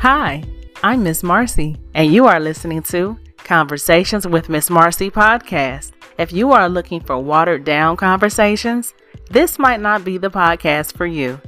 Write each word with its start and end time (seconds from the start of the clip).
Hi, 0.00 0.42
I'm 0.82 1.02
Miss 1.02 1.20
Marcie, 1.20 1.78
and 1.92 2.10
you 2.10 2.26
are 2.26 2.40
listening 2.40 2.82
to 2.84 3.18
Conversations 3.44 4.26
with 4.26 4.48
Miss 4.48 4.70
Marcie 4.70 5.10
podcast. 5.10 5.92
If 6.16 6.32
you 6.32 6.52
are 6.52 6.70
looking 6.70 7.02
for 7.02 7.18
watered 7.18 7.64
down 7.64 7.98
conversations, 7.98 8.94
this 9.28 9.58
might 9.58 9.78
not 9.82 10.02
be 10.02 10.16
the 10.16 10.30
podcast 10.30 10.96
for 10.96 11.04
you. 11.04 11.38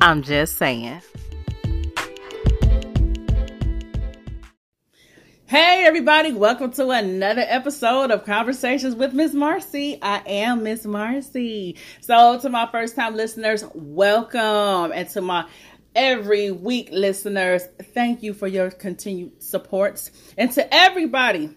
I'm 0.00 0.22
just 0.22 0.56
saying. 0.56 1.02
Hey, 5.46 5.84
everybody, 5.84 6.32
welcome 6.32 6.70
to 6.72 6.90
another 6.90 7.44
episode 7.48 8.12
of 8.12 8.24
Conversations 8.24 8.94
with 8.94 9.14
Miss 9.14 9.32
Marcie. 9.32 9.98
I 10.00 10.22
am 10.26 10.62
Miss 10.62 10.86
Marcie. 10.86 11.76
So, 12.00 12.38
to 12.38 12.50
my 12.50 12.68
first 12.70 12.94
time 12.94 13.16
listeners, 13.16 13.64
welcome. 13.74 14.92
And 14.92 15.08
to 15.10 15.20
my 15.20 15.46
every 15.96 16.52
week 16.52 16.90
listeners, 16.92 17.66
thank 17.94 18.22
you 18.22 18.34
for 18.34 18.46
your 18.46 18.70
continued 18.70 19.42
supports. 19.42 20.12
And 20.38 20.52
to 20.52 20.72
everybody, 20.72 21.50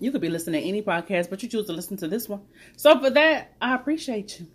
you 0.00 0.10
could 0.10 0.20
be 0.20 0.28
listening 0.28 0.62
to 0.62 0.68
any 0.68 0.82
podcast, 0.82 1.30
but 1.30 1.42
you 1.42 1.48
choose 1.48 1.66
to 1.66 1.72
listen 1.72 1.96
to 1.98 2.08
this 2.08 2.28
one. 2.28 2.40
So, 2.76 2.98
for 2.98 3.10
that, 3.10 3.54
I 3.60 3.74
appreciate 3.76 4.40
you. 4.40 4.46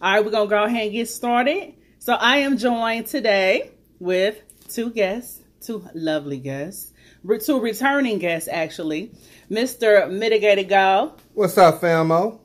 All 0.00 0.12
right, 0.12 0.24
we're 0.24 0.30
going 0.30 0.48
to 0.48 0.50
go 0.50 0.64
ahead 0.64 0.84
and 0.84 0.92
get 0.92 1.08
started. 1.08 1.74
So, 1.98 2.14
I 2.14 2.38
am 2.38 2.56
joined 2.56 3.08
today 3.08 3.72
with 3.98 4.40
two 4.68 4.90
guests, 4.90 5.42
two 5.60 5.86
lovely 5.92 6.38
guests 6.38 6.92
two 7.40 7.60
returning 7.60 8.18
guests 8.18 8.48
actually, 8.48 9.12
Mr. 9.50 10.10
Mitigated 10.10 10.68
Gall. 10.68 11.16
What's 11.34 11.56
up, 11.56 11.80
famo? 11.80 12.40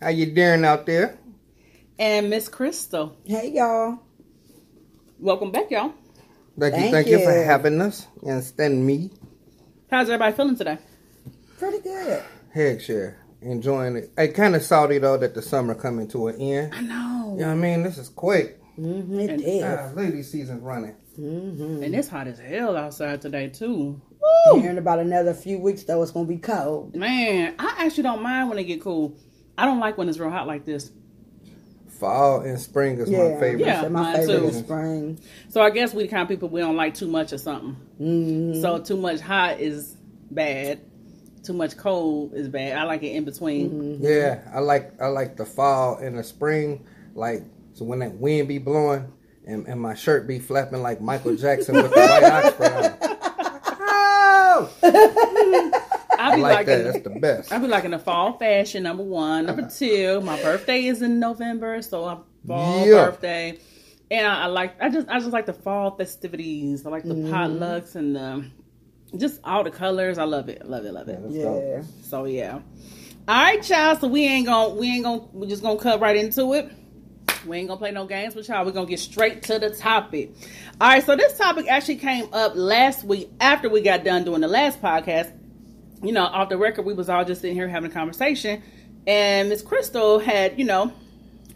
How 0.00 0.08
you 0.08 0.26
doing 0.32 0.64
out 0.64 0.86
there? 0.86 1.18
And 1.98 2.30
Miss 2.30 2.48
Crystal. 2.48 3.16
Hey 3.24 3.52
y'all. 3.52 3.98
Welcome 5.20 5.50
back, 5.50 5.70
y'all. 5.70 5.92
Thank, 6.58 6.72
thank 6.72 6.84
you, 6.86 6.90
thank 6.90 7.06
you. 7.08 7.18
you 7.18 7.24
for 7.24 7.32
having 7.44 7.78
us 7.82 8.06
and 8.26 8.42
standing 8.42 8.86
me. 8.86 9.10
How's 9.90 10.08
everybody 10.08 10.34
feeling 10.34 10.56
today? 10.56 10.78
Pretty 11.58 11.80
good. 11.80 12.22
Heck 12.54 12.80
sure. 12.80 13.18
Enjoying 13.42 13.96
it. 13.96 14.12
Hey, 14.16 14.28
kind 14.28 14.56
of 14.56 14.62
salty 14.62 14.96
though 14.96 15.18
that 15.18 15.34
the 15.34 15.42
summer 15.42 15.74
coming 15.74 16.08
to 16.08 16.28
an 16.28 16.40
end. 16.40 16.74
I 16.74 16.80
know. 16.80 17.34
You 17.34 17.40
know 17.42 17.48
what 17.48 17.52
I 17.52 17.54
mean? 17.54 17.82
This 17.82 17.98
is 17.98 18.08
quick. 18.08 18.62
Mm-hmm, 18.78 19.20
it 19.20 19.30
and, 19.30 19.42
is. 19.42 19.62
Uh, 19.62 19.92
lady 19.94 20.22
season's 20.22 20.62
running. 20.62 20.96
Mm-hmm. 21.18 21.82
And 21.82 21.94
it's 21.94 22.08
hot 22.08 22.26
as 22.26 22.38
hell 22.38 22.74
outside 22.74 23.20
today 23.20 23.48
too. 23.50 24.00
Woo! 24.46 24.62
in 24.62 24.78
about 24.78 25.00
another 25.00 25.34
few 25.34 25.58
weeks 25.58 25.82
though, 25.82 26.02
it's 26.02 26.12
gonna 26.12 26.26
be 26.26 26.38
cold. 26.38 26.96
Man, 26.96 27.56
I 27.58 27.74
actually 27.84 28.04
don't 28.04 28.22
mind 28.22 28.48
when 28.48 28.58
it 28.58 28.64
get 28.64 28.80
cool. 28.80 29.18
I 29.58 29.66
don't 29.66 29.80
like 29.80 29.98
when 29.98 30.08
it's 30.08 30.18
real 30.18 30.30
hot 30.30 30.46
like 30.46 30.64
this. 30.64 30.92
Fall 32.00 32.40
and 32.40 32.58
spring 32.58 32.98
is 32.98 33.08
yeah. 33.08 33.18
my 33.18 33.40
favorite. 33.40 33.60
Yeah, 33.60 33.88
my 33.88 34.16
favorite 34.16 34.40
too. 34.40 34.46
is 34.46 34.58
spring. 34.58 35.20
So 35.50 35.60
I 35.60 35.70
guess 35.70 35.94
we 35.94 36.04
the 36.04 36.08
kind 36.08 36.22
of 36.22 36.28
people 36.28 36.48
we 36.48 36.60
don't 36.60 36.76
like 36.76 36.94
too 36.94 37.08
much 37.08 37.32
or 37.32 37.38
something. 37.38 37.76
Mm-hmm. 38.00 38.60
So 38.60 38.78
too 38.78 38.96
much 38.96 39.20
hot 39.20 39.60
is 39.60 39.96
bad. 40.30 40.80
Too 41.44 41.52
much 41.52 41.76
cold 41.76 42.34
is 42.34 42.48
bad. 42.48 42.76
I 42.76 42.84
like 42.84 43.02
it 43.02 43.10
in 43.10 43.24
between. 43.24 43.70
Mm-hmm. 43.70 44.04
Yeah, 44.04 44.40
I 44.52 44.60
like 44.60 45.00
I 45.00 45.06
like 45.06 45.36
the 45.36 45.46
fall 45.46 45.98
and 45.98 46.18
the 46.18 46.24
spring. 46.24 46.86
Like 47.14 47.44
so 47.74 47.84
when 47.84 48.00
that 48.00 48.14
wind 48.14 48.48
be 48.48 48.58
blowing 48.58 49.12
and, 49.46 49.66
and 49.66 49.80
my 49.80 49.94
shirt 49.94 50.26
be 50.26 50.38
flapping 50.38 50.82
like 50.82 51.00
Michael 51.00 51.36
Jackson 51.36 51.76
with 51.76 51.92
the 51.92 52.00
white 52.00 52.24
Oxford 52.60 53.10
on. 54.60 55.72
I 56.20 56.36
be 56.36 56.42
like 56.42 56.66
that. 56.66 56.84
That's 56.84 57.04
the 57.04 57.10
best. 57.10 57.52
I 57.52 57.58
be 57.58 57.66
like 57.66 57.84
in 57.84 57.92
the 57.92 57.98
fall 57.98 58.38
fashion. 58.38 58.82
Number 58.82 59.02
one, 59.02 59.46
number 59.46 59.62
uh-huh. 59.62 59.70
two. 59.76 60.20
My 60.20 60.40
birthday 60.42 60.84
is 60.84 61.02
in 61.02 61.18
November, 61.18 61.80
so 61.82 62.04
I'm 62.04 62.22
fall 62.46 62.86
yeah. 62.86 63.06
birthday, 63.06 63.58
and 64.10 64.26
I, 64.26 64.42
I, 64.42 64.46
like. 64.46 64.80
I 64.82 64.90
just 64.90 65.08
I 65.08 65.18
just 65.18 65.32
like 65.32 65.46
the 65.46 65.54
fall 65.54 65.96
festivities. 65.96 66.84
I 66.84 66.90
like 66.90 67.04
the 67.04 67.14
mm. 67.14 67.30
potlucks 67.30 67.94
and 67.94 68.16
the 68.16 68.50
just 69.16 69.40
all 69.44 69.64
the 69.64 69.70
colors. 69.70 70.18
I 70.18 70.24
love 70.24 70.48
it. 70.48 70.68
Love 70.68 70.84
it. 70.84 70.92
Love 70.92 71.08
it. 71.08 71.20
Yeah. 71.30 71.58
yeah. 71.58 71.82
So 72.02 72.26
yeah. 72.26 72.60
All 73.26 73.42
right, 73.42 73.62
child. 73.62 74.00
So 74.00 74.08
we 74.08 74.26
ain't 74.26 74.46
gonna 74.46 74.74
we 74.74 74.88
ain't 74.88 75.04
gonna 75.04 75.22
we 75.32 75.46
just 75.46 75.62
gonna 75.62 75.78
cut 75.78 76.00
right 76.00 76.16
into 76.16 76.52
it. 76.52 76.70
We 77.46 77.56
ain't 77.56 77.68
gonna 77.68 77.78
play 77.78 77.92
no 77.92 78.06
games 78.06 78.34
with 78.34 78.48
y'all. 78.48 78.66
We're 78.66 78.72
gonna 78.72 78.86
get 78.86 79.00
straight 79.00 79.42
to 79.44 79.58
the 79.58 79.70
topic. 79.70 80.32
All 80.80 80.88
right, 80.88 81.04
so 81.04 81.16
this 81.16 81.38
topic 81.38 81.66
actually 81.68 81.96
came 81.96 82.28
up 82.32 82.52
last 82.54 83.04
week 83.04 83.30
after 83.40 83.70
we 83.70 83.80
got 83.80 84.04
done 84.04 84.24
doing 84.24 84.42
the 84.42 84.48
last 84.48 84.82
podcast. 84.82 85.32
You 86.02 86.12
know, 86.12 86.24
off 86.24 86.48
the 86.48 86.56
record, 86.56 86.86
we 86.86 86.94
was 86.94 87.08
all 87.08 87.24
just 87.24 87.40
sitting 87.42 87.56
here 87.56 87.68
having 87.68 87.90
a 87.90 87.94
conversation, 87.94 88.62
and 89.06 89.48
Miss 89.48 89.62
Crystal 89.62 90.18
had, 90.18 90.58
you 90.58 90.64
know, 90.64 90.92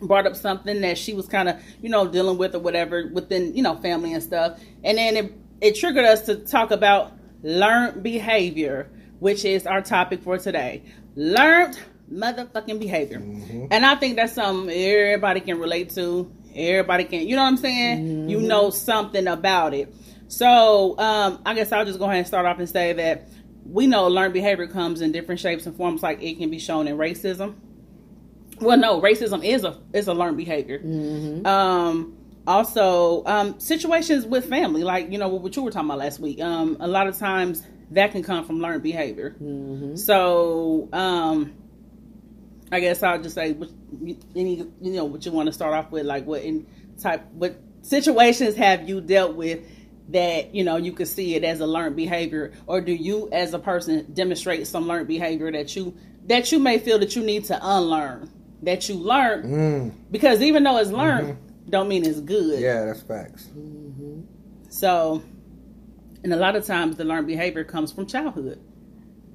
brought 0.01 0.27
up 0.27 0.37
something 0.37 0.81
that 0.83 0.99
she 0.99 1.15
was 1.15 1.27
kind 1.27 1.49
of, 1.49 1.57
you 1.81 1.89
know, 1.89 2.07
dealing 2.07 2.39
with 2.39 2.55
or 2.55 2.59
whatever 2.59 3.09
within, 3.13 3.57
you 3.57 3.63
know, 3.63 3.77
family 3.77 4.13
and 4.13 4.23
stuff. 4.23 4.61
And 4.83 4.99
then 4.99 5.17
it, 5.17 5.35
it 5.61 5.75
triggered 5.77 6.05
us 6.05 6.27
to 6.27 6.37
talk 6.37 6.71
about 6.71 7.13
learned 7.43 8.03
behavior, 8.03 8.91
which 9.21 9.45
is 9.45 9.67
our 9.67 9.83
topic 9.83 10.23
for 10.23 10.39
today. 10.39 10.83
Learned 11.15 11.79
motherfucking 12.13 12.79
behavior. 12.79 13.19
Mm-hmm. 13.19 13.67
And 13.71 13.87
I 13.87 13.95
think 13.95 14.17
that's 14.17 14.35
something 14.35 14.69
everybody 14.71 15.41
can 15.41 15.59
relate 15.59 15.91
to. 15.91 16.31
Everybody 16.55 17.05
can, 17.05 17.27
you 17.27 17.37
know 17.37 17.43
what 17.43 17.49
I'm 17.49 17.57
saying? 17.57 17.99
Mm-hmm. 17.99 18.29
You 18.29 18.41
know 18.41 18.71
something 18.71 19.27
about 19.27 19.75
it. 19.75 19.95
So 20.29 20.99
um, 20.99 21.41
I 21.45 21.55
guess 21.55 21.73
I'll 21.73 21.85
just 21.85 21.99
go 21.99 22.07
ahead 22.07 22.19
and 22.19 22.27
start 22.27 22.47
off 22.47 22.59
and 22.59 22.69
say 22.69 22.93
that 22.95 23.29
we 23.65 23.87
know 23.87 24.07
learned 24.09 24.35
behavior 24.35 24.67
comes 24.67 25.01
in 25.01 25.13
different 25.13 25.41
shapes 25.41 25.67
and 25.67 25.77
forms. 25.77 26.03
Like 26.03 26.23
it 26.23 26.39
can 26.39 26.51
be 26.51 26.59
shown 26.59 26.87
in 26.89 26.97
racism. 26.97 27.55
Well, 28.61 28.79
no, 28.79 29.01
racism 29.01 29.45
is 29.45 29.65
a 29.65 29.79
is 29.93 30.09
a 30.09 30.15
learned 30.15 30.37
behavior. 30.37 30.79
Mm-hmm. 30.79 31.47
Um, 31.47 32.17
also, 32.47 33.25
um, 33.25 33.59
situations 33.59 34.27
with 34.27 34.49
family, 34.49 34.85
like 34.85 35.11
you 35.11 35.19
know 35.19 35.29
what 35.29 35.57
you 35.57 35.63
were 35.63 35.71
talking 35.71 35.89
about 35.89 35.99
last 35.99 36.21
week. 36.21 36.41
Um, 36.41 36.77
a 36.81 36.87
lot 36.87 37.07
of 37.07 37.19
times 37.19 37.63
that 37.91 38.13
can 38.13 38.23
come 38.23 38.45
from 38.45 38.61
learned 38.61 38.83
behavior. 38.83 39.31
Mm-hmm. 39.31 39.97
So, 39.97 40.89
um, 40.93 41.55
I 42.71 42.81
guess 42.81 43.03
I'll 43.03 43.21
just 43.21 43.35
say 43.35 43.57
any 44.37 44.67
you 44.81 44.93
know 44.93 45.05
what 45.05 45.25
you 45.25 45.33
want 45.33 45.47
to 45.47 45.53
start 45.53 45.75
off 45.75 45.91
with, 45.91 46.05
like 46.07 46.27
what 46.27 46.43
in 46.43 46.67
type 47.01 47.25
what 47.33 47.57
situations 47.83 48.55
have 48.57 48.89
you 48.89 49.01
dealt 49.01 49.35
with 49.35 49.61
that 50.09 50.55
you 50.55 50.65
know 50.65 50.77
you 50.77 50.93
could 50.93 51.09
see 51.09 51.35
it 51.35 51.45
as 51.45 51.61
a 51.61 51.67
learned 51.67 51.97
behavior, 51.97 52.53
or 52.67 52.81
do 52.81 52.93
you 52.93 53.29
as 53.33 53.55
a 53.55 53.59
person 53.59 54.07
demonstrate 54.13 54.67
some 54.67 54.87
learned 54.87 55.09
behavior 55.09 55.51
that 55.53 55.75
you 55.75 55.97
that 56.27 56.53
you 56.53 56.59
may 56.59 56.79
feel 56.79 56.99
that 56.99 57.17
you 57.17 57.23
need 57.23 57.45
to 57.45 57.59
unlearn 57.63 58.31
that 58.65 58.89
you 58.89 58.95
learned 58.97 59.45
mm. 59.45 59.93
because 60.11 60.43
even 60.43 60.63
though 60.65 60.79
it's 60.79 60.91
learned, 60.91 61.35
mm-hmm. 61.35 61.71
don't 61.71 61.89
mean 61.89 62.05
it's 62.05 62.21
good. 62.21 62.61
Yeah, 62.61 62.85
that's 62.85 63.03
facts. 63.03 63.45
Mm-hmm. 63.57 64.23
So, 64.71 65.23
and 66.23 66.33
a 66.33 66.37
lot 66.37 66.57
of 66.57 66.67
times 66.67 66.97
the 66.97 67.05
learned 67.05 67.27
behavior 67.27 67.65
comes 67.65 67.93
from 67.93 68.07
childhood, 68.07 68.61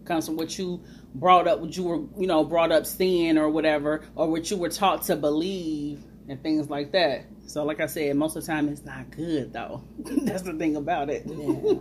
comes 0.05 0.25
from 0.25 0.35
what 0.35 0.57
you 0.57 0.83
brought 1.15 1.47
up 1.47 1.59
what 1.59 1.75
you 1.75 1.83
were 1.83 1.97
you 2.19 2.27
know 2.27 2.43
brought 2.43 2.71
up 2.71 2.85
seeing 2.85 3.35
or 3.37 3.49
whatever 3.49 4.03
or 4.13 4.29
what 4.29 4.51
you 4.51 4.57
were 4.57 4.69
taught 4.69 5.01
to 5.01 5.15
believe 5.15 6.03
and 6.29 6.41
things 6.43 6.69
like 6.69 6.91
that. 6.91 7.25
So 7.47 7.65
like 7.65 7.79
i 7.79 7.87
said 7.87 8.15
most 8.15 8.35
of 8.35 8.45
the 8.45 8.51
time 8.51 8.69
it's 8.69 8.85
not 8.85 9.09
good 9.11 9.51
though. 9.51 9.83
That's 9.97 10.43
the 10.43 10.53
thing 10.53 10.75
about 10.75 11.09
it. 11.09 11.23
Yeah. 11.25 11.75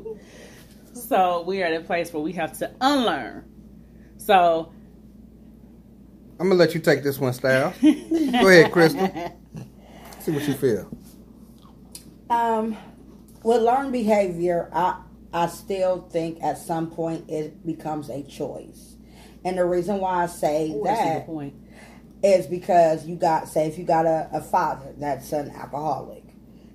so 0.95 1.43
we 1.43 1.63
are 1.63 1.67
at 1.67 1.75
a 1.75 1.85
place 1.85 2.13
where 2.13 2.23
we 2.23 2.33
have 2.33 2.59
to 2.59 2.71
unlearn. 2.81 3.45
So 4.17 4.73
i'm 6.41 6.49
gonna 6.49 6.55
let 6.55 6.75
you 6.75 6.81
take 6.81 7.03
this 7.03 7.19
one 7.19 7.35
style. 7.35 7.75
Go 7.83 8.49
ahead 8.49 8.73
crystal. 8.73 9.07
See 10.21 10.33
what 10.33 10.49
you 10.49 10.55
feel. 10.55 10.91
Um 12.31 12.77
with 13.45 13.63
learned 13.63 13.93
behavior 13.93 14.69
i 14.73 15.03
I 15.33 15.47
still 15.49 16.09
think 16.11 16.43
at 16.43 16.57
some 16.57 16.91
point 16.91 17.29
it 17.29 17.65
becomes 17.67 18.09
a 18.09 18.23
choice. 18.23 18.97
And 19.45 19.59
the 19.59 19.65
reason 19.65 19.99
why 19.99 20.25
I 20.25 20.27
say 20.27 20.71
Ooh, 20.71 20.83
that 20.85 21.29
is 22.23 22.47
because 22.47 23.07
you 23.07 23.17
got, 23.17 23.49
say, 23.49 23.67
if 23.67 23.79
you 23.79 23.85
got 23.85 24.07
a, 24.07 24.29
a 24.33 24.41
father 24.41 24.95
that's 24.99 25.33
an 25.33 25.51
alcoholic, 25.51 26.25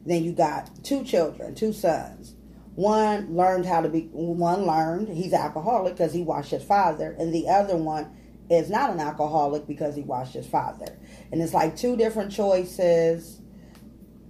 then 0.06 0.24
you 0.24 0.32
got 0.32 0.70
two 0.84 1.04
children, 1.04 1.56
two 1.56 1.74
sons. 1.74 2.36
One 2.76 3.36
learned 3.36 3.66
how 3.66 3.82
to 3.82 3.90
be, 3.90 4.10
one 4.12 4.66
learned 4.66 5.10
he's 5.10 5.34
alcoholic 5.34 5.96
because 5.96 6.14
he 6.14 6.22
watched 6.22 6.52
his 6.52 6.64
father, 6.64 7.16
and 7.20 7.34
the 7.34 7.48
other 7.50 7.78
one 7.78 8.16
is 8.50 8.70
not 8.70 8.90
an 8.90 9.00
alcoholic 9.00 9.68
because 9.68 9.96
he 9.96 10.02
watched 10.02 10.34
his 10.34 10.48
father. 10.48 10.98
And 11.32 11.42
it's 11.42 11.54
like 11.54 11.76
two 11.76 11.96
different 11.96 12.32
choices. 12.32 13.40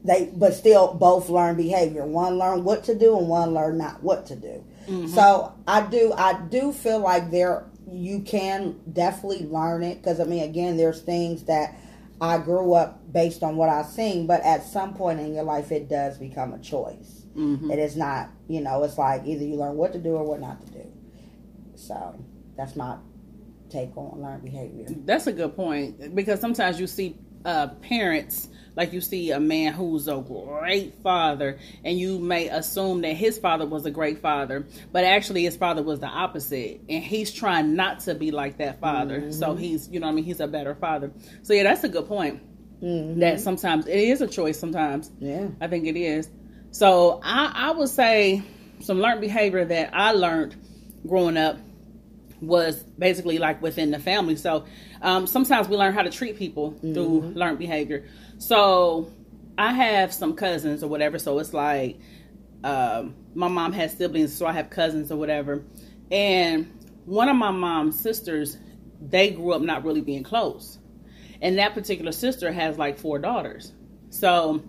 They, 0.05 0.29
but 0.35 0.53
still 0.53 0.93
both 0.95 1.29
learn 1.29 1.55
behavior. 1.55 2.05
One 2.05 2.37
learn 2.37 2.65
what 2.65 2.83
to 2.85 2.95
do, 2.95 3.17
and 3.17 3.29
one 3.29 3.53
learn 3.53 3.77
not 3.77 4.03
what 4.03 4.25
to 4.27 4.35
do. 4.35 4.65
Mm-hmm. 4.87 5.07
So 5.07 5.53
I 5.65 5.87
do, 5.87 6.11
I 6.11 6.41
do 6.49 6.73
feel 6.73 6.99
like 6.99 7.31
there 7.31 7.65
you 7.91 8.21
can 8.21 8.79
definitely 8.91 9.45
learn 9.45 9.83
it 9.83 10.01
because 10.01 10.19
I 10.19 10.25
mean, 10.25 10.43
again, 10.43 10.77
there's 10.77 11.01
things 11.01 11.43
that 11.43 11.75
I 12.21 12.37
grew 12.37 12.73
up 12.73 13.11
based 13.11 13.43
on 13.43 13.55
what 13.55 13.69
I've 13.69 13.87
seen, 13.87 14.27
but 14.27 14.41
at 14.41 14.63
some 14.63 14.93
point 14.93 15.19
in 15.19 15.33
your 15.33 15.43
life, 15.43 15.71
it 15.71 15.89
does 15.89 16.17
become 16.17 16.53
a 16.53 16.59
choice. 16.59 17.25
Mm-hmm. 17.35 17.71
It 17.71 17.79
is 17.79 17.95
not, 17.95 18.29
you 18.47 18.61
know, 18.61 18.83
it's 18.83 18.97
like 18.97 19.25
either 19.25 19.43
you 19.43 19.55
learn 19.55 19.75
what 19.75 19.93
to 19.93 19.99
do 19.99 20.15
or 20.15 20.23
what 20.23 20.39
not 20.39 20.65
to 20.65 20.71
do. 20.71 20.91
So 21.75 22.15
that's 22.55 22.75
my 22.75 22.97
take 23.69 23.95
on 23.97 24.21
learned 24.21 24.43
behavior. 24.43 24.85
That's 25.05 25.27
a 25.27 25.33
good 25.33 25.55
point 25.55 26.15
because 26.15 26.39
sometimes 26.39 26.79
you 26.79 26.87
see 26.87 27.17
uh, 27.43 27.67
parents 27.81 28.47
like 28.75 28.91
you 28.93 29.01
see 29.01 29.31
a 29.31 29.39
man 29.39 29.73
who's 29.73 30.07
a 30.07 30.17
great 30.17 30.95
father 31.03 31.59
and 31.83 31.97
you 31.99 32.19
may 32.19 32.47
assume 32.49 33.01
that 33.01 33.13
his 33.15 33.37
father 33.37 33.65
was 33.65 33.85
a 33.85 33.91
great 33.91 34.19
father 34.19 34.65
but 34.91 35.03
actually 35.03 35.43
his 35.43 35.55
father 35.55 35.83
was 35.83 35.99
the 35.99 36.07
opposite 36.07 36.81
and 36.89 37.03
he's 37.03 37.31
trying 37.31 37.75
not 37.75 37.99
to 38.01 38.15
be 38.15 38.31
like 38.31 38.57
that 38.57 38.79
father 38.79 39.19
Mm-hmm. 39.21 39.31
so 39.31 39.55
he's 39.55 39.87
you 39.89 39.99
know 39.99 40.07
what 40.07 40.13
i 40.13 40.15
mean 40.15 40.23
he's 40.25 40.39
a 40.39 40.47
better 40.47 40.73
father 40.75 41.11
so 41.43 41.53
yeah 41.53 41.63
that's 41.63 41.83
a 41.83 41.89
good 41.89 42.07
point 42.07 42.41
Mhm. 42.81 43.19
that 43.21 43.39
sometimes 43.39 43.87
it 43.87 43.97
is 43.97 44.19
a 44.21 44.27
choice 44.27 44.59
sometimes 44.59 45.09
yeah. 45.19 45.47
I 45.61 45.67
think 45.67 45.87
it 45.87 45.95
is. 45.95 46.29
So 46.71 47.21
I, 47.23 47.51
I 47.55 47.71
would 47.71 47.87
say 47.87 48.41
some 48.81 48.99
learned 48.99 49.21
behavior 49.21 49.63
that 49.63 49.91
I 49.93 50.11
learned 50.11 50.53
growing 51.07 51.37
up 51.37 51.59
was 52.41 52.83
basically 52.99 53.37
like 53.37 53.61
within 53.61 53.91
the 53.91 53.99
family. 53.99 54.35
So 54.35 54.65
um, 55.01 55.27
sometimes 55.27 55.69
we 55.69 55.77
learn 55.77 55.93
how 55.93 56.01
to 56.01 56.09
treat 56.09 56.37
people 56.37 56.71
through 56.81 57.31
learned 57.35 57.57
behavior. 57.57 58.05
So 58.43 59.09
I 59.57 59.71
have 59.71 60.13
some 60.13 60.35
cousins 60.35 60.83
or 60.83 60.89
whatever. 60.89 61.17
So 61.17 61.39
it's 61.39 61.53
like 61.53 61.97
um, 62.65 63.15
my 63.33 63.47
mom 63.47 63.71
has 63.71 63.95
siblings, 63.95 64.33
so 64.35 64.45
I 64.45 64.51
have 64.51 64.69
cousins 64.69 65.13
or 65.13 65.15
whatever. 65.15 65.63
And 66.11 66.69
one 67.05 67.29
of 67.29 67.37
my 67.37 67.51
mom's 67.51 67.97
sisters, 67.97 68.57
they 68.99 69.31
grew 69.31 69.53
up 69.53 69.61
not 69.61 69.85
really 69.85 70.01
being 70.01 70.23
close. 70.23 70.77
And 71.41 71.57
that 71.57 71.73
particular 71.73 72.11
sister 72.11 72.51
has 72.51 72.77
like 72.77 72.97
four 72.97 73.17
daughters. 73.17 73.71
So 74.09 74.61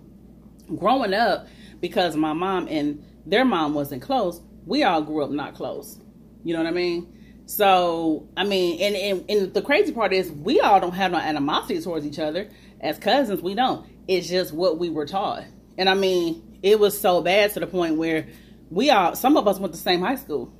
growing 0.77 1.13
up, 1.13 1.47
because 1.81 2.15
my 2.15 2.31
mom 2.31 2.69
and 2.69 3.03
their 3.25 3.43
mom 3.43 3.73
wasn't 3.73 4.01
close, 4.01 4.39
we 4.65 4.83
all 4.83 5.01
grew 5.01 5.25
up 5.25 5.31
not 5.31 5.53
close. 5.53 5.99
You 6.45 6.53
know 6.53 6.63
what 6.63 6.69
I 6.69 6.73
mean? 6.73 7.11
So 7.45 8.29
I 8.37 8.45
mean, 8.45 8.81
and, 8.81 8.95
and 8.95 9.29
and 9.29 9.53
the 9.53 9.61
crazy 9.61 9.91
part 9.91 10.13
is 10.13 10.31
we 10.31 10.61
all 10.61 10.79
don't 10.79 10.93
have 10.93 11.11
no 11.11 11.17
animosity 11.17 11.81
towards 11.81 12.05
each 12.05 12.19
other 12.19 12.49
as 12.85 12.99
cousins. 12.99 13.41
We 13.41 13.55
don't. 13.55 13.85
It's 14.07 14.29
just 14.29 14.53
what 14.53 14.77
we 14.77 14.89
were 14.89 15.05
taught. 15.05 15.43
And 15.77 15.89
I 15.89 15.95
mean, 15.95 16.59
it 16.61 16.79
was 16.79 16.99
so 16.99 17.21
bad 17.21 17.53
to 17.53 17.59
the 17.59 17.67
point 17.67 17.97
where 17.97 18.27
we 18.69 18.89
all, 18.89 19.15
some 19.15 19.37
of 19.37 19.47
us 19.47 19.59
went 19.59 19.73
to 19.73 19.77
the 19.77 19.83
same 19.83 20.01
high 20.01 20.15
school, 20.15 20.53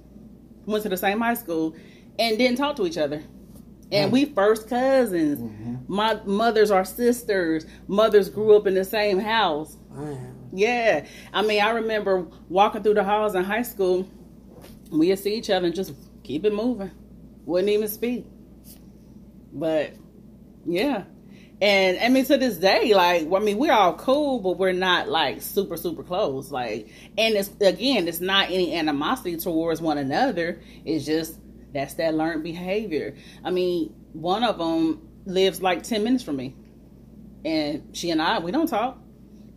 went 0.66 0.84
to 0.84 0.90
the 0.90 0.98
same 0.98 1.22
high 1.22 1.36
school, 1.36 1.76
and 2.18 2.38
didn't 2.38 2.58
talk 2.58 2.76
to 2.78 2.86
each 2.86 2.98
other. 2.98 3.24
And 3.92 4.12
we 4.12 4.26
mm-hmm. 4.26 4.34
first 4.34 4.68
cousins. 4.68 5.40
Mm-hmm. 5.40 5.76
My 5.88 6.20
mothers 6.26 6.72
are 6.72 6.84
sisters. 6.84 7.66
Mothers 7.88 8.30
grew 8.30 8.56
up 8.56 8.66
in 8.66 8.74
the 8.74 8.84
same 8.84 9.20
house. 9.20 9.78
Wow. 9.90 10.18
Yeah. 10.52 11.06
I 11.32 11.44
mean, 11.44 11.62
I 11.62 11.70
remember 11.70 12.28
walking 12.50 12.82
through 12.82 12.96
the 12.96 13.04
halls 13.04 13.36
in 13.36 13.44
high 13.44 13.62
school. 13.62 14.10
We'd 14.92 15.20
see 15.20 15.36
each 15.36 15.52
other 15.52 15.68
and 15.68 15.76
just 15.76 15.94
keep 16.24 16.46
it 16.46 16.54
moving. 16.54 16.92
Wouldn't 17.46 17.70
even 17.70 17.88
speak. 17.88 18.26
But 19.54 19.94
yeah. 20.66 21.04
And 21.62 21.98
I 22.00 22.10
mean 22.10 22.26
to 22.26 22.38
this 22.38 22.58
day, 22.58 22.94
like 22.94 23.28
I 23.32 23.40
mean, 23.40 23.58
we're 23.58 23.72
all 23.72 23.94
cool, 23.94 24.40
but 24.40 24.58
we're 24.58 24.74
not 24.74 25.08
like 25.08 25.42
super, 25.42 25.78
super 25.78 26.04
close. 26.04 26.52
Like 26.52 26.90
and 27.18 27.36
it's 27.36 27.50
again, 27.62 28.08
it's 28.08 28.20
not 28.20 28.50
any 28.50 28.76
animosity 28.76 29.38
towards 29.38 29.82
one 29.82 29.98
another. 29.98 30.62
It's 30.84 31.06
just 31.06 31.40
that's 31.74 31.96
that 31.96 32.14
learned 32.14 32.44
behavior. 32.44 33.16
I 33.44 33.52
mean, 33.52 33.94
one 34.14 34.44
of 34.44 34.58
them 34.58 35.08
lives 35.26 35.62
like 35.62 35.84
ten 35.84 36.04
minutes 36.04 36.24
from 36.24 36.38
me. 36.38 36.56
And 37.46 37.96
she 37.96 38.12
and 38.12 38.22
I, 38.22 38.40
we 38.40 38.52
don't 38.52 38.68
talk. 38.68 38.98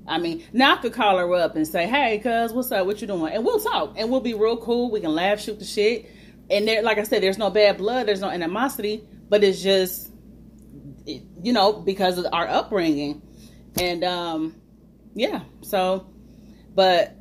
I 0.07 0.19
mean, 0.19 0.45
now 0.53 0.75
I 0.75 0.77
could 0.79 0.93
call 0.93 1.19
her 1.19 1.35
up 1.35 1.57
and 1.57 1.67
say, 1.67 1.87
"Hey, 1.87 2.19
cuz, 2.19 2.53
what's 2.53 2.71
up? 2.71 2.87
What 2.87 3.01
you 3.01 3.07
doing?" 3.07 3.33
And 3.33 3.45
we'll 3.45 3.61
talk, 3.61 3.95
and 3.97 4.11
we'll 4.11 4.21
be 4.21 4.35
real 4.35 4.57
cool. 4.57 4.91
We 4.91 5.01
can 5.01 5.15
laugh, 5.15 5.41
shoot 5.41 5.59
the 5.59 5.65
shit, 5.65 6.11
and 6.51 6.67
there, 6.67 6.83
like 6.83 6.99
I 6.99 7.03
said, 7.03 7.23
there's 7.23 7.39
no 7.39 7.51
bad 7.51 7.77
blood, 7.77 8.07
there's 8.07 8.21
no 8.21 8.31
animosity, 8.31 9.05
but 9.29 9.45
it's 9.45 9.63
just, 9.63 10.11
you 11.43 11.53
know, 11.53 11.73
because 11.73 12.19
of 12.19 12.27
our 12.33 12.47
upbringing, 12.47 13.23
and 13.81 14.05
um, 14.05 14.55
yeah. 15.15 15.43
So, 15.63 16.07
but 16.75 17.17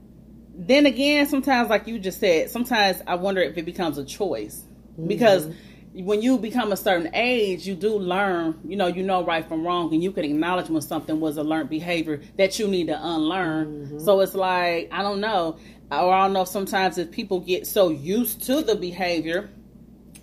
then 0.53 0.85
again, 0.85 1.27
sometimes, 1.27 1.69
like 1.69 1.87
you 1.87 1.99
just 1.99 2.19
said, 2.19 2.49
sometimes 2.49 3.01
I 3.07 3.15
wonder 3.15 3.41
if 3.41 3.57
it 3.57 3.65
becomes 3.65 3.97
a 3.97 4.05
choice 4.05 4.63
because 5.05 5.49
when 5.93 6.21
you 6.21 6.37
become 6.37 6.71
a 6.71 6.77
certain 6.77 7.09
age, 7.13 7.67
you 7.67 7.75
do 7.75 7.97
learn, 7.97 8.59
you 8.65 8.75
know, 8.75 8.87
you 8.87 9.03
know 9.03 9.23
right 9.23 9.47
from 9.47 9.65
wrong, 9.65 9.93
and 9.93 10.03
you 10.03 10.11
can 10.11 10.25
acknowledge 10.25 10.69
when 10.69 10.81
something 10.81 11.19
was 11.19 11.37
a 11.37 11.43
learned 11.43 11.69
behavior 11.69 12.21
that 12.37 12.59
you 12.59 12.67
need 12.67 12.87
to 12.87 12.99
unlearn. 12.99 13.99
So 13.99 14.19
it's 14.19 14.35
like, 14.35 14.89
I 14.91 15.01
don't 15.01 15.21
know. 15.21 15.57
Or 15.89 16.13
I 16.13 16.23
don't 16.23 16.33
know 16.33 16.41
if 16.41 16.49
sometimes 16.49 16.97
if 16.97 17.11
people 17.11 17.39
get 17.39 17.65
so 17.65 17.89
used 17.89 18.43
to 18.43 18.61
the 18.61 18.75
behavior 18.75 19.49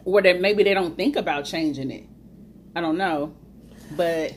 or 0.05 0.21
that 0.23 0.41
maybe 0.41 0.63
they 0.63 0.75
don't 0.75 0.97
think 0.97 1.17
about 1.17 1.45
changing 1.45 1.91
it. 1.91 2.05
I 2.77 2.81
don't 2.81 2.99
know. 2.99 3.35
But 3.91 4.35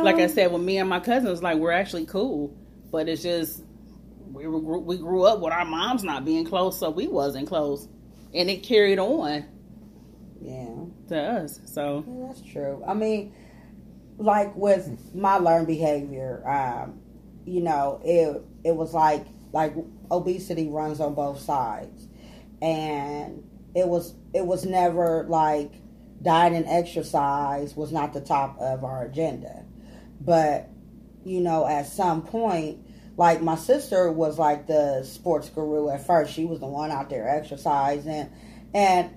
like 0.00 0.18
I 0.18 0.26
Um, 0.26 0.28
said, 0.28 0.52
with 0.52 0.62
me 0.62 0.78
and 0.78 0.88
my 0.88 1.00
cousins, 1.00 1.42
like 1.42 1.58
we're 1.58 1.72
actually 1.72 2.06
cool. 2.06 2.54
But 2.90 3.08
it's 3.08 3.22
just 3.22 3.62
we 4.32 4.46
were, 4.46 4.78
we 4.80 4.98
grew 4.98 5.24
up 5.24 5.40
with 5.40 5.52
our 5.52 5.64
moms 5.64 6.04
not 6.04 6.24
being 6.24 6.44
close, 6.44 6.78
so 6.78 6.90
we 6.90 7.08
wasn't 7.08 7.48
close, 7.48 7.88
and 8.34 8.50
it 8.50 8.62
carried 8.62 8.98
on 8.98 9.44
Yeah. 10.40 10.84
to 11.08 11.18
us. 11.18 11.60
So 11.66 12.06
Yeah, 12.06 12.26
that's 12.28 12.42
true. 12.42 12.82
I 12.86 12.94
mean, 12.94 13.34
like 14.18 14.54
with 14.56 15.14
my 15.14 15.36
learned 15.36 15.66
behavior, 15.66 16.42
um, 16.48 17.00
you 17.44 17.60
know, 17.62 18.00
it 18.04 18.42
it 18.64 18.76
was 18.76 18.94
like 18.94 19.26
like 19.52 19.74
obesity 20.10 20.68
runs 20.68 21.00
on 21.00 21.14
both 21.14 21.40
sides, 21.40 22.08
and 22.62 23.44
it 23.74 23.88
was 23.88 24.14
it 24.34 24.46
was 24.46 24.64
never 24.66 25.26
like 25.28 25.72
diet 26.22 26.52
and 26.52 26.66
exercise 26.66 27.76
was 27.76 27.92
not 27.92 28.12
the 28.12 28.20
top 28.20 28.58
of 28.58 28.84
our 28.84 29.04
agenda, 29.04 29.64
but 30.20 30.68
you 31.24 31.40
know, 31.40 31.66
at 31.66 31.86
some 31.86 32.22
point. 32.22 32.86
Like 33.16 33.42
my 33.42 33.56
sister 33.56 34.10
was 34.10 34.38
like 34.38 34.66
the 34.66 35.02
sports 35.02 35.50
guru 35.50 35.90
at 35.90 36.06
first. 36.06 36.32
She 36.32 36.46
was 36.46 36.60
the 36.60 36.66
one 36.66 36.90
out 36.90 37.10
there 37.10 37.28
exercising, 37.28 38.30
and 38.72 39.10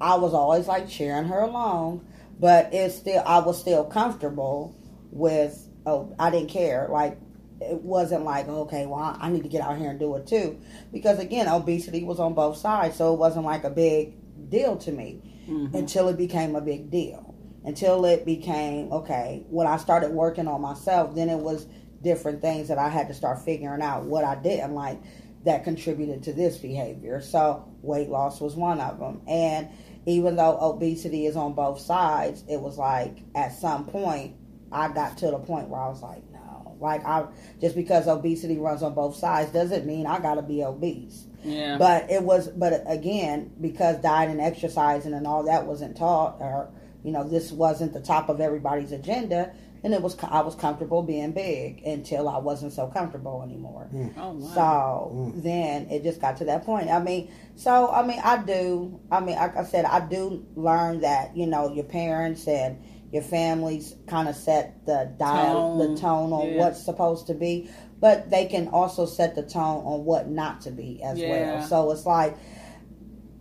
I 0.00 0.16
was 0.16 0.34
always 0.34 0.66
like 0.66 0.88
cheering 0.88 1.24
her 1.24 1.40
along, 1.40 2.06
but 2.38 2.72
it's 2.74 2.96
still 2.96 3.22
I 3.24 3.38
was 3.38 3.60
still 3.60 3.84
comfortable 3.84 4.76
with 5.10 5.68
oh 5.86 6.14
I 6.18 6.30
didn't 6.30 6.50
care. 6.50 6.88
Like 6.90 7.18
it 7.60 7.80
wasn't 7.80 8.24
like 8.24 8.48
okay 8.48 8.86
well 8.86 9.00
I, 9.00 9.18
I 9.20 9.30
need 9.30 9.44
to 9.44 9.48
get 9.48 9.62
out 9.62 9.78
here 9.78 9.90
and 9.90 9.98
do 9.98 10.14
it 10.16 10.26
too. 10.26 10.58
Because 10.92 11.18
again 11.18 11.48
obesity 11.48 12.04
was 12.04 12.18
on 12.18 12.34
both 12.34 12.56
sides. 12.56 12.96
So 12.96 13.14
it 13.14 13.18
wasn't 13.18 13.44
like 13.44 13.64
a 13.64 13.70
big 13.70 14.14
deal 14.50 14.76
to 14.78 14.92
me 14.92 15.22
Mm-hmm. 15.48 15.76
until 15.76 16.08
it 16.08 16.16
became 16.16 16.56
a 16.56 16.60
big 16.60 16.90
deal 16.90 17.34
until 17.64 18.04
it 18.04 18.24
became 18.24 18.92
okay 18.92 19.44
when 19.48 19.66
I 19.66 19.76
started 19.76 20.10
working 20.10 20.48
on 20.48 20.60
myself 20.60 21.14
then 21.14 21.28
it 21.28 21.38
was 21.38 21.66
different 22.04 22.40
things 22.40 22.68
that 22.68 22.78
I 22.78 22.88
had 22.88 23.08
to 23.08 23.14
start 23.14 23.44
figuring 23.44 23.82
out 23.82 24.04
what 24.04 24.24
I 24.24 24.36
didn't 24.36 24.74
like 24.74 25.00
that 25.44 25.64
contributed 25.64 26.22
to 26.24 26.32
this 26.32 26.56
behavior. 26.58 27.20
So 27.20 27.68
weight 27.82 28.08
loss 28.08 28.40
was 28.40 28.54
one 28.54 28.80
of 28.80 28.98
them. 28.98 29.22
And 29.26 29.68
even 30.06 30.36
though 30.36 30.58
obesity 30.60 31.26
is 31.26 31.36
on 31.36 31.54
both 31.54 31.80
sides, 31.80 32.44
it 32.48 32.60
was 32.60 32.78
like 32.78 33.18
at 33.34 33.52
some 33.52 33.86
point 33.86 34.36
I 34.70 34.88
got 34.88 35.18
to 35.18 35.30
the 35.30 35.38
point 35.38 35.68
where 35.68 35.80
I 35.80 35.88
was 35.88 36.02
like, 36.02 36.22
no, 36.30 36.76
like 36.80 37.04
I 37.04 37.26
just 37.60 37.74
because 37.74 38.06
obesity 38.06 38.58
runs 38.58 38.82
on 38.82 38.94
both 38.94 39.16
sides 39.16 39.52
doesn't 39.52 39.86
mean 39.86 40.06
I 40.06 40.18
got 40.18 40.34
to 40.34 40.42
be 40.42 40.62
obese. 40.62 41.26
Yeah, 41.44 41.76
But 41.78 42.10
it 42.10 42.22
was, 42.22 42.48
but 42.48 42.82
again, 42.86 43.52
because 43.60 43.98
diet 43.98 44.30
and 44.30 44.40
exercising 44.40 45.12
and 45.12 45.26
all 45.26 45.44
that 45.44 45.66
wasn't 45.66 45.96
taught, 45.96 46.38
or 46.40 46.70
you 47.02 47.12
know, 47.12 47.28
this 47.28 47.52
wasn't 47.52 47.92
the 47.92 48.00
top 48.00 48.28
of 48.28 48.40
everybody's 48.40 48.92
agenda, 48.92 49.52
and 49.84 49.92
it 49.92 50.00
was 50.00 50.16
I 50.22 50.40
was 50.40 50.54
comfortable 50.54 51.02
being 51.02 51.32
big 51.32 51.82
until 51.86 52.28
I 52.28 52.38
wasn't 52.38 52.72
so 52.72 52.86
comfortable 52.86 53.42
anymore. 53.42 53.88
Mm. 53.92 54.14
oh 54.16 54.32
wow, 54.32 54.48
So 54.54 55.12
mm. 55.14 55.42
then 55.42 55.88
it 55.90 56.02
just 56.02 56.20
got 56.20 56.38
to 56.38 56.46
that 56.46 56.64
point. 56.64 56.88
I 56.88 57.00
mean, 57.00 57.30
so 57.56 57.90
I 57.90 58.06
mean, 58.06 58.20
I 58.24 58.38
do. 58.38 58.98
I 59.12 59.20
mean, 59.20 59.36
like 59.36 59.56
I 59.56 59.64
said, 59.64 59.84
I 59.84 60.00
do 60.00 60.46
learn 60.56 61.00
that 61.00 61.36
you 61.36 61.46
know 61.46 61.72
your 61.72 61.84
parents 61.84 62.48
and 62.48 62.82
your 63.12 63.22
families 63.22 63.94
kind 64.08 64.28
of 64.28 64.34
set 64.34 64.84
the 64.86 65.14
dial, 65.18 65.78
Tone, 65.78 65.94
the 65.94 66.00
tone 66.00 66.32
on 66.32 66.48
yeah. 66.48 66.58
what's 66.58 66.84
supposed 66.84 67.28
to 67.28 67.34
be, 67.34 67.70
but 68.04 68.28
they 68.28 68.44
can 68.44 68.68
also 68.68 69.06
set 69.06 69.34
the 69.34 69.42
tone 69.42 69.82
on 69.86 70.04
what 70.04 70.28
not 70.28 70.60
to 70.60 70.70
be 70.70 71.02
as 71.02 71.18
Yeah. 71.18 71.30
well. 71.30 71.60
So 71.62 71.90
it's 71.90 72.04
like. 72.04 72.36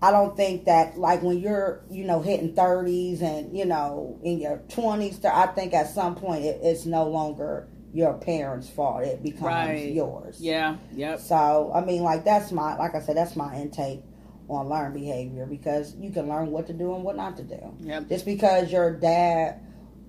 I 0.02 0.12
don't 0.12 0.36
think 0.36 0.66
that 0.66 0.98
like 0.98 1.24
when 1.24 1.40
you're 1.40 1.82
you 1.90 2.04
know 2.04 2.22
hitting 2.22 2.54
30s 2.54 3.22
and 3.22 3.58
you 3.58 3.64
know 3.64 4.20
in 4.22 4.38
your 4.38 4.58
20s 4.68 5.24
I 5.24 5.46
think 5.48 5.74
at 5.74 5.88
some 5.92 6.16
point 6.16 6.44
it, 6.44 6.60
it's 6.62 6.86
no 6.86 7.08
longer 7.08 7.70
your 7.94 8.16
parents' 8.16 8.68
fault 8.70 9.04
it 9.04 9.24
becomes 9.24 9.46
Right. 9.46 9.94
yours 9.94 10.42
yeah, 10.42 10.76
yep, 10.94 11.22
so 11.22 11.72
I 11.74 11.86
mean, 11.86 12.04
like 12.04 12.26
that's 12.26 12.52
my 12.52 12.76
like 12.76 12.96
I 12.96 13.00
said, 13.00 13.16
that's 13.16 13.38
my 13.38 13.56
intake 13.56 14.02
on 14.50 14.68
learned 14.68 14.94
behavior 14.94 15.46
because 15.46 15.96
you 15.96 16.12
can 16.12 16.28
learn 16.28 16.52
what 16.52 16.68
to 16.68 16.74
do 16.74 16.94
and 16.96 17.04
what 17.06 17.16
not 17.16 17.38
to 17.38 17.44
do. 17.44 17.62
yep, 17.80 18.10
Just 18.10 18.26
because 18.26 18.70
your 18.74 18.92
dad, 18.92 19.62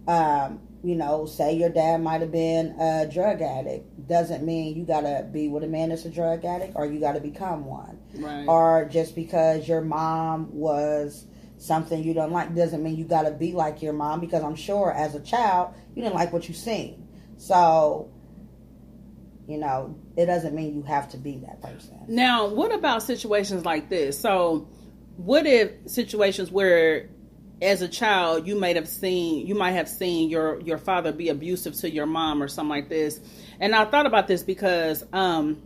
um, 0.08 0.58
you 0.84 0.94
know, 0.94 1.24
say 1.26 1.54
your 1.56 1.70
dad 1.70 2.02
might 2.02 2.20
have 2.20 2.30
been 2.30 2.78
a 2.78 3.08
drug 3.10 3.40
addict, 3.40 4.06
doesn't 4.06 4.44
mean 4.44 4.76
you 4.76 4.84
gotta 4.84 5.26
be 5.32 5.48
with 5.48 5.64
a 5.64 5.66
man 5.66 5.88
that's 5.88 6.04
a 6.04 6.10
drug 6.10 6.44
addict 6.44 6.74
or 6.76 6.84
you 6.86 7.00
gotta 7.00 7.20
become 7.20 7.64
one. 7.64 7.98
right, 8.16 8.44
Or 8.46 8.84
just 8.90 9.14
because 9.14 9.66
your 9.66 9.80
mom 9.80 10.52
was 10.52 11.26
something 11.56 12.02
you 12.04 12.12
don't 12.12 12.32
like 12.32 12.54
doesn't 12.54 12.82
mean 12.82 12.96
you 12.96 13.04
gotta 13.04 13.30
be 13.30 13.52
like 13.52 13.80
your 13.80 13.94
mom 13.94 14.20
because 14.20 14.42
I'm 14.42 14.56
sure 14.56 14.92
as 14.92 15.14
a 15.14 15.20
child 15.20 15.74
you 15.94 16.02
didn't 16.02 16.14
like 16.14 16.32
what 16.32 16.48
you 16.48 16.54
seen. 16.54 17.08
So 17.38 18.10
You 19.46 19.58
know, 19.58 19.96
it 20.16 20.26
doesn't 20.26 20.54
mean 20.54 20.74
you 20.74 20.82
have 20.82 21.08
to 21.10 21.18
be 21.18 21.38
that 21.46 21.60
person. 21.60 21.98
Now, 22.08 22.46
what 22.48 22.72
about 22.74 23.02
situations 23.02 23.64
like 23.66 23.90
this? 23.90 24.18
So, 24.18 24.68
what 25.16 25.46
if 25.46 25.70
situations 25.86 26.50
where 26.50 27.10
as 27.64 27.82
a 27.82 27.88
child 27.88 28.46
you 28.46 28.58
might 28.58 28.76
have 28.76 28.88
seen 28.88 29.46
you 29.46 29.54
might 29.54 29.72
have 29.72 29.88
seen 29.88 30.28
your 30.30 30.60
your 30.60 30.78
father 30.78 31.12
be 31.12 31.28
abusive 31.28 31.74
to 31.74 31.90
your 31.90 32.06
mom 32.06 32.42
or 32.42 32.48
something 32.48 32.70
like 32.70 32.88
this. 32.88 33.20
And 33.60 33.74
i 33.74 33.84
thought 33.84 34.06
about 34.06 34.28
this 34.28 34.42
because 34.42 35.04
um 35.12 35.62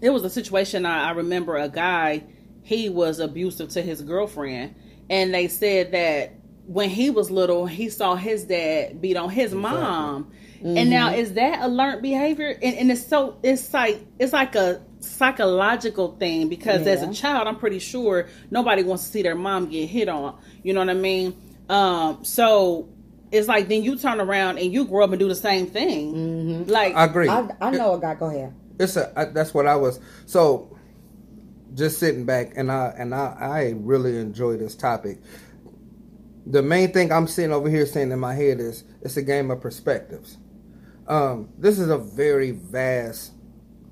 it 0.00 0.10
was 0.10 0.24
a 0.24 0.30
situation 0.30 0.84
I, 0.84 1.08
I 1.08 1.10
remember 1.12 1.56
a 1.56 1.68
guy 1.68 2.24
he 2.62 2.88
was 2.88 3.20
abusive 3.20 3.68
to 3.70 3.82
his 3.82 4.02
girlfriend. 4.02 4.74
And 5.08 5.32
they 5.32 5.46
said 5.46 5.92
that 5.92 6.34
when 6.66 6.90
he 6.90 7.10
was 7.10 7.30
little 7.30 7.66
he 7.66 7.88
saw 7.88 8.16
his 8.16 8.44
dad 8.44 9.00
beat 9.00 9.16
on 9.16 9.30
his 9.30 9.54
mom. 9.54 10.32
And 10.62 10.90
now 10.90 11.12
is 11.12 11.34
that 11.34 11.62
a 11.62 11.68
learned 11.68 12.02
behavior? 12.02 12.48
And, 12.60 12.76
and 12.76 12.90
it's 12.90 13.06
so 13.06 13.38
it's 13.42 13.72
like 13.72 14.04
it's 14.18 14.32
like 14.32 14.56
a 14.56 14.82
psychological 15.06 16.16
thing 16.16 16.48
because 16.48 16.86
as 16.86 17.02
a 17.02 17.12
child 17.12 17.46
i'm 17.48 17.56
pretty 17.56 17.78
sure 17.78 18.28
nobody 18.50 18.82
wants 18.82 19.04
to 19.04 19.10
see 19.10 19.22
their 19.22 19.34
mom 19.34 19.68
get 19.68 19.86
hit 19.88 20.08
on 20.08 20.38
you 20.62 20.72
know 20.72 20.80
what 20.80 20.90
i 20.90 20.94
mean 20.94 21.34
um 21.68 22.24
so 22.24 22.88
it's 23.32 23.48
like 23.48 23.68
then 23.68 23.82
you 23.82 23.96
turn 23.96 24.20
around 24.20 24.58
and 24.58 24.72
you 24.72 24.84
grow 24.84 25.04
up 25.04 25.10
and 25.10 25.18
do 25.18 25.28
the 25.28 25.34
same 25.34 25.66
thing 25.66 26.66
like 26.66 26.94
I 26.94 27.04
agree. 27.04 27.28
I, 27.28 27.48
I 27.60 27.70
know 27.70 27.94
a 27.94 28.00
guy. 28.00 28.14
Go 28.14 28.26
ahead. 28.26 28.54
it's 28.78 28.96
a 28.96 29.12
I, 29.18 29.24
that's 29.26 29.52
what 29.52 29.66
I 29.66 29.76
was 29.76 30.00
so 30.26 30.76
just 31.74 31.98
sitting 31.98 32.24
back 32.24 32.52
and 32.56 32.70
I 32.70 32.94
and 32.96 33.14
I, 33.14 33.36
I 33.38 33.74
really 33.76 34.18
enjoy 34.18 34.56
this 34.56 34.74
topic. 34.74 35.18
The 36.46 36.62
main 36.62 36.92
thing 36.92 37.10
I'm 37.10 37.26
sitting 37.26 37.52
over 37.52 37.68
here 37.68 37.86
saying 37.86 38.12
in 38.12 38.20
my 38.20 38.34
head 38.34 38.60
is 38.60 38.84
it's 39.02 39.16
a 39.16 39.22
game 39.22 39.50
of 39.50 39.60
perspectives. 39.60 40.38
Um, 41.08 41.48
this 41.58 41.78
is 41.78 41.88
a 41.88 41.98
very 41.98 42.52
vast 42.52 43.32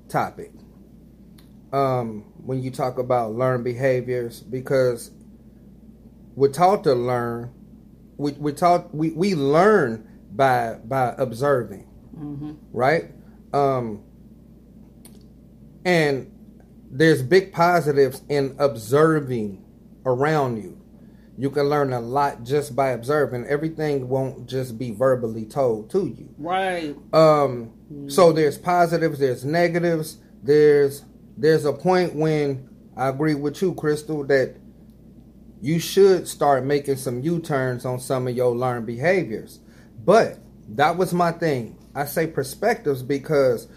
topic. 0.07 0.51
Um, 1.75 2.23
when 2.37 2.63
you 2.63 2.71
talk 2.71 2.99
about 2.99 3.33
learned 3.33 3.65
behaviors, 3.65 4.39
because 4.39 5.11
we're 6.35 6.51
taught 6.53 6.85
to 6.85 6.93
learn, 6.93 7.51
we 8.15 8.31
we 8.33 8.53
taught 8.53 8.95
we, 8.95 9.11
we 9.11 9.35
learn 9.35 10.07
by 10.31 10.75
by 10.85 11.13
observing, 11.17 11.85
right? 12.71 13.11
Um, 13.53 14.03
and 15.83 16.31
there's 16.89 17.21
big 17.21 17.51
positives 17.51 18.21
in 18.29 18.55
observing 18.57 19.65
around 20.05 20.63
you. 20.63 20.81
You 21.37 21.49
can 21.49 21.63
learn 21.63 21.91
a 21.91 21.99
lot 21.99 22.43
just 22.43 22.73
by 22.73 22.91
observing. 22.91 23.47
Everything 23.47 24.07
won't 24.07 24.47
just 24.47 24.77
be 24.77 24.91
verbally 24.91 25.45
told 25.45 25.89
to 25.89 26.05
you. 26.07 26.33
right 26.37 26.95
Um, 27.11 27.73
so 28.07 28.31
there's 28.31 28.57
positives, 28.57 29.19
there's 29.19 29.43
negatives, 29.43 30.19
there's 30.41 31.03
there's 31.37 31.65
a 31.65 31.73
point 31.73 32.15
when 32.15 32.69
I 32.95 33.09
agree 33.09 33.35
with 33.35 33.61
you, 33.61 33.73
Crystal, 33.73 34.23
that 34.25 34.55
you 35.61 35.79
should 35.79 36.27
start 36.27 36.63
making 36.63 36.97
some 36.97 37.21
U-turns 37.21 37.85
on 37.85 37.99
some 37.99 38.27
of 38.27 38.35
your 38.35 38.55
learned 38.55 38.85
behaviors. 38.85 39.59
But 40.03 40.39
that 40.69 40.97
was 40.97 41.13
my 41.13 41.31
thing. 41.31 41.77
I 41.93 42.05
say 42.05 42.27
perspectives 42.27 43.01
because 43.01 43.67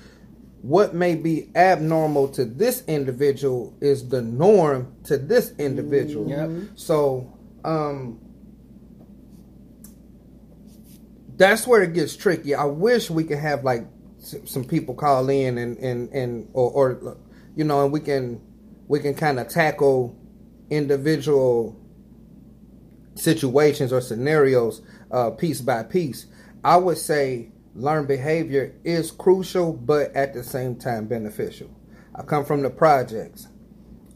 what 0.62 0.94
may 0.94 1.14
be 1.14 1.50
abnormal 1.54 2.28
to 2.28 2.44
this 2.44 2.84
individual 2.86 3.76
is 3.80 4.08
the 4.08 4.20
norm 4.20 4.94
to 5.04 5.16
this 5.16 5.52
individual. 5.58 6.28
Yep. 6.28 6.50
So, 6.74 7.32
um, 7.64 8.20
that's 11.36 11.66
where 11.66 11.82
it 11.82 11.94
gets 11.94 12.16
tricky. 12.16 12.54
I 12.54 12.64
wish 12.64 13.08
we 13.08 13.24
could 13.24 13.38
have 13.38 13.64
like 13.64 13.86
some 14.18 14.64
people 14.64 14.94
call 14.94 15.28
in 15.28 15.56
and 15.56 15.78
and 15.78 16.10
and 16.12 16.48
or, 16.52 16.94
or 16.94 17.16
you 17.58 17.64
know, 17.64 17.82
and 17.82 17.92
we 17.92 17.98
can 17.98 18.40
we 18.86 19.00
can 19.00 19.14
kind 19.14 19.40
of 19.40 19.48
tackle 19.48 20.16
individual 20.70 21.76
situations 23.16 23.92
or 23.92 24.00
scenarios 24.00 24.80
uh, 25.10 25.30
piece 25.30 25.60
by 25.60 25.82
piece. 25.82 26.26
I 26.62 26.76
would 26.76 26.98
say 26.98 27.50
learned 27.74 28.06
behavior 28.06 28.76
is 28.84 29.10
crucial, 29.10 29.72
but 29.72 30.14
at 30.14 30.34
the 30.34 30.44
same 30.44 30.76
time 30.76 31.08
beneficial. 31.08 31.68
I 32.14 32.22
come 32.22 32.44
from 32.44 32.62
the 32.62 32.70
projects, 32.70 33.48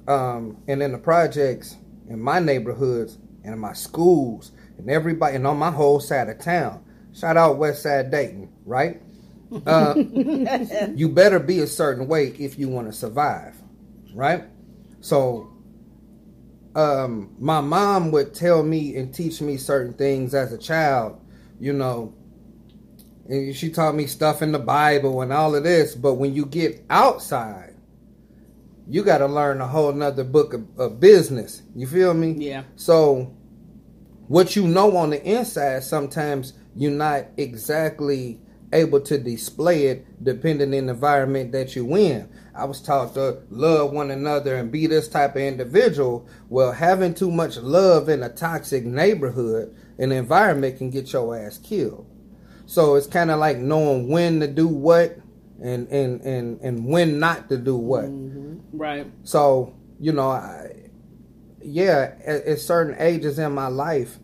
um, 0.07 0.63
and 0.69 0.81
in 0.81 0.93
the 0.93 0.99
projects 0.99 1.77
in 2.09 2.21
my 2.21 2.39
neighborhoods 2.39 3.19
and 3.43 3.55
in 3.55 3.59
my 3.59 3.73
schools 3.73 4.53
and 4.79 4.89
everybody 4.89 5.35
and 5.35 5.49
on 5.49 5.57
my 5.57 5.73
whole 5.73 5.99
side 5.99 6.29
of 6.29 6.39
town. 6.39 6.85
Shout 7.13 7.37
out 7.37 7.59
West 7.59 7.83
Side 7.83 8.13
Dayton, 8.13 8.53
right? 8.65 9.03
Uh, 9.67 9.95
you 10.95 11.09
better 11.09 11.39
be 11.39 11.61
a 11.61 11.67
certain 11.67 12.09
way 12.09 12.29
if 12.39 12.59
you 12.59 12.69
want 12.69 12.87
to 12.87 12.93
survive, 12.93 13.57
right? 14.15 14.45
So, 15.01 15.53
um, 16.75 17.35
my 17.39 17.61
mom 17.61 18.11
would 18.13 18.35
tell 18.35 18.63
me 18.63 18.97
and 18.97 19.15
teach 19.15 19.41
me 19.41 19.57
certain 19.57 19.93
things 19.93 20.35
as 20.35 20.53
a 20.53 20.59
child, 20.59 21.21
you 21.61 21.73
know, 21.73 22.15
and 23.29 23.55
she 23.55 23.71
taught 23.71 23.95
me 23.95 24.07
stuff 24.07 24.43
in 24.43 24.53
the 24.53 24.59
Bible 24.59 25.23
and 25.23 25.33
all 25.33 25.55
of 25.55 25.65
this. 25.65 25.95
But 25.95 26.15
when 26.15 26.35
you 26.35 26.47
get 26.47 26.85
outside, 26.91 27.75
you 28.89 29.03
got 29.03 29.19
to 29.19 29.27
learn 29.27 29.61
a 29.61 29.67
whole 29.67 29.93
nother 29.93 30.25
book 30.25 30.55
of, 30.55 30.67
of 30.79 31.01
business. 31.01 31.63
You 31.75 31.87
feel 31.87 32.15
me? 32.15 32.33
Yeah. 32.33 32.65
So, 32.77 33.35
what 34.29 34.57
you 34.57 34.67
know 34.67 34.97
on 34.97 35.11
the 35.11 35.23
inside, 35.23 35.85
sometimes 35.85 36.55
you're 36.75 36.91
not 36.91 37.27
exactly 37.37 38.41
able 38.73 39.01
to 39.01 39.19
display 39.19 39.87
it 39.87 40.25
depending 40.25 40.73
in 40.73 40.87
the 40.87 40.93
environment 40.93 41.53
that 41.53 41.77
you 41.77 41.97
in. 41.97 42.29
I 42.55 42.65
was 42.65 42.81
taught 42.81 43.15
to 43.15 43.43
love 43.51 43.93
one 43.93 44.11
another 44.11 44.57
and 44.57 44.71
be 44.71 44.87
this 44.87 45.09
type 45.09 45.37
of 45.37 45.43
individual. 45.43 46.27
Well, 46.49 46.73
having 46.73 47.15
too 47.15 47.31
much 47.31 47.57
love 47.57 48.09
in 48.09 48.23
a 48.23 48.29
toxic 48.29 48.85
neighborhood 48.85 49.75
and 49.99 50.13
environment 50.13 50.79
can 50.79 50.91
get 50.91 51.13
your 51.13 51.37
ass 51.37 51.59
killed. 51.59 52.07
So 52.67 52.95
it's 52.95 53.07
kind 53.07 53.31
of 53.31 53.39
like 53.39 53.59
knowing 53.59 54.09
when 54.09 54.41
to 54.41 54.49
do 54.49 54.69
what 54.69 55.19
and, 55.63 55.89
and, 55.89 56.21
and, 56.23 56.61
and 56.61 56.87
when 56.87 57.19
not 57.19 57.49
to 57.49 57.57
do 57.57 57.77
what. 57.77 58.07
right 58.73 59.07
So, 59.25 59.77
you 60.01 60.13
know, 60.13 60.31
I, 60.31 60.91
yeah, 61.63 62.15
at, 62.25 62.45
at 62.45 62.59
certain 62.59 62.97
ages 62.99 63.39
in 63.39 63.53
my 63.53 63.69
life, 63.69 64.19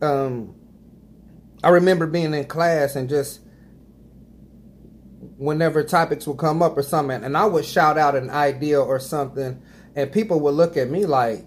um, 0.00 0.54
I 1.62 1.68
remember 1.70 2.06
being 2.06 2.34
in 2.34 2.44
class 2.46 2.96
and 2.96 3.08
just 3.08 3.40
whenever 5.42 5.84
topics 5.84 6.26
would 6.26 6.38
come 6.38 6.62
up 6.62 6.76
or 6.76 6.82
something, 6.82 7.24
and 7.24 7.36
I 7.36 7.46
would 7.46 7.64
shout 7.66 7.98
out 7.98 8.16
an 8.16 8.30
idea 8.30 8.80
or 8.80 9.00
something, 9.00 9.62
and 9.96 10.12
people 10.12 10.40
would 10.40 10.54
look 10.54 10.76
at 10.76 10.90
me 10.90 11.06
like, 11.06 11.46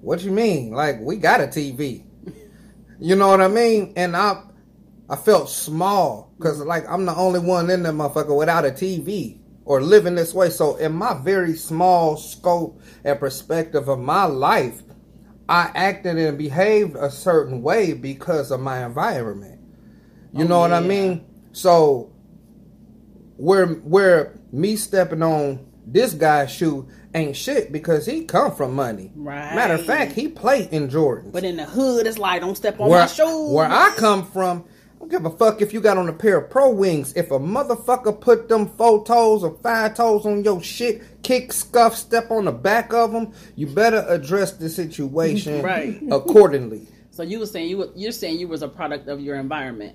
"What 0.00 0.22
you 0.24 0.32
mean? 0.32 0.72
Like 0.72 1.00
we 1.00 1.16
got 1.16 1.40
a 1.40 1.46
TV?" 1.48 2.04
You 3.00 3.16
know 3.16 3.28
what 3.28 3.40
I 3.42 3.48
mean? 3.48 3.92
And 3.96 4.16
I, 4.16 4.42
I 5.08 5.16
felt 5.16 5.50
small 5.50 6.32
because 6.38 6.60
like 6.60 6.84
I'm 6.88 7.06
the 7.06 7.14
only 7.16 7.40
one 7.40 7.70
in 7.70 7.82
there, 7.84 7.92
motherfucker, 7.92 8.36
without 8.36 8.66
a 8.66 8.70
TV 8.72 9.40
or 9.64 9.82
living 9.82 10.16
this 10.16 10.34
way. 10.34 10.50
So 10.50 10.76
in 10.76 10.92
my 10.92 11.14
very 11.22 11.54
small 11.56 12.16
scope 12.16 12.80
and 13.04 13.18
perspective 13.20 13.88
of 13.88 14.00
my 14.00 14.24
life, 14.24 14.82
I 15.48 15.70
acted 15.74 16.18
and 16.18 16.38
behaved 16.38 16.96
a 16.96 17.10
certain 17.10 17.62
way 17.62 17.94
because 17.94 18.50
of 18.50 18.60
my 18.60 18.84
environment. 18.86 19.60
You 20.32 20.44
Oh, 20.44 20.48
know 20.48 20.60
what 20.60 20.72
I 20.72 20.80
mean? 20.80 21.26
So 21.52 22.12
where 23.36 23.66
where 23.66 24.38
me 24.52 24.76
stepping 24.76 25.22
on 25.22 25.66
this 25.86 26.14
guy's 26.14 26.50
shoe 26.50 26.88
ain't 27.14 27.36
shit 27.36 27.70
because 27.72 28.04
he 28.06 28.24
come 28.24 28.54
from 28.54 28.74
money. 28.74 29.12
Right. 29.14 29.54
Matter 29.54 29.74
of 29.74 29.84
fact, 29.86 30.12
he 30.12 30.28
played 30.28 30.68
in 30.72 30.90
Jordan. 30.90 31.30
but 31.30 31.44
in 31.44 31.56
the 31.56 31.64
hood 31.64 32.06
it's 32.06 32.18
like 32.18 32.40
don't 32.40 32.56
step 32.56 32.80
on 32.80 32.88
where, 32.88 33.00
my 33.00 33.06
shoes 33.06 33.52
where 33.52 33.68
I 33.70 33.94
come 33.96 34.26
from, 34.26 34.64
I 34.96 34.98
don't 34.98 35.10
give 35.10 35.24
a 35.26 35.30
fuck 35.30 35.62
if 35.62 35.72
you 35.72 35.80
got 35.80 35.96
on 35.96 36.08
a 36.08 36.12
pair 36.12 36.38
of 36.38 36.50
pro 36.50 36.70
wings. 36.70 37.12
If 37.14 37.30
a 37.30 37.38
motherfucker 37.38 38.20
put 38.20 38.48
them 38.48 38.66
four 38.66 39.04
toes 39.04 39.44
or 39.44 39.56
five 39.62 39.94
toes 39.94 40.26
on 40.26 40.42
your 40.42 40.60
shit, 40.62 41.22
kick, 41.22 41.52
scuff, 41.52 41.94
step 41.94 42.30
on 42.30 42.46
the 42.46 42.52
back 42.52 42.92
of 42.92 43.12
them, 43.12 43.32
you 43.54 43.66
better 43.68 44.04
address 44.08 44.52
the 44.52 44.68
situation 44.68 45.62
Right. 45.62 46.02
accordingly. 46.10 46.86
so 47.12 47.22
you 47.22 47.38
were 47.38 47.46
saying 47.46 47.68
you 47.70 47.78
were, 47.78 47.90
you're 47.94 48.12
saying 48.12 48.38
you 48.40 48.48
was 48.48 48.62
a 48.62 48.68
product 48.68 49.08
of 49.08 49.20
your 49.20 49.36
environment 49.36 49.94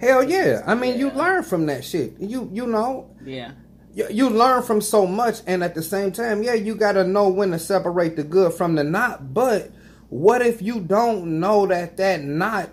Hell 0.00 0.24
yeah! 0.24 0.62
I 0.66 0.74
mean, 0.74 0.98
you 0.98 1.10
learn 1.10 1.42
from 1.42 1.66
that 1.66 1.84
shit. 1.84 2.14
You 2.18 2.48
you 2.52 2.66
know, 2.66 3.10
yeah 3.24 3.52
you, 3.94 4.06
you 4.10 4.30
learn 4.30 4.62
from 4.62 4.80
so 4.80 5.06
much, 5.06 5.40
and 5.46 5.62
at 5.64 5.74
the 5.74 5.82
same 5.82 6.12
time, 6.12 6.42
yeah, 6.42 6.54
you 6.54 6.74
got 6.74 6.92
to 6.92 7.04
know 7.04 7.28
when 7.28 7.50
to 7.50 7.58
separate 7.58 8.16
the 8.16 8.24
good 8.24 8.52
from 8.52 8.74
the 8.76 8.84
not. 8.84 9.34
But 9.34 9.70
what 10.08 10.42
if 10.42 10.62
you 10.62 10.80
don't 10.80 11.40
know 11.40 11.66
that 11.66 11.96
that 11.98 12.22
not 12.22 12.70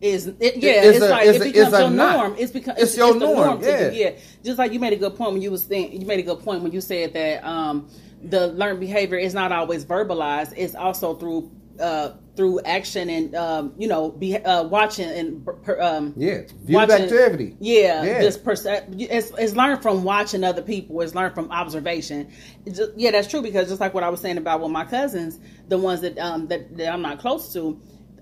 is 0.00 0.26
it, 0.28 0.56
yeah, 0.56 0.82
It's 0.84 0.96
it's 0.98 1.06
a- 1.06 1.08
like 1.08 1.26
it's 1.26 1.38
it 1.44 1.52
becomes 1.54 1.72
a 1.74 1.80
your 1.82 1.90
not. 1.90 2.16
norm. 2.16 2.36
It's 2.38 2.52
because 2.52 2.74
It's 2.78 2.82
it's, 2.92 2.96
your 2.96 3.14
the 3.14 3.20
norm, 3.20 3.62
yeah. 3.62 3.90
do- 3.90 3.96
yeah. 3.96 4.10
Just 4.44 4.58
like 4.58 4.72
you 4.72 4.78
made 4.80 4.92
a 4.92 4.96
good 4.96 5.16
point 5.16 5.32
when 5.32 5.42
you 5.42 5.50
was 5.50 5.62
saying 5.62 5.98
you 6.00 6.06
made 6.06 6.20
a 6.20 6.22
good 6.22 6.40
point 6.40 6.62
when 6.62 6.72
you 6.72 6.80
said 6.80 7.12
that 7.14 7.44
um, 7.44 7.88
the 8.22 8.48
learned 8.48 8.80
behavior 8.80 9.18
is 9.18 9.34
not 9.34 9.52
always 9.52 9.84
verbalized. 9.84 10.52
It's 10.56 10.74
also 10.74 11.14
through 11.14 11.50
uh, 11.80 12.10
through 12.36 12.60
action 12.60 13.08
and 13.08 13.34
um, 13.34 13.72
you 13.78 13.88
know 13.88 14.10
be 14.10 14.36
uh, 14.36 14.62
watching 14.64 15.08
and 15.08 15.48
um, 15.80 16.14
yeah, 16.16 16.42
view 16.62 16.78
activity. 16.78 17.56
Yeah, 17.58 18.04
yeah. 18.04 18.20
just 18.20 18.44
perce- 18.44 18.66
it's, 18.66 19.32
it's 19.38 19.56
learned 19.56 19.82
from 19.82 20.04
watching 20.04 20.44
other 20.44 20.62
people. 20.62 21.00
It's 21.00 21.14
learned 21.14 21.34
from 21.34 21.50
observation. 21.50 22.30
Just, 22.66 22.92
yeah, 22.96 23.10
that's 23.10 23.28
true 23.28 23.42
because 23.42 23.68
just 23.68 23.80
like 23.80 23.94
what 23.94 24.04
I 24.04 24.10
was 24.10 24.20
saying 24.20 24.38
about 24.38 24.60
with 24.60 24.70
my 24.70 24.84
cousins, 24.84 25.40
the 25.68 25.78
ones 25.78 26.02
that 26.02 26.18
um 26.18 26.48
that, 26.48 26.76
that 26.76 26.92
I'm 26.92 27.02
not 27.02 27.18
close 27.18 27.52
to, 27.54 27.80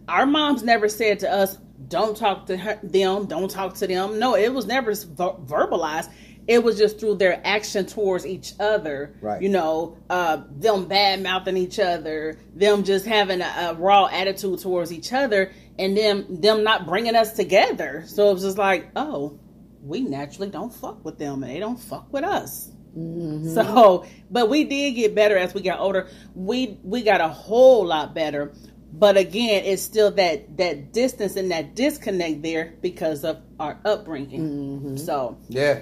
our 0.09 0.26
moms 0.26 0.62
never 0.62 0.88
said 0.88 1.18
to 1.21 1.30
us, 1.30 1.59
"Don't 1.88 2.16
talk 2.16 2.47
to 2.47 2.56
her, 2.56 2.78
them, 2.83 3.26
don't 3.26 3.50
talk 3.50 3.75
to 3.76 3.87
them." 3.87 4.18
No, 4.18 4.37
it 4.37 4.52
was 4.52 4.66
never 4.66 4.94
ver- 4.94 5.38
verbalized 5.44 6.11
it 6.46 6.62
was 6.62 6.76
just 6.76 7.00
through 7.00 7.16
their 7.16 7.40
action 7.44 7.86
towards 7.86 8.26
each 8.26 8.52
other. 8.60 9.14
Right. 9.20 9.40
You 9.40 9.48
know, 9.48 9.98
uh, 10.10 10.42
them 10.50 10.86
bad 10.86 11.22
mouthing 11.22 11.56
each 11.56 11.78
other, 11.78 12.38
them 12.54 12.84
just 12.84 13.06
having 13.06 13.40
a, 13.40 13.70
a, 13.70 13.74
raw 13.74 14.06
attitude 14.06 14.60
towards 14.60 14.92
each 14.92 15.12
other, 15.12 15.52
and 15.78 15.96
them 15.96 16.40
them 16.40 16.64
not 16.64 16.86
bringing 16.86 17.16
us 17.16 17.32
together. 17.32 18.04
So 18.06 18.30
it 18.30 18.34
was 18.34 18.42
just 18.42 18.58
like, 18.58 18.90
oh, 18.96 19.38
we 19.82 20.00
naturally 20.00 20.50
don't 20.50 20.72
fuck 20.72 21.04
with 21.04 21.18
them, 21.18 21.42
and 21.42 21.52
they 21.52 21.60
don't 21.60 21.78
fuck 21.78 22.12
with 22.12 22.24
us. 22.24 22.70
Mm-hmm. 22.96 23.54
So, 23.54 24.06
but 24.30 24.48
we 24.48 24.64
did 24.64 24.92
get 24.92 25.14
better 25.14 25.36
as 25.36 25.54
we 25.54 25.62
got 25.62 25.80
older. 25.80 26.08
We 26.34 26.78
we 26.82 27.02
got 27.02 27.20
a 27.20 27.28
whole 27.28 27.86
lot 27.86 28.14
better. 28.14 28.52
But 28.96 29.16
again, 29.16 29.64
it's 29.64 29.82
still 29.82 30.12
that 30.12 30.56
that 30.58 30.92
distance 30.92 31.34
and 31.34 31.50
that 31.50 31.74
disconnect 31.74 32.42
there 32.42 32.74
because 32.80 33.24
of 33.24 33.42
our 33.58 33.80
upbringing. 33.84 34.40
Mm-hmm. 34.40 34.96
So 34.98 35.38
yeah, 35.48 35.80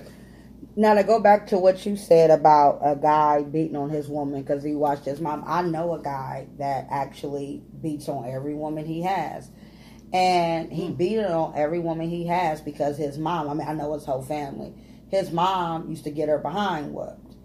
now 0.76 0.94
to 0.94 1.04
go 1.04 1.20
back 1.20 1.48
to 1.48 1.58
what 1.58 1.84
you 1.84 1.96
said 1.96 2.30
about 2.30 2.80
a 2.82 2.96
guy 2.96 3.42
beating 3.42 3.76
on 3.76 3.90
his 3.90 4.08
woman 4.08 4.42
because 4.42 4.62
he 4.62 4.74
watched 4.74 5.04
his 5.04 5.20
mom. 5.20 5.44
I 5.46 5.62
know 5.62 5.94
a 5.94 6.02
guy 6.02 6.46
that 6.58 6.86
actually 6.90 7.62
beats 7.80 8.08
on 8.08 8.28
every 8.28 8.54
woman 8.54 8.86
he 8.86 9.02
has, 9.02 9.50
and 10.12 10.72
he 10.72 10.88
mm. 10.88 10.96
beat 10.96 11.20
on 11.20 11.54
every 11.56 11.78
woman 11.78 12.08
he 12.08 12.26
has 12.26 12.60
because 12.60 12.96
his 12.96 13.18
mom. 13.18 13.48
I 13.48 13.54
mean, 13.54 13.68
I 13.68 13.74
know 13.74 13.92
his 13.94 14.04
whole 14.04 14.22
family. 14.22 14.74
His 15.08 15.30
mom 15.30 15.90
used 15.90 16.04
to 16.04 16.10
get 16.10 16.28
her 16.28 16.38
behind 16.38 16.94
whooped, 16.94 17.36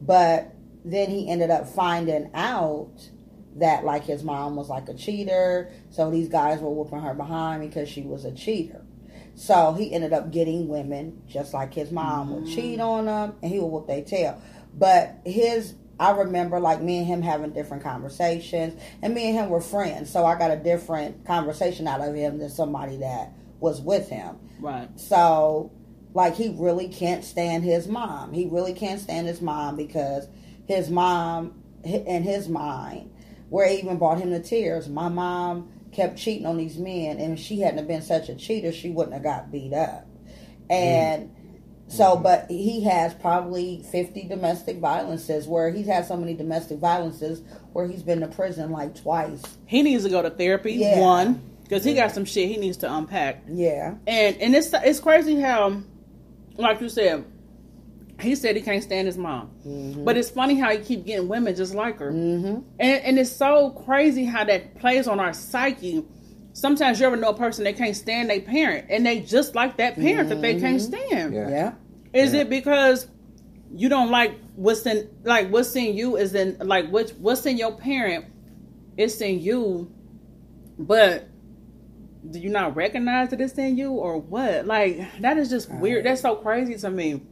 but 0.00 0.54
then 0.84 1.08
he 1.08 1.30
ended 1.30 1.50
up 1.50 1.66
finding 1.68 2.30
out 2.34 2.92
that 3.56 3.84
like 3.84 4.04
his 4.04 4.22
mom 4.22 4.56
was 4.56 4.68
like 4.68 4.88
a 4.88 4.94
cheater. 4.94 5.70
So 5.90 6.10
these 6.10 6.28
guys 6.28 6.60
were 6.60 6.70
whooping 6.70 7.00
her 7.00 7.14
behind 7.14 7.62
because 7.68 7.88
she 7.88 8.02
was 8.02 8.24
a 8.24 8.32
cheater. 8.32 8.83
So 9.34 9.72
he 9.72 9.92
ended 9.92 10.12
up 10.12 10.30
getting 10.30 10.68
women 10.68 11.22
just 11.26 11.54
like 11.54 11.74
his 11.74 11.90
mom 11.90 12.28
mm-hmm. 12.28 12.44
would 12.44 12.46
cheat 12.46 12.80
on 12.80 13.06
them 13.06 13.34
and 13.42 13.52
he 13.52 13.58
would 13.58 13.66
whoop 13.66 13.86
their 13.86 14.02
tail. 14.02 14.40
But 14.72 15.20
his 15.24 15.74
I 15.98 16.10
remember 16.10 16.58
like 16.58 16.82
me 16.82 16.98
and 16.98 17.06
him 17.06 17.22
having 17.22 17.52
different 17.52 17.82
conversations 17.82 18.80
and 19.02 19.14
me 19.14 19.28
and 19.28 19.38
him 19.38 19.48
were 19.48 19.60
friends. 19.60 20.10
So 20.10 20.24
I 20.24 20.36
got 20.36 20.50
a 20.50 20.56
different 20.56 21.24
conversation 21.24 21.86
out 21.86 22.00
of 22.00 22.14
him 22.14 22.38
than 22.38 22.50
somebody 22.50 22.96
that 22.98 23.32
was 23.60 23.80
with 23.80 24.08
him. 24.08 24.36
Right. 24.60 24.88
So 24.98 25.72
like 26.12 26.34
he 26.36 26.54
really 26.56 26.88
can't 26.88 27.24
stand 27.24 27.64
his 27.64 27.86
mom. 27.86 28.32
He 28.32 28.46
really 28.46 28.74
can't 28.74 29.00
stand 29.00 29.26
his 29.26 29.40
mom 29.40 29.76
because 29.76 30.28
his 30.66 30.90
mom 30.90 31.62
in 31.84 32.22
his 32.22 32.48
mind 32.48 33.10
where 33.50 33.68
it 33.68 33.78
even 33.78 33.98
brought 33.98 34.18
him 34.18 34.30
to 34.30 34.40
tears. 34.40 34.88
My 34.88 35.08
mom 35.08 35.70
kept 35.94 36.18
cheating 36.18 36.46
on 36.46 36.56
these 36.56 36.76
men, 36.76 37.18
and 37.18 37.34
if 37.34 37.38
she 37.38 37.60
hadn't 37.60 37.86
been 37.86 38.02
such 38.02 38.28
a 38.28 38.34
cheater, 38.34 38.72
she 38.72 38.90
wouldn't 38.90 39.14
have 39.14 39.22
got 39.22 39.50
beat 39.50 39.72
up. 39.72 40.06
And 40.68 41.28
mm. 41.28 41.32
so, 41.88 42.16
but 42.16 42.50
he 42.50 42.84
has 42.84 43.14
probably 43.14 43.84
50 43.90 44.28
domestic 44.28 44.78
violences 44.78 45.46
where 45.46 45.70
he's 45.70 45.86
had 45.86 46.06
so 46.06 46.16
many 46.16 46.34
domestic 46.34 46.78
violences 46.78 47.42
where 47.72 47.86
he's 47.86 48.02
been 48.02 48.20
to 48.20 48.28
prison 48.28 48.70
like 48.70 49.00
twice. 49.00 49.42
He 49.66 49.82
needs 49.82 50.04
to 50.04 50.10
go 50.10 50.22
to 50.22 50.30
therapy, 50.30 50.74
yeah. 50.74 51.00
one, 51.00 51.42
because 51.62 51.84
he 51.84 51.94
got 51.94 52.12
some 52.12 52.24
shit 52.24 52.48
he 52.48 52.56
needs 52.56 52.78
to 52.78 52.92
unpack. 52.92 53.44
Yeah. 53.48 53.94
And 54.06 54.36
and 54.38 54.54
it's 54.54 54.70
it's 54.72 55.00
crazy 55.00 55.40
how, 55.40 55.82
like 56.56 56.80
you 56.80 56.88
said, 56.88 57.24
he 58.20 58.34
said 58.34 58.56
he 58.56 58.62
can't 58.62 58.82
stand 58.82 59.06
his 59.06 59.18
mom. 59.18 59.50
Mm-hmm. 59.66 60.04
But 60.04 60.16
it's 60.16 60.30
funny 60.30 60.58
how 60.58 60.70
he 60.70 60.78
keep 60.78 61.04
getting 61.04 61.28
women 61.28 61.54
just 61.54 61.74
like 61.74 61.98
her. 61.98 62.12
Mm-hmm. 62.12 62.60
And, 62.78 63.04
and 63.04 63.18
it's 63.18 63.32
so 63.32 63.70
crazy 63.70 64.24
how 64.24 64.44
that 64.44 64.78
plays 64.78 65.08
on 65.08 65.20
our 65.20 65.32
psyche. 65.32 66.04
Sometimes 66.52 67.00
you 67.00 67.06
ever 67.06 67.16
know 67.16 67.30
a 67.30 67.36
person 67.36 67.64
that 67.64 67.76
can't 67.76 67.96
stand 67.96 68.30
their 68.30 68.40
parent 68.40 68.86
and 68.88 69.04
they 69.04 69.20
just 69.20 69.54
like 69.54 69.76
that 69.78 69.96
parent 69.96 70.28
mm-hmm. 70.28 70.28
that 70.28 70.42
they 70.42 70.60
can't 70.60 70.80
mm-hmm. 70.80 71.06
stand. 71.06 71.34
Yeah. 71.34 71.48
yeah. 71.48 71.72
Is 72.12 72.32
yeah. 72.32 72.42
it 72.42 72.50
because 72.50 73.08
you 73.74 73.88
don't 73.88 74.10
like 74.10 74.38
what's 74.54 74.86
in 74.86 75.10
like 75.24 75.48
what's 75.48 75.74
in 75.74 75.96
you 75.96 76.16
is 76.16 76.32
in 76.34 76.56
like 76.60 76.88
what 76.90 77.10
what's 77.18 77.44
in 77.44 77.56
your 77.56 77.72
parent 77.72 78.24
it's 78.96 79.20
in 79.20 79.40
you 79.40 79.92
but 80.78 81.28
do 82.30 82.38
you 82.38 82.48
not 82.48 82.74
recognize 82.74 83.30
that 83.30 83.40
it's 83.40 83.58
in 83.58 83.76
you 83.76 83.92
or 83.92 84.18
what? 84.18 84.66
Like 84.66 85.20
that 85.20 85.36
is 85.36 85.50
just 85.50 85.70
weird. 85.70 86.06
That's 86.06 86.22
so 86.22 86.36
crazy 86.36 86.76
to 86.76 86.90
me. 86.90 87.22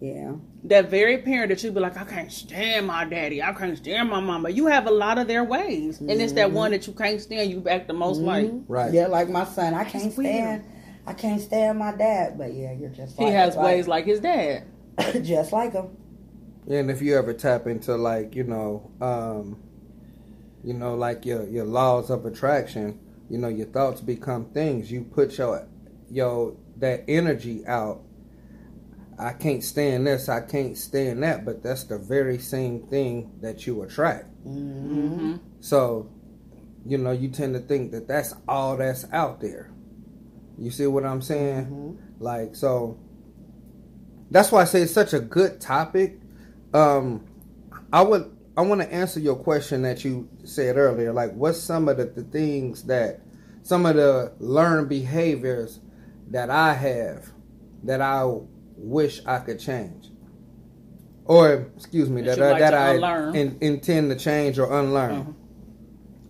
Yeah. 0.00 0.34
That 0.64 0.90
very 0.90 1.18
parent 1.18 1.50
that 1.50 1.62
you 1.62 1.70
be 1.70 1.80
like, 1.80 1.96
I 1.96 2.04
can't 2.04 2.30
stand 2.30 2.86
my 2.86 3.04
daddy, 3.04 3.42
I 3.42 3.52
can't 3.52 3.76
stand 3.76 4.10
my 4.10 4.20
mama. 4.20 4.50
You 4.50 4.66
have 4.66 4.86
a 4.86 4.90
lot 4.90 5.18
of 5.18 5.28
their 5.28 5.44
ways, 5.44 5.96
mm-hmm. 5.96 6.10
and 6.10 6.20
it's 6.20 6.32
that 6.34 6.50
one 6.50 6.72
that 6.72 6.86
you 6.86 6.92
can't 6.92 7.20
stand. 7.20 7.50
You 7.50 7.66
act 7.68 7.86
the 7.86 7.94
most 7.94 8.18
mm-hmm. 8.18 8.26
like, 8.26 8.52
right? 8.68 8.92
Yeah, 8.92 9.06
like 9.06 9.28
my 9.28 9.44
son, 9.44 9.74
I 9.74 9.84
can't 9.84 10.12
stand, 10.12 10.64
I 11.06 11.12
can't 11.14 11.40
stand 11.40 11.78
my 11.78 11.92
dad. 11.92 12.36
But 12.36 12.54
yeah, 12.54 12.72
you're 12.72 12.90
just. 12.90 13.18
Like, 13.18 13.28
he 13.28 13.34
has 13.34 13.56
like, 13.56 13.64
ways 13.64 13.88
like 13.88 14.04
his 14.04 14.20
dad, 14.20 14.64
just 15.22 15.52
like 15.52 15.72
him. 15.72 15.96
And 16.68 16.90
if 16.90 17.02
you 17.02 17.16
ever 17.16 17.32
tap 17.32 17.66
into 17.66 17.94
like 17.96 18.34
you 18.34 18.44
know, 18.44 18.90
um, 19.00 19.58
you 20.62 20.74
know, 20.74 20.94
like 20.96 21.24
your 21.24 21.46
your 21.48 21.64
laws 21.64 22.10
of 22.10 22.26
attraction, 22.26 22.98
you 23.28 23.38
know, 23.38 23.48
your 23.48 23.66
thoughts 23.66 24.00
become 24.00 24.46
things. 24.46 24.90
You 24.90 25.04
put 25.04 25.38
your 25.38 25.66
your 26.10 26.56
that 26.76 27.04
energy 27.08 27.66
out 27.66 28.02
I 29.18 29.32
can't 29.32 29.62
stand 29.62 30.06
this, 30.06 30.28
I 30.28 30.40
can't 30.40 30.76
stand 30.76 31.22
that, 31.22 31.44
but 31.44 31.62
that's 31.62 31.84
the 31.84 31.98
very 31.98 32.38
same 32.38 32.86
thing 32.88 33.32
that 33.40 33.66
you 33.66 33.82
attract. 33.82 34.26
Mm-hmm. 34.46 35.36
So, 35.60 36.10
you 36.86 36.98
know, 36.98 37.12
you 37.12 37.28
tend 37.28 37.54
to 37.54 37.60
think 37.60 37.92
that 37.92 38.08
that's 38.08 38.34
all 38.48 38.76
that's 38.76 39.06
out 39.12 39.40
there. 39.40 39.70
You 40.58 40.70
see 40.70 40.86
what 40.86 41.04
I'm 41.04 41.22
saying? 41.22 41.66
Mm-hmm. 41.66 42.22
Like, 42.22 42.54
so 42.54 42.98
that's 44.30 44.50
why 44.50 44.62
I 44.62 44.64
say 44.64 44.82
it's 44.82 44.92
such 44.92 45.12
a 45.12 45.20
good 45.20 45.60
topic. 45.60 46.18
Um, 46.72 47.26
I 47.92 48.02
would, 48.02 48.30
I 48.56 48.62
want 48.62 48.80
to 48.80 48.92
answer 48.92 49.20
your 49.20 49.36
question 49.36 49.82
that 49.82 50.04
you 50.04 50.28
said 50.44 50.76
earlier. 50.76 51.12
Like, 51.12 51.32
what's 51.32 51.58
some 51.58 51.88
of 51.88 51.96
the, 51.96 52.06
the 52.06 52.22
things 52.24 52.84
that, 52.84 53.20
some 53.62 53.86
of 53.86 53.96
the 53.96 54.32
learned 54.38 54.88
behaviors 54.88 55.80
that 56.30 56.50
I 56.50 56.74
have 56.74 57.30
that 57.84 58.00
I 58.00 58.24
wish 58.84 59.24
I 59.26 59.38
could 59.38 59.58
change, 59.58 60.10
or 61.24 61.70
excuse 61.76 62.10
me, 62.10 62.22
that, 62.22 62.38
that, 62.38 62.50
like 62.52 62.60
that 62.60 62.74
I 62.74 62.94
in, 63.36 63.58
intend 63.60 64.10
to 64.10 64.16
change 64.16 64.58
or 64.58 64.78
unlearn. 64.78 65.12
Uh-huh. 65.12 65.32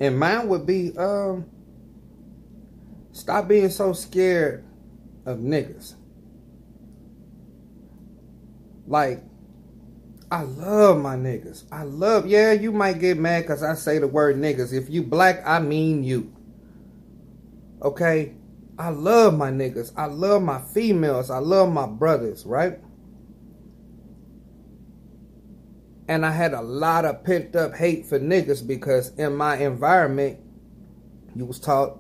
And 0.01 0.19
mine 0.19 0.49
would 0.49 0.67
be 0.67 0.97
um, 0.97 1.47
stop 3.13 3.49
being 3.49 3.71
so 3.71 3.93
scared 3.93 4.65
of 5.27 5.39
niggas. 5.39 5.95
Like, 8.87 9.23
I 10.31 10.43
love 10.43 11.01
my 11.01 11.17
niggas. 11.17 11.65
I 11.71 11.85
love, 11.85 12.27
yeah, 12.27 12.53
you 12.53 12.73
might 12.73 12.99
get 12.99 13.19
mad 13.19 13.43
because 13.43 13.63
I 13.63 13.75
say 13.75 13.99
the 13.99 14.09
word 14.09 14.37
niggas. 14.37 14.73
If 14.73 14.91
you 14.91 15.03
black, 15.03 15.43
I 15.47 15.61
mean 15.61 16.05
you. 16.05 16.35
Okay? 17.81 18.35
I 18.79 18.89
love 18.89 19.37
my 19.37 19.51
niggas. 19.51 19.93
I 19.97 20.07
love 20.07 20.43
my 20.43 20.61
females. 20.61 21.31
I 21.31 21.39
love 21.39 21.73
my 21.73 21.87
brothers, 21.87 22.45
right? 22.45 22.79
And 26.09 26.27
I 26.27 26.33
had 26.33 26.53
a 26.53 26.61
lot 26.61 27.05
of 27.05 27.25
pent 27.25 27.57
up 27.57 27.75
hate 27.75 28.07
for 28.07 28.19
niggas 28.19 28.67
because 28.67 29.11
in 29.17 29.37
my 29.37 29.57
environment, 29.57 30.41
you 31.35 31.47
was 31.47 31.59
taught 31.59 31.99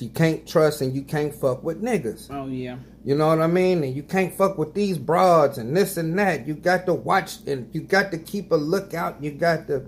you 0.00 0.08
can't 0.08 0.46
trust 0.46 0.80
and 0.80 0.94
you 0.94 1.02
can't 1.02 1.34
fuck 1.34 1.62
with 1.62 1.82
niggas. 1.82 2.28
Oh 2.30 2.46
yeah. 2.46 2.78
You 3.04 3.14
know 3.14 3.28
what 3.28 3.40
I 3.40 3.46
mean? 3.46 3.84
And 3.84 3.94
you 3.94 4.02
can't 4.02 4.34
fuck 4.34 4.56
with 4.58 4.74
these 4.74 4.96
broads 4.98 5.58
and 5.58 5.76
this 5.76 5.96
and 5.96 6.18
that. 6.18 6.46
You 6.46 6.54
got 6.54 6.86
to 6.86 6.94
watch 6.94 7.38
and 7.46 7.72
you 7.74 7.82
got 7.82 8.10
to 8.12 8.18
keep 8.18 8.52
a 8.52 8.56
lookout. 8.56 9.22
You 9.22 9.32
got 9.32 9.66
to 9.68 9.86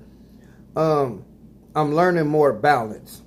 um 0.76 1.24
I'm 1.74 1.94
learning 1.94 2.28
more 2.28 2.52
balance. 2.52 3.22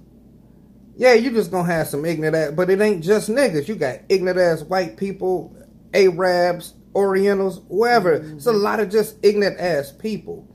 Yeah, 0.97 1.13
you 1.13 1.29
just 1.29 1.51
gonna 1.51 1.71
have 1.71 1.88
some 1.88 2.05
ignorant 2.05 2.36
ass, 2.36 2.51
but 2.53 2.71
it 2.71 2.81
ain't 2.81 3.03
just 3.03 3.29
niggas. 3.29 3.67
You 3.67 3.75
got 3.75 3.99
ignorant 4.10 4.39
ass 4.39 4.63
white 4.63 4.97
people, 4.97 5.55
Arabs, 5.93 6.73
Orientals, 6.95 7.62
whoever. 7.69 8.19
Mm-hmm. 8.19 8.38
It's 8.38 8.47
a 8.47 8.51
lot 8.51 8.79
of 8.79 8.89
just 8.89 9.17
ignorant 9.23 9.60
ass 9.60 9.91
people. 9.91 10.47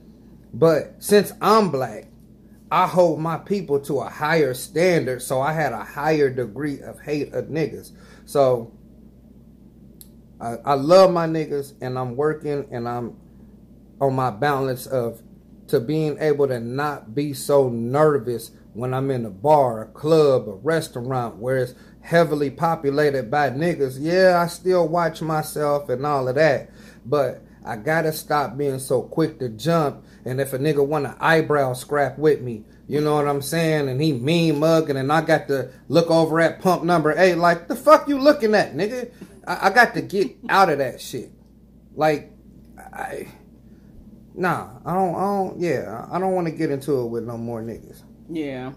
But 0.53 0.97
since 0.99 1.33
I'm 1.41 1.71
black, 1.71 2.09
I 2.73 2.89
hold 2.89 3.21
my 3.21 3.39
people 3.39 3.79
to 3.81 4.01
a 4.01 4.09
higher 4.09 4.53
standard, 4.53 5.23
so 5.23 5.41
I 5.41 5.53
had 5.53 5.73
a 5.73 5.85
higher 5.85 6.29
degree 6.29 6.81
of 6.81 7.01
hate 7.01 7.33
of 7.33 7.45
niggas. 7.47 7.93
So 8.25 8.73
I, 10.41 10.57
I 10.65 10.75
love 10.75 11.13
my 11.13 11.29
niggas, 11.29 11.75
and 11.81 11.97
I'm 11.97 12.17
working, 12.17 12.67
and 12.73 12.89
I'm 12.89 13.17
on 14.01 14.15
my 14.15 14.31
balance 14.31 14.87
of 14.87 15.23
to 15.69 15.79
being 15.79 16.19
able 16.19 16.49
to 16.49 16.59
not 16.59 17.15
be 17.15 17.33
so 17.33 17.69
nervous 17.69 18.51
when 18.75 18.95
I'm 18.95 19.11
in 19.11 19.25
a 19.25 19.31
bar, 19.31 19.83
a 19.83 19.87
club, 19.87 20.49
a 20.49 20.55
restaurant 20.55 21.37
where 21.37 21.59
it's 21.59 21.75
heavily 22.01 22.51
populated 22.51 23.31
by 23.31 23.51
niggas, 23.51 23.99
yeah, 24.01 24.41
I 24.43 24.47
still 24.47 24.89
watch 24.89 25.23
myself 25.23 25.89
and 25.89 26.05
all 26.07 26.29
of 26.29 26.35
that. 26.37 26.71
But 27.05 27.43
I 27.65 27.77
gotta 27.77 28.13
stop 28.13 28.57
being 28.57 28.79
so 28.79 29.03
quick 29.03 29.39
to 29.39 29.49
jump. 29.49 30.05
And 30.25 30.41
if 30.41 30.53
a 30.53 30.59
nigga 30.59 30.87
want 30.87 31.07
an 31.07 31.17
eyebrow 31.21 31.75
scrap 31.75 32.19
with 32.19 32.41
me, 32.41 32.65
you 32.89 33.01
know 33.01 33.15
what 33.15 33.29
I'm 33.29 33.43
saying? 33.43 33.89
And 33.89 34.01
he 34.01 34.13
mean 34.13 34.59
mugging, 34.59 34.97
and 34.97 35.13
I 35.13 35.23
got 35.23 35.49
to 35.49 35.71
look 35.89 36.11
over 36.11 36.41
at 36.41 36.61
pump 36.61 36.85
number 36.85 37.15
eight, 37.17 37.37
like 37.37 37.69
the 37.69 37.77
fuck 37.77 38.09
you 38.09 38.19
looking 38.19 38.55
at, 38.55 38.75
nigga? 38.75 39.11
I, 39.47 39.69
I 39.69 39.71
got 39.71 39.95
to 39.95 40.03
get 40.03 40.37
out 40.49 40.69
of 40.69 40.79
that 40.79 41.01
shit. 41.01 41.31
Like, 41.95 42.33
I, 42.79 43.29
nah, 44.35 44.79
I 44.85 44.95
don't, 44.95 45.15
I 45.15 45.21
don't, 45.21 45.61
yeah, 45.61 46.07
I 46.11 46.19
don't 46.19 46.33
want 46.33 46.49
to 46.49 46.53
get 46.53 46.71
into 46.71 47.01
it 47.01 47.07
with 47.07 47.25
no 47.25 47.37
more 47.37 47.63
niggas. 47.63 48.03
Yeah, 48.35 48.73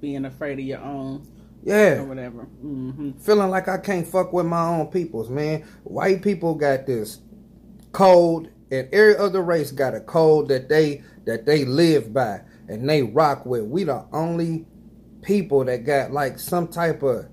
being 0.00 0.24
afraid 0.24 0.58
of 0.58 0.64
your 0.64 0.80
own. 0.80 1.26
Yeah. 1.62 2.00
Or 2.02 2.04
whatever. 2.04 2.46
Mm-hmm. 2.64 3.12
Feeling 3.12 3.48
like 3.50 3.68
I 3.68 3.78
can't 3.78 4.06
fuck 4.06 4.32
with 4.34 4.44
my 4.46 4.66
own 4.68 4.88
peoples, 4.88 5.30
man. 5.30 5.62
White 5.84 6.22
people 6.22 6.54
got 6.54 6.86
this 6.86 7.20
code, 7.92 8.52
and 8.70 8.88
every 8.92 9.16
other 9.16 9.42
race 9.42 9.70
got 9.72 9.94
a 9.94 10.00
code 10.00 10.48
that 10.48 10.68
they 10.68 11.02
that 11.24 11.46
they 11.46 11.64
live 11.64 12.12
by 12.12 12.42
and 12.68 12.88
they 12.88 13.02
rock 13.02 13.46
with. 13.46 13.62
We 13.64 13.84
the 13.84 14.04
only 14.12 14.66
people 15.22 15.64
that 15.64 15.84
got 15.86 16.12
like 16.12 16.38
some 16.38 16.68
type 16.68 17.02
of 17.02 17.26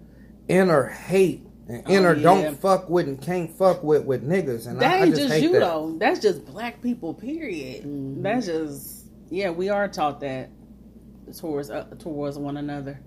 inner 0.48 0.88
hate 0.88 1.46
and 1.68 1.84
Oh, 1.88 1.92
inner 1.92 2.16
yeah. 2.16 2.24
don't 2.24 2.60
fuck 2.60 2.90
with 2.90 3.08
and 3.08 3.22
can't 3.22 3.52
fuck 3.58 3.84
with 3.84 4.06
with 4.06 4.26
niggas. 4.28 4.68
And 4.68 4.80
That 4.82 4.92
I, 4.94 4.98
I 5.00 5.02
ain't 5.06 5.10
just, 5.10 5.22
just, 5.24 5.34
hate 5.34 5.44
you 5.44 5.52
that. 5.54 5.60
though. 5.60 5.96
That's 6.00 6.20
just 6.22 6.46
black 6.46 6.82
people. 6.82 7.14
Period. 7.14 7.84
Mm-hmm. 7.84 8.22
That's 8.22 8.46
just 8.46 9.08
yeah. 9.30 9.50
We 9.50 9.68
are 9.70 9.88
taught 9.90 10.22
that 10.22 10.50
towards 11.34 11.70
uh, 11.70 11.84
towards 12.00 12.38
one 12.38 12.58
another. 12.58 13.00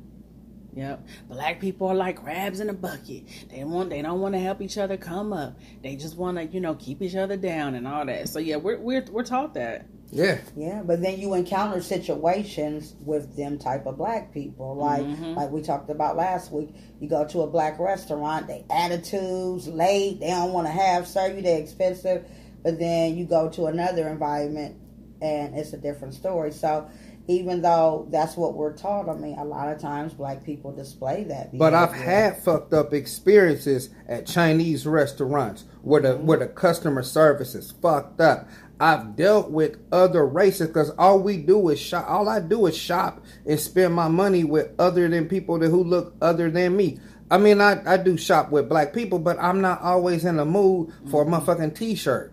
Yep. 0.75 1.07
Black 1.29 1.61
people 1.61 1.87
are 1.87 1.95
like 1.95 2.17
crabs 2.21 2.59
in 2.59 2.69
a 2.69 2.73
bucket. 2.73 3.25
They 3.49 3.63
want 3.63 3.91
they 3.91 4.03
don't 4.03 4.21
want 4.21 4.35
to 4.35 4.41
help 4.41 4.61
each 4.61 4.77
other 4.77 4.97
come 4.97 5.33
up. 5.33 5.57
They 5.83 5.95
just 5.95 6.17
want 6.17 6.37
to 6.39 6.45
you 6.47 6.61
know 6.61 6.75
keep 6.75 7.01
each 7.01 7.15
other 7.15 7.37
down 7.37 7.75
and 7.77 7.87
all 7.87 8.05
that. 8.07 8.29
So 8.29 8.41
yeah, 8.41 8.57
we're 8.57 8.79
we're 8.79 9.05
we're 9.11 9.23
taught 9.25 9.55
that. 9.55 9.87
Yeah, 10.11 10.39
Yeah, 10.57 10.83
but 10.85 11.01
then 11.03 11.19
you 11.19 11.35
encounter 11.35 11.81
situations 11.81 12.95
with 13.05 13.37
them 13.37 13.59
type 13.59 13.87
of 13.87 13.97
black 13.97 14.33
people, 14.33 14.77
like 14.77 15.03
Mhm. 15.03 15.35
like 15.35 15.51
we 15.51 15.61
talked 15.61 15.91
about 15.91 16.17
last 16.17 16.53
week. 16.53 16.73
You 17.01 17.09
go 17.09 17.27
to 17.27 17.41
a 17.43 17.47
black 17.49 17.81
restaurant, 17.81 18.47
they 18.47 18.65
attitudes 18.71 19.67
late, 19.67 20.21
they 20.21 20.29
don't 20.29 20.53
want 20.53 20.67
to 20.69 20.73
have 20.73 21.09
serve 21.09 21.35
you, 21.37 21.43
they 21.43 21.59
expensive. 21.61 22.27
But 22.63 22.79
then 22.79 23.17
you 23.17 23.25
go 23.27 23.49
to 23.51 23.67
another 23.67 24.09
environment, 24.09 24.77
and 25.21 25.57
it's 25.57 25.73
a 25.73 25.79
different 25.79 26.15
story. 26.15 26.53
So 26.53 26.89
even 27.27 27.63
though 27.63 28.07
that's 28.11 28.37
what 28.37 28.55
we're 28.55 28.77
taught, 28.77 29.09
I 29.09 29.15
mean, 29.15 29.39
a 29.39 29.45
lot 29.45 29.73
of 29.73 29.81
times 29.81 30.13
black 30.13 30.45
people 30.45 30.73
display 30.73 31.25
that. 31.25 31.57
But 31.57 31.73
I've 31.73 31.93
had 31.93 32.43
fucked 32.43 32.75
up 32.75 32.93
experiences 32.93 33.91
at 34.07 34.27
Chinese 34.27 34.87
restaurants 34.87 35.65
where 35.83 36.03
the 36.03 36.09
mm-hmm. 36.09 36.27
where 36.27 36.39
the 36.39 36.49
customer 36.49 37.03
service 37.03 37.55
is 37.55 37.71
fucked 37.71 38.21
up. 38.21 38.49
I've 38.79 39.17
dealt 39.17 39.51
with 39.51 39.79
other 39.93 40.27
races 40.27 40.67
because 40.67 40.91
all 40.91 41.21
we 41.21 41.39
do 41.39 41.69
is 41.71 41.81
shop. 41.81 42.07
All 42.09 42.29
I 42.29 42.41
do 42.41 42.67
is 42.67 42.77
shop 42.77 43.25
and 43.47 43.59
spend 43.59 43.95
my 43.95 44.09
money 44.09 44.45
with 44.45 44.73
other 44.79 45.09
than 45.09 45.29
people 45.29 45.59
that 45.61 45.71
who 45.71 45.83
look 45.83 46.15
other 46.21 46.51
than 46.51 46.77
me. 46.77 46.99
I 47.31 47.39
mean, 47.39 47.61
I, 47.61 47.81
I 47.91 47.97
do 47.97 48.19
shop 48.19 48.51
with 48.51 48.69
black 48.69 48.93
people, 48.93 49.19
but 49.19 49.39
I'm 49.39 49.61
not 49.61 49.81
always 49.81 50.25
in 50.25 50.37
the 50.37 50.45
mood 50.45 50.93
for 51.11 51.23
a 51.23 51.25
mm-hmm. 51.25 51.35
motherfucking 51.35 51.77
t-shirt. 51.77 52.33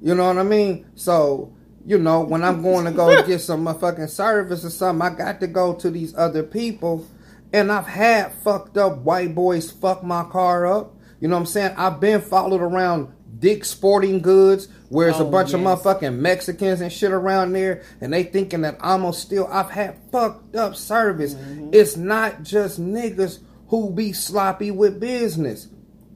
You 0.00 0.14
know 0.14 0.26
what 0.26 0.38
I 0.38 0.42
mean? 0.42 0.86
So, 0.94 1.52
you 1.84 1.98
know, 1.98 2.20
when 2.20 2.42
I'm 2.42 2.62
going 2.62 2.84
to 2.84 2.92
go 2.92 3.22
get 3.26 3.40
some 3.40 3.64
motherfucking 3.64 4.08
service 4.08 4.64
or 4.64 4.70
something, 4.70 5.02
I 5.06 5.14
got 5.14 5.40
to 5.40 5.46
go 5.46 5.74
to 5.74 5.90
these 5.90 6.16
other 6.16 6.42
people. 6.42 7.06
And 7.52 7.70
I've 7.70 7.86
had 7.86 8.32
fucked 8.42 8.78
up 8.78 8.98
white 8.98 9.34
boys 9.34 9.70
fuck 9.70 10.02
my 10.02 10.24
car 10.24 10.66
up. 10.66 10.94
You 11.20 11.28
know 11.28 11.36
what 11.36 11.40
I'm 11.40 11.46
saying? 11.46 11.74
I've 11.76 12.00
been 12.00 12.20
followed 12.20 12.62
around 12.62 13.12
Dick 13.38 13.64
Sporting 13.64 14.20
Goods, 14.20 14.68
where 14.88 15.08
it's 15.08 15.18
a 15.18 15.22
Oh, 15.22 15.30
bunch 15.30 15.52
of 15.52 15.60
motherfucking 15.60 16.16
Mexicans 16.16 16.80
and 16.80 16.92
shit 16.92 17.12
around 17.12 17.52
there, 17.52 17.82
and 18.00 18.12
they 18.12 18.22
thinking 18.22 18.60
that 18.62 18.76
I'm 18.80 19.02
gonna 19.02 19.12
steal. 19.12 19.48
I've 19.50 19.70
had 19.70 19.96
fucked 20.10 20.54
up 20.54 20.76
service. 20.76 21.34
Mm-hmm. 21.34 21.70
It's 21.72 21.96
not 21.96 22.42
just 22.42 22.80
niggas 22.80 23.40
who 23.68 23.90
be 23.90 24.12
sloppy 24.12 24.70
with 24.70 25.00
business, 25.00 25.66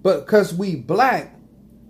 but 0.03 0.25
because 0.27 0.55
we 0.55 0.77
black, 0.77 1.35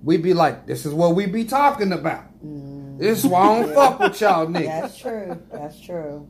we 0.02 0.16
be 0.16 0.32
like, 0.32 0.66
this 0.66 0.86
is 0.86 0.94
what 0.94 1.14
we 1.14 1.26
be 1.26 1.44
talking 1.44 1.92
about. 1.92 2.24
Mm-hmm. 2.44 2.85
This 2.98 3.18
is 3.24 3.26
why 3.26 3.40
I 3.40 3.62
don't 3.62 3.74
fuck 3.74 3.98
with 4.00 4.20
y'all 4.20 4.46
niggas. 4.46 4.66
That's 4.66 4.98
true. 4.98 5.42
That's 5.52 5.80
true. 5.80 6.28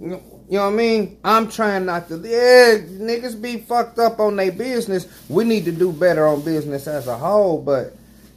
You 0.00 0.08
know 0.10 0.22
what 0.48 0.60
I 0.62 0.70
mean? 0.70 1.18
I'm 1.24 1.50
trying 1.50 1.86
not 1.86 2.08
to. 2.08 2.16
Yeah, 2.18 2.78
niggas 2.78 3.40
be 3.40 3.58
fucked 3.58 3.98
up 3.98 4.20
on 4.20 4.36
their 4.36 4.52
business. 4.52 5.06
We 5.28 5.44
need 5.44 5.64
to 5.66 5.72
do 5.72 5.92
better 5.92 6.26
on 6.26 6.42
business 6.44 6.86
as 6.86 7.06
a 7.08 7.16
whole, 7.18 7.60
but 7.60 7.94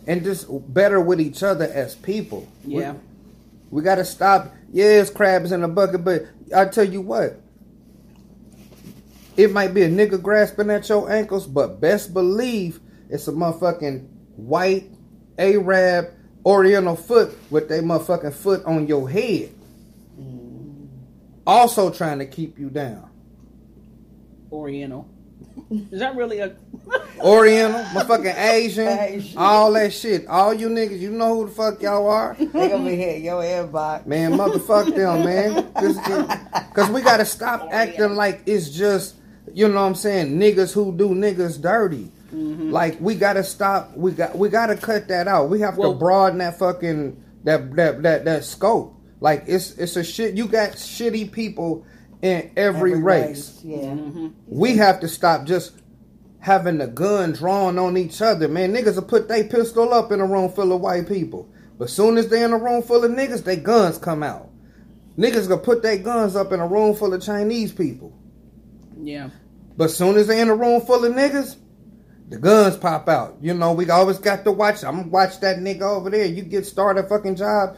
and 0.08 0.24
just 0.24 0.48
better 0.74 1.00
with 1.00 1.22
each 1.22 1.44
other 1.44 1.66
as 1.66 1.96
people. 1.96 2.48
We- 2.66 2.80
Yeah. 2.82 2.96
we, 3.70 3.84
got 3.84 3.96
to 3.96 4.06
stop. 4.06 4.52
Yeah, 4.74 5.02
it's 5.02 5.12
crabs 5.12 5.52
in 5.52 5.64
a 5.64 5.68
bucket, 5.68 6.04
but 6.04 6.24
I 6.56 6.66
tell 6.66 6.84
you 6.90 7.02
what, 7.02 7.40
it 9.38 9.52
might 9.52 9.74
be 9.74 9.84
a 9.84 9.90
nigga 9.90 10.22
grasping 10.22 10.70
at 10.72 10.90
your 10.90 11.12
ankles, 11.12 11.46
but 11.48 11.80
best 11.80 12.14
believe 12.14 12.80
it's 13.10 13.28
a 13.28 13.32
motherfucking 13.32 14.08
white 14.36 14.90
Arab 15.38 16.08
Oriental 16.46 16.96
foot 16.96 17.38
with 17.52 17.70
their 17.70 17.84
motherfucking 17.84 18.34
foot 18.34 18.66
on 18.66 18.88
your 18.88 19.10
head. 19.10 19.54
Mm-hmm. 20.20 20.86
Also 21.46 21.92
trying 21.92 22.20
to 22.20 22.26
keep 22.26 22.58
you 22.58 22.70
down. 22.70 23.10
Oriental. 24.52 25.08
Is 25.70 26.00
that 26.00 26.16
really 26.16 26.40
a? 26.40 26.56
Oriental, 27.20 27.82
motherfucking 27.86 28.38
Asian, 28.38 28.88
Asian. 29.00 29.38
all 29.38 29.72
that 29.74 29.94
shit. 29.94 30.28
All 30.28 30.54
you 30.54 30.68
niggas, 30.68 31.00
you 31.00 31.12
know 31.12 31.36
who 31.36 31.46
the 31.46 31.52
fuck 31.52 31.82
y'all 31.82 32.08
are. 32.08 32.36
They 32.40 32.70
gonna 32.70 32.90
be 32.90 32.96
hitting 32.96 33.26
your 33.26 33.42
inbox. 33.42 34.06
Man, 34.06 34.34
motherfuck 34.34 34.94
them, 34.96 35.24
man. 35.24 35.68
Because 35.74 36.90
we 36.90 37.02
got 37.02 37.18
to 37.18 37.26
stop 37.26 37.68
acting 37.72 38.16
like 38.16 38.42
it's 38.46 38.70
just, 38.70 39.16
you 39.54 39.68
know 39.68 39.76
what 39.76 39.88
I'm 39.88 39.96
saying, 39.96 40.38
niggas 40.40 40.74
who 40.74 40.92
do 40.96 41.10
niggas 41.10 41.62
dirty. 41.62 42.12
Mm-hmm. 42.34 42.72
Like 42.72 43.00
we 43.02 43.16
got 43.16 43.34
to 43.34 43.44
stop. 43.44 43.96
We 43.96 44.12
got 44.12 44.38
we 44.38 44.50
got 44.50 44.68
to 44.68 44.76
cut 44.78 45.08
that 45.10 45.28
out. 45.28 45.50
We 45.50 45.60
have 45.62 45.78
Well- 45.78 45.94
to 45.94 46.00
broaden 46.00 46.40
that 46.40 46.58
fucking 46.60 47.22
that 47.44 47.76
that 47.76 48.04
that 48.04 48.26
that 48.26 48.44
scope. 48.46 48.96
Like 49.20 49.44
it's 49.48 49.72
it's 49.78 49.96
a 49.96 50.04
shit. 50.04 50.36
You 50.36 50.48
got 50.48 50.72
shitty 50.72 51.32
people 51.32 51.86
in 52.22 52.52
every, 52.56 52.96
race. 53.00 53.60
Yeah. 53.64 53.78
Mm-hmm. 53.80 54.28
We 54.48 54.78
have 54.78 55.00
to 55.02 55.08
stop 55.08 55.46
just 55.46 55.74
having 56.40 56.78
the 56.78 56.88
gun 56.88 57.32
drawn 57.34 57.78
on 57.80 57.98
each 57.98 58.22
other, 58.22 58.48
man. 58.48 58.74
Niggas 58.74 58.96
will 58.96 59.04
put 59.04 59.28
their 59.28 59.44
pistol 59.44 59.94
up 59.94 60.12
in 60.12 60.20
a 60.20 60.26
room 60.26 60.50
full 60.50 60.72
of 60.72 60.82
white 60.82 61.08
people. 61.08 61.50
But 61.78 61.90
soon 61.90 62.18
as 62.18 62.30
they 62.30 62.44
in 62.44 62.54
a 62.54 62.58
room 62.58 62.84
full 62.84 63.04
of 63.04 63.12
niggas, 63.12 63.44
their 63.44 63.56
guns 63.56 63.98
come 63.98 64.24
out. 64.24 64.50
Niggas 65.18 65.48
gonna 65.48 65.62
put 65.62 65.82
their 65.82 65.98
guns 65.98 66.36
up 66.36 66.52
in 66.52 66.60
a 66.60 66.68
room 66.68 66.96
full 66.96 67.14
of 67.14 67.22
Chinese 67.22 67.72
people. 67.72 68.14
Yeah. 69.02 69.30
But 69.78 69.90
soon 69.90 70.16
as 70.18 70.28
they 70.28 70.40
in 70.42 70.50
a 70.50 70.56
room 70.56 70.82
full 70.82 71.04
of 71.06 71.14
niggas, 71.14 71.58
the 72.32 72.38
guns 72.40 72.78
pop 72.78 73.10
out. 73.10 73.38
You 73.42 73.54
know, 73.54 73.74
we 73.74 73.90
always 73.90 74.18
got 74.18 74.46
to 74.46 74.52
watch. 74.54 74.84
I'm 74.84 74.96
gonna 74.98 75.08
watch 75.10 75.40
that 75.42 75.58
nigga 75.58 75.82
over 75.82 76.10
there. 76.10 76.26
You 76.26 76.42
get 76.44 76.66
started 76.66 77.08
fucking 77.10 77.36
job. 77.36 77.78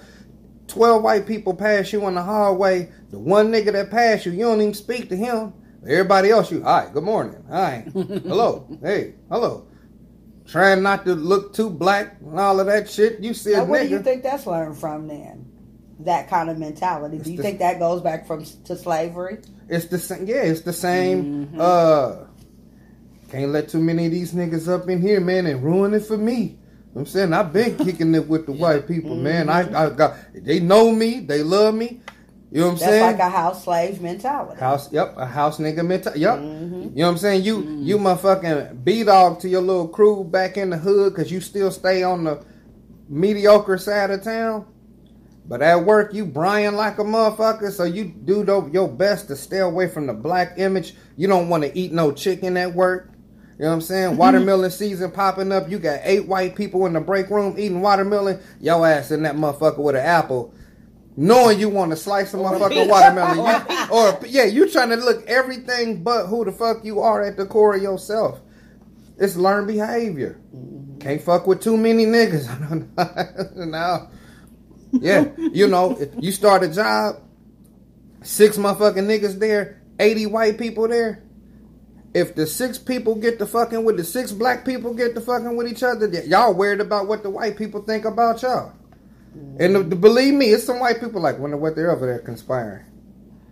Twelve 0.68 1.04
white 1.04 1.26
people 1.26 1.56
pass 1.56 1.92
you 1.92 2.08
in 2.08 2.13
the 2.16 2.22
hallway. 2.22 2.92
The 3.10 3.18
one 3.20 3.52
nigga 3.52 3.74
that 3.74 3.89
passed 3.92 4.26
you, 4.26 4.32
you 4.32 4.44
don't 4.46 4.62
even 4.62 4.74
speak 4.74 5.10
to 5.10 5.16
him. 5.16 5.54
Everybody 5.84 6.30
else, 6.30 6.52
you, 6.52 6.63
hi, 6.63 6.88
good 6.94 7.04
morning, 7.04 7.44
hi, 7.50 7.86
hello, 7.94 8.66
hey, 8.82 9.16
hello. 9.30 9.68
Trying 10.46 10.84
not 10.84 11.04
to 11.06 11.16
look 11.16 11.54
too 11.54 11.70
black 11.70 12.18
and 12.22 12.39
all 12.39 12.60
of 12.60 12.68
that 12.68 12.89
shit. 12.89 13.20
You 13.22 13.34
see 13.34 13.54
Now, 13.54 13.66
where 13.66 13.84
do 13.84 13.89
you 13.89 14.00
think 14.04 14.24
that's 14.24 14.46
learned 14.46 14.78
from 14.78 15.08
then? 15.08 15.50
That 16.00 16.30
kind 16.30 16.50
of 16.50 16.58
mentality. 16.58 17.18
It's 17.18 17.26
do 17.26 17.32
you 17.32 17.38
the- 17.38 17.44
think 17.44 17.60
that 17.60 17.80
goes 17.80 18.02
back 18.02 18.28
from 18.28 18.46
to 18.66 18.76
slavery? 18.78 19.39
It's 19.68 19.86
the 19.86 19.98
same. 19.98 20.26
Yeah, 20.28 20.44
it's 20.44 20.62
the 20.62 20.74
same. 20.74 21.48
Mm-hmm. 21.48 21.60
Uh, 21.60 22.28
can't 23.34 23.52
let 23.52 23.67
too 23.67 23.82
many 23.82 24.06
of 24.06 24.12
these 24.12 24.32
niggas 24.32 24.67
up 24.67 24.88
in 24.89 25.02
here, 25.02 25.19
man, 25.19 25.48
and 25.48 25.63
ruin 25.63 25.96
it 25.96 26.06
for 26.06 26.17
me. 26.17 26.60
I'm 26.96 27.08
saying 27.08 27.34
I've 27.34 27.52
been 27.52 27.76
kicking 27.78 28.13
it 28.13 28.28
with 28.28 28.46
the 28.46 28.52
white 28.52 28.88
people, 28.88 29.15
man. 29.15 29.48
Mm-hmm. 29.48 29.76
I, 29.76 29.86
I 29.86 29.89
got 29.89 30.15
they 30.36 30.60
know 30.60 30.91
me, 30.91 31.19
they 31.22 31.41
love 31.41 31.74
me. 31.74 32.00
You 32.52 32.60
know 32.60 32.65
what 32.67 32.74
I'm 32.74 32.78
That's 32.78 32.91
saying? 32.91 33.04
like 33.04 33.19
a 33.19 33.30
house 33.32 33.63
slave 33.63 34.00
mentality. 34.00 34.60
House, 34.60 34.93
yep, 34.93 35.15
a 35.17 35.26
house 35.26 35.58
nigga 35.58 35.84
mentality. 35.84 36.19
Yep. 36.19 36.38
Mm-hmm. 36.38 36.82
You 36.82 36.89
know 36.89 37.06
what 37.06 37.12
I'm 37.13 37.17
saying? 37.17 37.43
You 37.43 37.67
you 37.82 37.98
my 37.98 38.15
fucking 38.15 38.82
b 38.84 39.04
dog 39.04 39.39
to 39.39 39.50
your 39.50 39.62
little 39.62 39.88
crew 39.88 40.24
back 40.24 40.56
in 40.58 40.69
the 40.69 40.78
hood 40.78 41.15
because 41.15 41.32
you 41.32 41.41
still 41.41 41.72
stay 41.72 42.04
on 42.04 42.26
the 42.26 42.46
mediocre 43.10 43.80
side 43.80 44.12
of 44.12 44.22
town. 44.22 44.67
But 45.48 45.63
at 45.63 45.84
work, 45.84 46.13
you 46.13 46.28
Brian 46.28 46.76
like 46.76 47.00
a 47.00 47.04
motherfucker, 47.04 47.72
so 47.72 47.84
you 47.84 48.06
do 48.06 48.46
your 48.72 48.88
best 48.88 49.28
to 49.30 49.36
stay 49.36 49.60
away 49.60 49.89
from 49.89 50.06
the 50.06 50.13
black 50.13 50.54
image. 50.58 50.93
You 51.17 51.28
don't 51.28 51.50
want 51.50 51.63
to 51.63 51.76
eat 51.76 51.91
no 51.91 52.12
chicken 52.12 52.56
at 52.58 52.76
work. 52.76 53.12
You 53.58 53.66
know 53.66 53.70
what 53.70 53.76
I'm 53.76 53.82
saying? 53.82 54.18
Watermelon 54.18 54.72
season 54.72 55.12
popping 55.12 55.52
up. 55.52 55.70
You 55.70 55.80
got 55.80 56.00
eight 56.04 56.28
white 56.28 56.56
people 56.56 56.86
in 56.86 56.94
the 56.94 57.02
break 57.02 57.30
room 57.30 57.56
eating 57.58 57.82
watermelon. 57.82 58.39
Your 58.60 58.88
ass 58.88 59.12
in 59.12 59.24
that 59.24 59.36
motherfucker 59.36 59.78
with 59.80 59.96
an 59.96 60.06
apple 60.06 60.54
knowing 61.16 61.60
you 61.60 61.70
want 61.70 61.92
to 61.92 61.98
slice 61.98 62.34
a 62.34 62.38
motherfucking 62.38 62.89
watermelon. 62.89 63.66
You, 63.68 63.88
or 63.92 64.20
yeah, 64.28 64.46
you 64.46 64.70
trying 64.70 64.89
to 64.89 64.96
look 64.96 65.26
everything 65.28 66.04
but 66.04 66.28
who 66.28 66.46
the 66.46 66.52
fuck 66.52 66.84
you 66.84 67.00
are 67.00 67.24
at 67.24 67.38
the 67.38 67.46
core 67.46 67.76
of 67.76 67.82
yourself. 67.82 68.42
It's 69.18 69.36
learned 69.36 69.68
behavior. 69.68 70.39
Mm-hmm. 70.56 70.98
Can't 71.00 71.22
fuck 71.22 71.48
with 71.48 71.62
too 71.62 71.78
many 71.78 72.06
niggas. 72.06 72.48
now, 73.68 74.10
yeah, 74.92 75.28
you 75.38 75.68
know, 75.68 76.00
you 76.20 76.32
start 76.32 76.63
a 76.63 76.70
job, 76.70 77.22
six 78.24 78.58
motherfucking 78.58 79.06
niggas 79.06 79.39
there, 79.39 79.82
eighty 80.00 80.26
white 80.26 80.58
people 80.58 80.88
there. 80.88 81.24
If 82.13 82.36
the 82.36 82.45
six 82.45 82.78
people 82.78 83.15
get 83.15 83.39
the 83.39 83.47
fucking 83.47 83.84
with 83.84 83.97
the 83.97 84.04
six 84.04 84.32
black 84.32 84.65
people 84.65 84.93
get 84.93 85.15
the 85.15 85.21
fucking 85.21 85.56
with 85.56 85.67
each 85.67 85.82
other, 85.82 86.08
y'all 86.08 86.54
worried 86.54 86.80
about 86.80 87.08
what 87.08 87.23
the 87.23 87.30
white 87.30 87.58
people 87.58 87.82
think 87.82 88.06
about 88.06 88.41
y'all. 88.43 88.73
And 89.60 89.76
the, 89.76 89.84
the, 89.84 89.95
believe 89.95 90.34
me, 90.34 90.47
it's 90.47 90.63
some 90.63 90.80
white 90.80 90.99
people 90.99 91.21
like 91.21 91.39
wonder 91.39 91.58
what 91.58 91.76
they're 91.76 91.91
over 91.91 92.06
there 92.06 92.19
conspiring. 92.19 92.86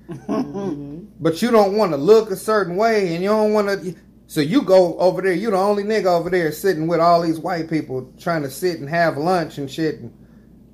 Mm-hmm. 0.09 1.05
But 1.19 1.41
you 1.41 1.51
don't 1.51 1.77
want 1.77 1.91
to 1.91 1.97
look 1.97 2.31
a 2.31 2.35
certain 2.35 2.75
way, 2.75 3.13
and 3.13 3.23
you 3.23 3.29
don't 3.29 3.53
want 3.53 3.67
to. 3.67 3.95
So 4.27 4.41
you 4.41 4.61
go 4.61 4.97
over 4.99 5.21
there. 5.21 5.33
You 5.33 5.51
the 5.51 5.57
only 5.57 5.83
nigga 5.83 6.05
over 6.05 6.29
there 6.29 6.51
sitting 6.51 6.87
with 6.87 6.99
all 6.99 7.21
these 7.21 7.39
white 7.39 7.69
people 7.69 8.13
trying 8.19 8.43
to 8.43 8.49
sit 8.49 8.79
and 8.79 8.89
have 8.89 9.17
lunch 9.17 9.57
and 9.57 9.69
shit. 9.69 9.99
And 9.99 10.13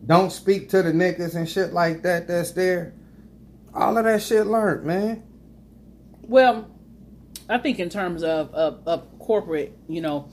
don't 0.06 0.32
speak 0.32 0.70
to 0.70 0.82
the 0.82 0.92
niggas 0.92 1.36
and 1.36 1.48
shit 1.48 1.74
like 1.74 2.02
that. 2.04 2.28
That's 2.28 2.52
there. 2.52 2.94
All 3.74 3.98
of 3.98 4.06
that 4.06 4.22
shit 4.22 4.48
learned, 4.48 4.86
man. 4.86 5.24
Well, 6.24 6.70
I 7.50 7.58
think 7.58 7.80
in 7.80 7.90
terms 7.90 8.24
of, 8.24 8.54
of, 8.54 8.88
of 8.88 9.20
corporate, 9.20 9.78
you 9.88 10.02
know, 10.02 10.30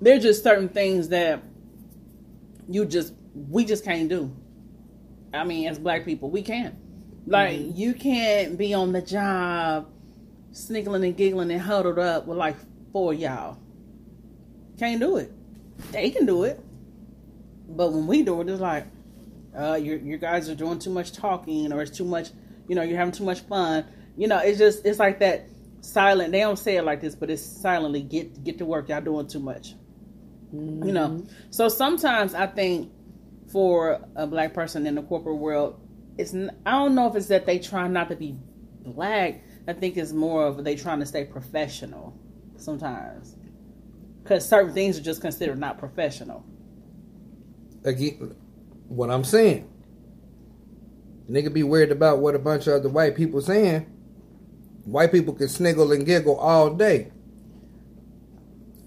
there's 0.00 0.22
just 0.22 0.42
certain 0.42 0.68
things 0.68 1.08
that 1.10 1.42
you 2.68 2.84
just 2.84 3.14
we 3.34 3.64
just 3.64 3.84
can't 3.84 4.08
do. 4.08 4.34
I 5.32 5.44
mean, 5.44 5.68
as 5.68 5.78
black 5.78 6.04
people, 6.04 6.30
we 6.30 6.42
can't. 6.42 6.74
Like, 7.26 7.58
mm-hmm. 7.58 7.76
you 7.76 7.94
can't 7.94 8.58
be 8.58 8.74
on 8.74 8.92
the 8.92 9.00
job 9.00 9.88
sniggling 10.50 11.04
and 11.04 11.16
giggling 11.16 11.50
and 11.50 11.60
huddled 11.60 11.98
up 11.98 12.26
with 12.26 12.36
like 12.36 12.56
four 12.92 13.14
y'all. 13.14 13.58
Can't 14.78 15.00
do 15.00 15.16
it. 15.16 15.32
They 15.92 16.10
can 16.10 16.26
do 16.26 16.44
it. 16.44 16.60
But 17.68 17.92
when 17.92 18.06
we 18.06 18.22
do 18.22 18.40
it, 18.40 18.48
it's 18.48 18.60
like, 18.60 18.86
uh, 19.56 19.78
you 19.80 20.00
you 20.02 20.18
guys 20.18 20.48
are 20.48 20.54
doing 20.54 20.78
too 20.78 20.90
much 20.90 21.12
talking 21.12 21.72
or 21.72 21.82
it's 21.82 21.96
too 21.96 22.04
much, 22.04 22.30
you 22.68 22.74
know, 22.74 22.82
you're 22.82 22.98
having 22.98 23.12
too 23.12 23.24
much 23.24 23.40
fun. 23.40 23.84
You 24.16 24.28
know, 24.28 24.38
it's 24.38 24.58
just, 24.58 24.84
it's 24.84 24.98
like 24.98 25.20
that 25.20 25.46
silent, 25.82 26.32
they 26.32 26.40
don't 26.40 26.58
say 26.58 26.76
it 26.76 26.82
like 26.82 27.00
this, 27.00 27.14
but 27.14 27.28
it's 27.28 27.42
silently 27.42 28.02
get, 28.02 28.42
get 28.42 28.56
to 28.58 28.64
work. 28.64 28.88
Y'all 28.88 29.02
doing 29.02 29.26
too 29.26 29.40
much. 29.40 29.74
Mm-hmm. 30.54 30.86
You 30.86 30.92
know, 30.92 31.08
mm-hmm. 31.08 31.32
so 31.50 31.68
sometimes 31.68 32.34
I 32.34 32.46
think 32.46 32.90
for 33.50 34.00
a 34.16 34.26
black 34.26 34.54
person 34.54 34.86
in 34.86 34.94
the 34.94 35.02
corporate 35.02 35.36
world, 35.36 35.78
it's 36.18 36.34
I 36.34 36.70
don't 36.72 36.94
know 36.94 37.08
if 37.08 37.16
it's 37.16 37.26
that 37.28 37.46
they 37.46 37.58
try 37.58 37.88
not 37.88 38.08
to 38.08 38.16
be 38.16 38.36
black. 38.84 39.42
I 39.66 39.72
think 39.72 39.96
it's 39.96 40.12
more 40.12 40.46
of 40.46 40.62
they 40.64 40.76
trying 40.76 41.00
to 41.00 41.06
stay 41.06 41.24
professional 41.24 42.18
sometimes 42.56 43.36
because 44.22 44.48
certain 44.48 44.72
things 44.72 44.98
are 44.98 45.02
just 45.02 45.20
considered 45.20 45.58
not 45.58 45.78
professional. 45.78 46.44
Again, 47.84 48.36
what 48.88 49.10
I'm 49.10 49.24
saying, 49.24 49.68
nigga 51.30 51.52
be 51.52 51.62
worried 51.62 51.90
about 51.90 52.18
what 52.18 52.34
a 52.34 52.38
bunch 52.38 52.66
of 52.66 52.74
other 52.74 52.88
white 52.88 53.16
people 53.16 53.40
saying. 53.40 53.91
White 54.84 55.12
people 55.12 55.34
can 55.34 55.48
sniggle 55.48 55.92
and 55.92 56.04
giggle 56.04 56.36
all 56.36 56.70
day 56.70 57.12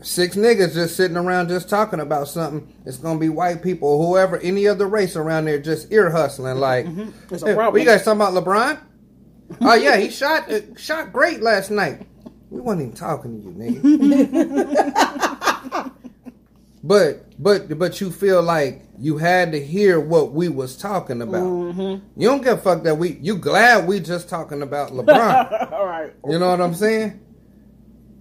six 0.05 0.35
niggas 0.35 0.73
just 0.73 0.95
sitting 0.95 1.17
around 1.17 1.49
just 1.49 1.67
talking 1.67 1.99
about 1.99 2.27
something, 2.27 2.71
it's 2.85 2.97
gonna 2.97 3.19
be 3.19 3.29
white 3.29 3.63
people, 3.63 4.05
whoever, 4.05 4.37
any 4.37 4.67
other 4.67 4.87
race 4.87 5.15
around 5.15 5.45
there, 5.45 5.59
just 5.59 5.91
ear 5.91 6.11
hustling. 6.11 6.57
Like, 6.57 6.85
mm-hmm. 6.85 7.35
hey, 7.45 7.79
you 7.79 7.85
guys 7.85 8.03
talking 8.03 8.21
about, 8.21 8.33
LeBron? 8.33 8.79
oh 9.61 9.75
yeah, 9.75 9.97
he 9.97 10.09
shot 10.09 10.51
uh, 10.51 10.61
shot 10.77 11.11
great 11.11 11.41
last 11.41 11.71
night. 11.71 12.07
We 12.49 12.61
wasn't 12.61 12.83
even 12.83 12.95
talking 12.95 13.41
to 13.41 13.47
you, 13.47 13.81
nigga. 13.81 15.21
but 16.85 17.41
but 17.41 17.77
but 17.79 17.99
you 17.99 18.11
feel 18.11 18.43
like 18.43 18.83
you 18.99 19.17
had 19.17 19.51
to 19.53 19.63
hear 19.63 19.99
what 19.99 20.33
we 20.33 20.49
was 20.49 20.77
talking 20.77 21.21
about. 21.21 21.41
Mm-hmm. 21.41 22.21
You 22.21 22.29
don't 22.29 22.43
give 22.43 22.59
a 22.59 22.61
fuck 22.61 22.83
that 22.83 22.95
we. 22.95 23.17
You 23.21 23.37
glad 23.37 23.87
we 23.87 23.99
just 23.99 24.29
talking 24.29 24.61
about 24.61 24.91
LeBron? 24.93 25.71
All 25.71 25.87
right. 25.87 26.13
You 26.29 26.37
know 26.37 26.49
what 26.49 26.61
I'm 26.61 26.75
saying? 26.75 27.19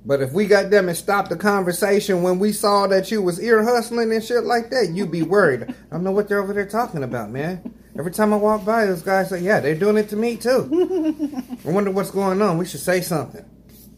But 0.07 0.23
if 0.23 0.33
we 0.33 0.47
got 0.47 0.71
them 0.71 0.89
and 0.89 0.97
stopped 0.97 1.29
the 1.29 1.37
conversation 1.37 2.23
when 2.23 2.39
we 2.39 2.53
saw 2.53 2.87
that 2.87 3.11
you 3.11 3.21
was 3.23 3.41
ear 3.41 3.63
hustling 3.63 4.13
and 4.13 4.25
shit 4.25 4.45
like 4.45 4.71
that, 4.71 4.91
you'd 4.93 5.11
be 5.11 5.23
worried. 5.23 5.63
I 5.69 5.75
don't 5.91 6.05
know 6.05 6.13
what 6.13 6.29
they're 6.29 6.43
over 6.43 6.53
there 6.53 6.67
talking 6.67 7.03
about, 7.05 7.31
man. 7.31 7.75
Every 7.99 8.13
time 8.13 8.33
I 8.33 8.37
walk 8.37 8.65
by, 8.65 8.87
those 8.87 9.03
guys 9.03 9.29
say, 9.29 9.41
"Yeah, 9.41 9.61
they're 9.61 9.75
doing 9.75 9.99
it 9.99 10.09
to 10.09 10.17
me 10.17 10.37
too." 10.37 11.31
I 11.67 11.71
wonder 11.71 11.91
what's 11.91 12.11
going 12.11 12.41
on. 12.41 12.57
We 12.57 12.65
should 12.65 12.81
say 12.81 13.03
something. 13.03 13.45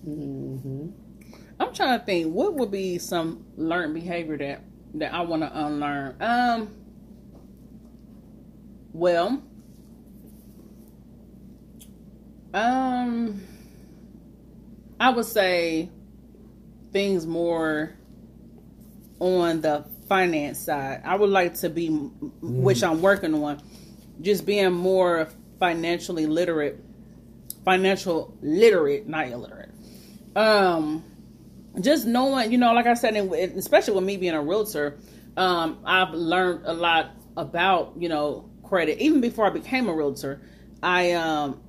Mm-hmm. 0.06 1.05
I'm 1.58 1.72
trying 1.72 1.98
to 1.98 2.04
think 2.04 2.32
what 2.32 2.54
would 2.54 2.70
be 2.70 2.98
some 2.98 3.44
learned 3.56 3.94
behavior 3.94 4.36
that 4.38 4.62
that 4.94 5.12
I 5.12 5.20
want 5.22 5.42
to 5.42 5.66
unlearn. 5.66 6.16
Um, 6.20 6.70
well, 8.92 9.42
um, 12.54 13.42
I 14.98 15.10
would 15.10 15.26
say 15.26 15.90
things 16.92 17.26
more 17.26 17.94
on 19.18 19.60
the 19.60 19.84
finance 20.08 20.58
side. 20.58 21.02
I 21.04 21.16
would 21.16 21.30
like 21.30 21.54
to 21.56 21.68
be, 21.68 21.90
mm. 21.90 22.10
which 22.40 22.82
I'm 22.82 23.02
working 23.02 23.34
on, 23.34 23.60
just 24.22 24.46
being 24.46 24.72
more 24.72 25.28
financially 25.58 26.26
literate, 26.26 26.82
financial 27.64 28.34
literate, 28.40 29.06
not 29.06 29.28
illiterate. 29.28 29.70
Um, 30.34 31.04
just 31.80 32.06
knowing, 32.06 32.52
you 32.52 32.58
know, 32.58 32.72
like 32.72 32.86
I 32.86 32.94
said, 32.94 33.14
especially 33.14 33.94
with 33.94 34.04
me 34.04 34.16
being 34.16 34.34
a 34.34 34.42
realtor, 34.42 34.98
um, 35.36 35.78
I've 35.84 36.14
learned 36.14 36.62
a 36.64 36.72
lot 36.72 37.10
about, 37.36 37.94
you 37.98 38.08
know, 38.08 38.50
credit. 38.62 38.98
Even 39.00 39.20
before 39.20 39.46
I 39.46 39.50
became 39.50 39.88
a 39.88 39.94
realtor, 39.94 40.40
I 40.82 41.12
um, 41.12 41.60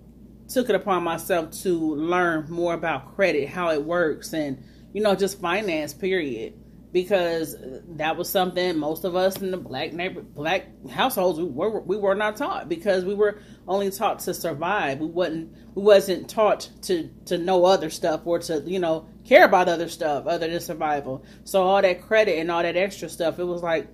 took 0.47 0.69
it 0.69 0.75
upon 0.75 1.03
myself 1.03 1.51
to 1.63 1.95
learn 1.95 2.49
more 2.49 2.73
about 2.73 3.15
credit, 3.15 3.49
how 3.49 3.71
it 3.71 3.83
works, 3.83 4.33
and 4.33 4.63
you 4.93 5.01
know, 5.01 5.15
just 5.15 5.39
finance, 5.39 5.93
period. 5.93 6.53
Because 6.93 7.55
that 7.97 8.15
was 8.15 8.29
something 8.29 8.77
most 8.77 9.03
of 9.03 9.15
us 9.15 9.41
in 9.41 9.51
the 9.51 9.57
black 9.57 9.91
neighbor, 9.93 10.21
black 10.21 10.67
households 10.89 11.37
we 11.37 11.45
were 11.45 11.81
we 11.81 11.97
were 11.97 12.15
not 12.15 12.37
taught 12.37 12.69
because 12.69 13.03
we 13.03 13.13
were 13.13 13.39
only 13.67 13.91
taught 13.91 14.19
to 14.19 14.33
survive. 14.33 14.99
We 14.99 15.07
wasn't 15.07 15.53
we 15.75 15.83
wasn't 15.83 16.29
taught 16.29 16.69
to 16.83 17.09
to 17.25 17.37
know 17.37 17.65
other 17.65 17.89
stuff 17.89 18.21
or 18.25 18.39
to 18.39 18.63
you 18.65 18.79
know 18.79 19.05
care 19.27 19.45
about 19.45 19.67
other 19.67 19.89
stuff 19.89 20.25
other 20.25 20.47
than 20.47 20.59
survival. 20.59 21.25
So 21.43 21.63
all 21.63 21.81
that 21.81 22.01
credit 22.01 22.39
and 22.39 22.49
all 22.49 22.63
that 22.63 22.77
extra 22.77 23.09
stuff, 23.09 23.39
it 23.39 23.43
was 23.43 23.61
like, 23.61 23.87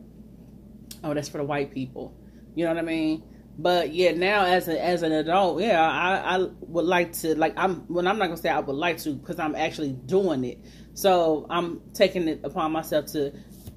oh, 1.04 1.14
that's 1.14 1.30
for 1.30 1.40
the 1.40 1.44
white 1.44 1.72
people. 1.72 2.16
You 2.56 2.66
know 2.66 2.72
what 2.72 2.80
I 2.80 2.86
mean? 2.86 3.24
But 3.58 3.94
yeah, 3.94 4.12
now 4.12 4.46
as 4.46 4.68
a, 4.68 4.84
as 4.84 5.04
an 5.04 5.12
adult, 5.12 5.62
yeah, 5.62 5.82
I, 5.82 6.38
I 6.38 6.48
would 6.62 6.86
like 6.86 7.14
to 7.20 7.36
like 7.36 7.54
I'm 7.56 7.82
when 7.88 8.08
I'm 8.08 8.18
not 8.18 8.26
gonna 8.26 8.38
say 8.38 8.50
I 8.50 8.60
would 8.60 8.76
like 8.76 8.98
to 9.00 9.12
because 9.12 9.38
I'm 9.38 9.56
actually 9.56 9.92
doing 9.94 10.44
it. 10.44 10.60
So 10.96 11.46
I'm 11.50 11.82
taking 11.94 12.28
it 12.28 12.42
upon 12.44 12.72
myself 12.72 13.08
to 13.08 13.32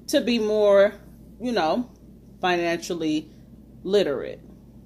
to 0.07 0.21
be 0.21 0.39
more, 0.39 0.95
you 1.39 1.51
know, 1.51 1.91
financially 2.41 3.29
literate. 3.83 4.41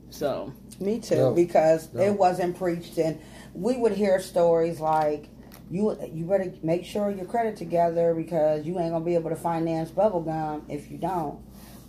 So 0.09 0.53
me 0.81 0.99
too, 0.99 1.15
no. 1.15 1.33
because 1.33 1.93
no. 1.93 2.01
it 2.01 2.17
wasn't 2.17 2.57
preached, 2.57 2.97
and 2.97 3.21
we 3.53 3.77
would 3.77 3.93
hear 3.93 4.19
stories 4.19 4.81
like 4.81 5.29
you 5.71 5.97
you 6.13 6.25
better 6.25 6.53
make 6.61 6.83
sure 6.83 7.09
your 7.09 7.25
credit 7.25 7.55
together 7.55 8.13
because 8.13 8.65
you 8.65 8.77
ain't 8.77 8.91
gonna 8.91 9.05
be 9.05 9.15
able 9.15 9.29
to 9.29 9.35
finance 9.35 9.89
bubblegum 9.89 10.63
if 10.69 10.91
you 10.91 10.97
don't. 10.97 11.39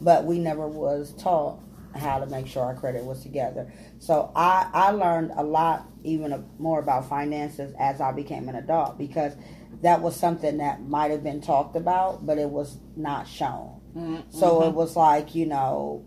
But 0.00 0.24
we 0.24 0.38
never 0.38 0.66
was 0.68 1.12
taught 1.18 1.60
how 1.94 2.18
to 2.20 2.26
make 2.26 2.46
sure 2.46 2.62
our 2.62 2.74
credit 2.74 3.04
was 3.04 3.22
together. 3.22 3.72
So 3.98 4.30
I 4.36 4.68
I 4.72 4.90
learned 4.92 5.32
a 5.36 5.42
lot 5.42 5.88
even 6.04 6.48
more 6.58 6.78
about 6.78 7.08
finances 7.08 7.74
as 7.78 8.00
I 8.00 8.12
became 8.12 8.48
an 8.48 8.54
adult 8.54 8.98
because 8.98 9.34
that 9.82 10.00
was 10.00 10.14
something 10.14 10.58
that 10.58 10.82
might 10.82 11.10
have 11.10 11.24
been 11.24 11.40
talked 11.40 11.74
about, 11.74 12.24
but 12.24 12.38
it 12.38 12.48
was 12.48 12.78
not 12.96 13.26
shown. 13.26 13.80
Mm-hmm. 13.96 14.38
So 14.38 14.62
it 14.62 14.74
was 14.74 14.94
like 14.94 15.34
you 15.34 15.46
know, 15.46 16.04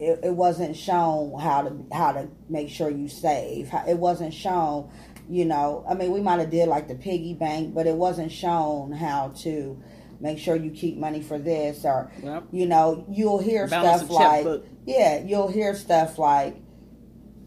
it, 0.00 0.20
it 0.24 0.34
wasn't 0.34 0.76
shown 0.76 1.38
how 1.38 1.62
to 1.62 1.84
how 1.92 2.12
to 2.12 2.28
make 2.48 2.68
sure 2.68 2.90
you 2.90 3.08
save. 3.08 3.70
It 3.86 3.98
wasn't 3.98 4.34
shown, 4.34 4.90
you 5.28 5.44
know. 5.44 5.84
I 5.88 5.94
mean, 5.94 6.12
we 6.12 6.20
might 6.20 6.40
have 6.40 6.50
did 6.50 6.68
like 6.68 6.88
the 6.88 6.94
piggy 6.94 7.34
bank, 7.34 7.74
but 7.74 7.86
it 7.86 7.94
wasn't 7.94 8.32
shown 8.32 8.92
how 8.92 9.32
to 9.42 9.82
make 10.20 10.38
sure 10.38 10.56
you 10.56 10.70
keep 10.70 10.96
money 10.96 11.22
for 11.22 11.38
this 11.38 11.84
or 11.84 12.10
yep. 12.24 12.42
you 12.50 12.66
know 12.66 13.06
you'll 13.08 13.38
hear 13.38 13.68
Balance 13.68 14.02
stuff 14.02 14.10
like 14.10 14.64
yeah 14.84 15.22
you'll 15.24 15.46
hear 15.46 15.76
stuff 15.76 16.18
like 16.18 16.56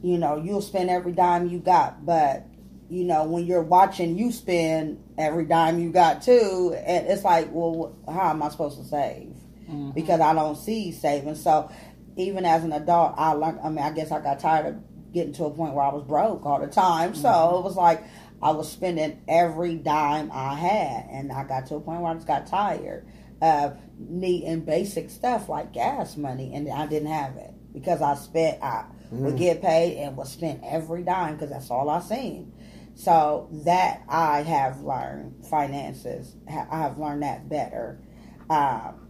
you 0.01 0.17
know 0.17 0.41
you'll 0.41 0.61
spend 0.61 0.89
every 0.89 1.11
dime 1.11 1.49
you 1.49 1.59
got 1.59 2.05
but 2.05 2.47
you 2.91 3.05
know, 3.05 3.23
when 3.23 3.45
you're 3.45 3.63
watching 3.63 4.17
you 4.17 4.33
spend 4.33 5.01
every 5.17 5.45
dime 5.45 5.79
you 5.79 5.91
got 5.91 6.21
too, 6.21 6.75
and 6.85 7.07
it's 7.07 7.23
like, 7.23 7.47
well, 7.49 7.97
how 8.05 8.31
am 8.31 8.43
I 8.43 8.49
supposed 8.49 8.77
to 8.79 8.83
save? 8.83 9.33
Mm-hmm. 9.63 9.91
Because 9.91 10.19
I 10.19 10.33
don't 10.33 10.57
see 10.57 10.91
saving. 10.91 11.35
So 11.35 11.71
even 12.17 12.43
as 12.43 12.65
an 12.65 12.73
adult, 12.73 13.13
I 13.15 13.31
learned. 13.31 13.61
I 13.63 13.69
mean, 13.69 13.79
I 13.79 13.91
guess 13.91 14.11
I 14.11 14.19
got 14.19 14.41
tired 14.41 14.65
of 14.65 14.90
getting 15.13 15.33
to 15.33 15.45
a 15.45 15.51
point 15.51 15.73
where 15.73 15.83
I 15.83 15.93
was 15.93 16.03
broke 16.03 16.45
all 16.45 16.59
the 16.59 16.67
time. 16.67 17.13
So 17.15 17.27
Mm-hmm. 17.29 17.57
it 17.57 17.63
was 17.63 17.75
like 17.75 18.03
I 18.41 18.51
was 18.51 18.71
spending 18.71 19.21
every 19.27 19.75
dime 19.75 20.31
I 20.33 20.55
had, 20.55 21.07
and 21.11 21.31
I 21.31 21.43
got 21.43 21.67
to 21.67 21.75
a 21.75 21.79
point 21.79 22.01
where 22.01 22.11
I 22.11 22.15
just 22.15 22.27
got 22.27 22.47
tired 22.47 23.05
of 23.41 23.77
needing 23.97 24.61
basic 24.61 25.09
stuff 25.09 25.49
like 25.49 25.73
gas 25.73 26.17
money, 26.17 26.53
and 26.53 26.67
I 26.69 26.85
didn't 26.87 27.11
have 27.11 27.35
it 27.37 27.51
because 27.73 28.01
I 28.01 28.15
spent. 28.15 28.61
I 28.63 28.85
would 29.11 29.37
get 29.37 29.61
paid 29.61 29.97
and 29.97 30.15
would 30.17 30.27
spend 30.27 30.61
every 30.63 31.03
dime 31.03 31.35
because 31.35 31.49
that's 31.49 31.69
all 31.69 31.89
I 31.89 31.99
seen. 31.99 32.53
So 32.95 33.49
that 33.65 34.01
I 34.07 34.41
have 34.43 34.81
learned 34.81 35.45
finances. 35.49 36.35
I 36.47 36.77
have 36.79 36.97
learned 36.97 37.23
that 37.23 37.49
better. 37.49 37.99
Um, 38.49 39.07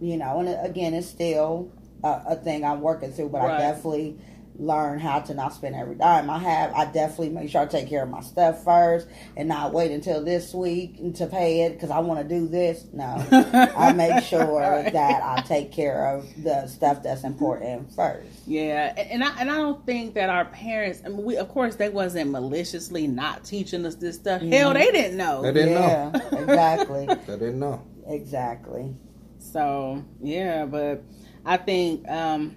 you 0.00 0.16
know, 0.16 0.40
and 0.40 0.48
again, 0.68 0.92
it's 0.94 1.08
still 1.08 1.72
a, 2.02 2.22
a 2.30 2.36
thing 2.36 2.64
I'm 2.64 2.80
working 2.80 3.12
through, 3.12 3.28
but 3.30 3.40
I 3.42 3.46
definitely 3.58 4.18
learn 4.56 5.00
how 5.00 5.18
to 5.20 5.34
not 5.34 5.52
spend 5.52 5.74
every 5.74 5.96
dime 5.96 6.30
I 6.30 6.38
have. 6.38 6.72
I 6.74 6.84
definitely 6.84 7.30
make 7.30 7.50
sure 7.50 7.62
I 7.62 7.66
take 7.66 7.88
care 7.88 8.04
of 8.04 8.08
my 8.08 8.20
stuff 8.20 8.62
first 8.64 9.08
and 9.36 9.48
not 9.48 9.72
wait 9.72 9.90
until 9.90 10.22
this 10.24 10.54
week 10.54 11.14
to 11.16 11.26
pay 11.26 11.62
it 11.62 11.72
because 11.72 11.90
I 11.90 11.98
want 11.98 12.20
to 12.26 12.28
do 12.38 12.46
this. 12.46 12.86
No, 12.92 13.04
I 13.76 13.92
make 13.92 14.22
sure 14.24 14.44
Right. 14.60 14.92
that 14.92 15.22
I 15.22 15.42
take 15.42 15.72
care 15.72 16.06
of 16.16 16.26
the 16.42 16.66
stuff 16.68 17.02
that's 17.02 17.24
important 17.24 17.92
first. 17.94 18.28
Yeah, 18.46 18.92
and 18.96 19.10
and 19.10 19.24
I 19.24 19.40
and 19.40 19.50
I 19.50 19.56
don't 19.56 19.84
think 19.84 20.14
that 20.14 20.28
our 20.30 20.44
parents. 20.44 21.02
I 21.04 21.08
mean, 21.08 21.24
we 21.24 21.36
of 21.36 21.48
course 21.48 21.76
they 21.76 21.88
wasn't 21.88 22.30
maliciously 22.30 23.06
not 23.06 23.44
teaching 23.44 23.84
us 23.86 23.96
this 23.96 24.16
stuff. 24.16 24.40
Hell, 24.42 24.72
they 24.74 24.90
didn't 24.92 25.16
know. 25.16 25.42
They 25.42 25.52
didn't 25.52 25.72
yeah, 25.72 26.10
know. 26.12 26.38
exactly, 26.38 27.06
They 27.26 27.38
didn't 27.38 27.58
know. 27.58 27.82
exactly. 28.06 28.94
So 29.38 30.04
yeah, 30.22 30.64
but 30.66 31.02
I 31.44 31.56
think 31.56 32.08
um 32.08 32.56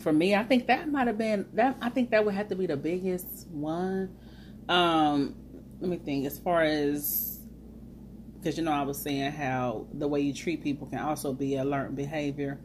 for 0.00 0.12
me, 0.12 0.34
I 0.34 0.42
think 0.44 0.66
that 0.66 0.88
might 0.90 1.06
have 1.06 1.18
been 1.18 1.46
that. 1.54 1.76
I 1.80 1.90
think 1.90 2.10
that 2.10 2.24
would 2.24 2.34
have 2.34 2.48
to 2.48 2.56
be 2.56 2.66
the 2.66 2.76
biggest 2.76 3.46
one. 3.48 4.16
Um, 4.68 5.34
let 5.80 5.90
me 5.90 5.98
think. 5.98 6.26
As 6.26 6.38
far 6.38 6.62
as 6.62 7.40
because 8.34 8.56
you 8.56 8.64
know, 8.64 8.72
I 8.72 8.82
was 8.82 9.00
saying 9.00 9.32
how 9.32 9.86
the 9.92 10.08
way 10.08 10.20
you 10.20 10.32
treat 10.32 10.62
people 10.62 10.86
can 10.86 10.98
also 10.98 11.32
be 11.32 11.56
a 11.56 11.64
learned 11.64 11.96
behavior. 11.96 12.58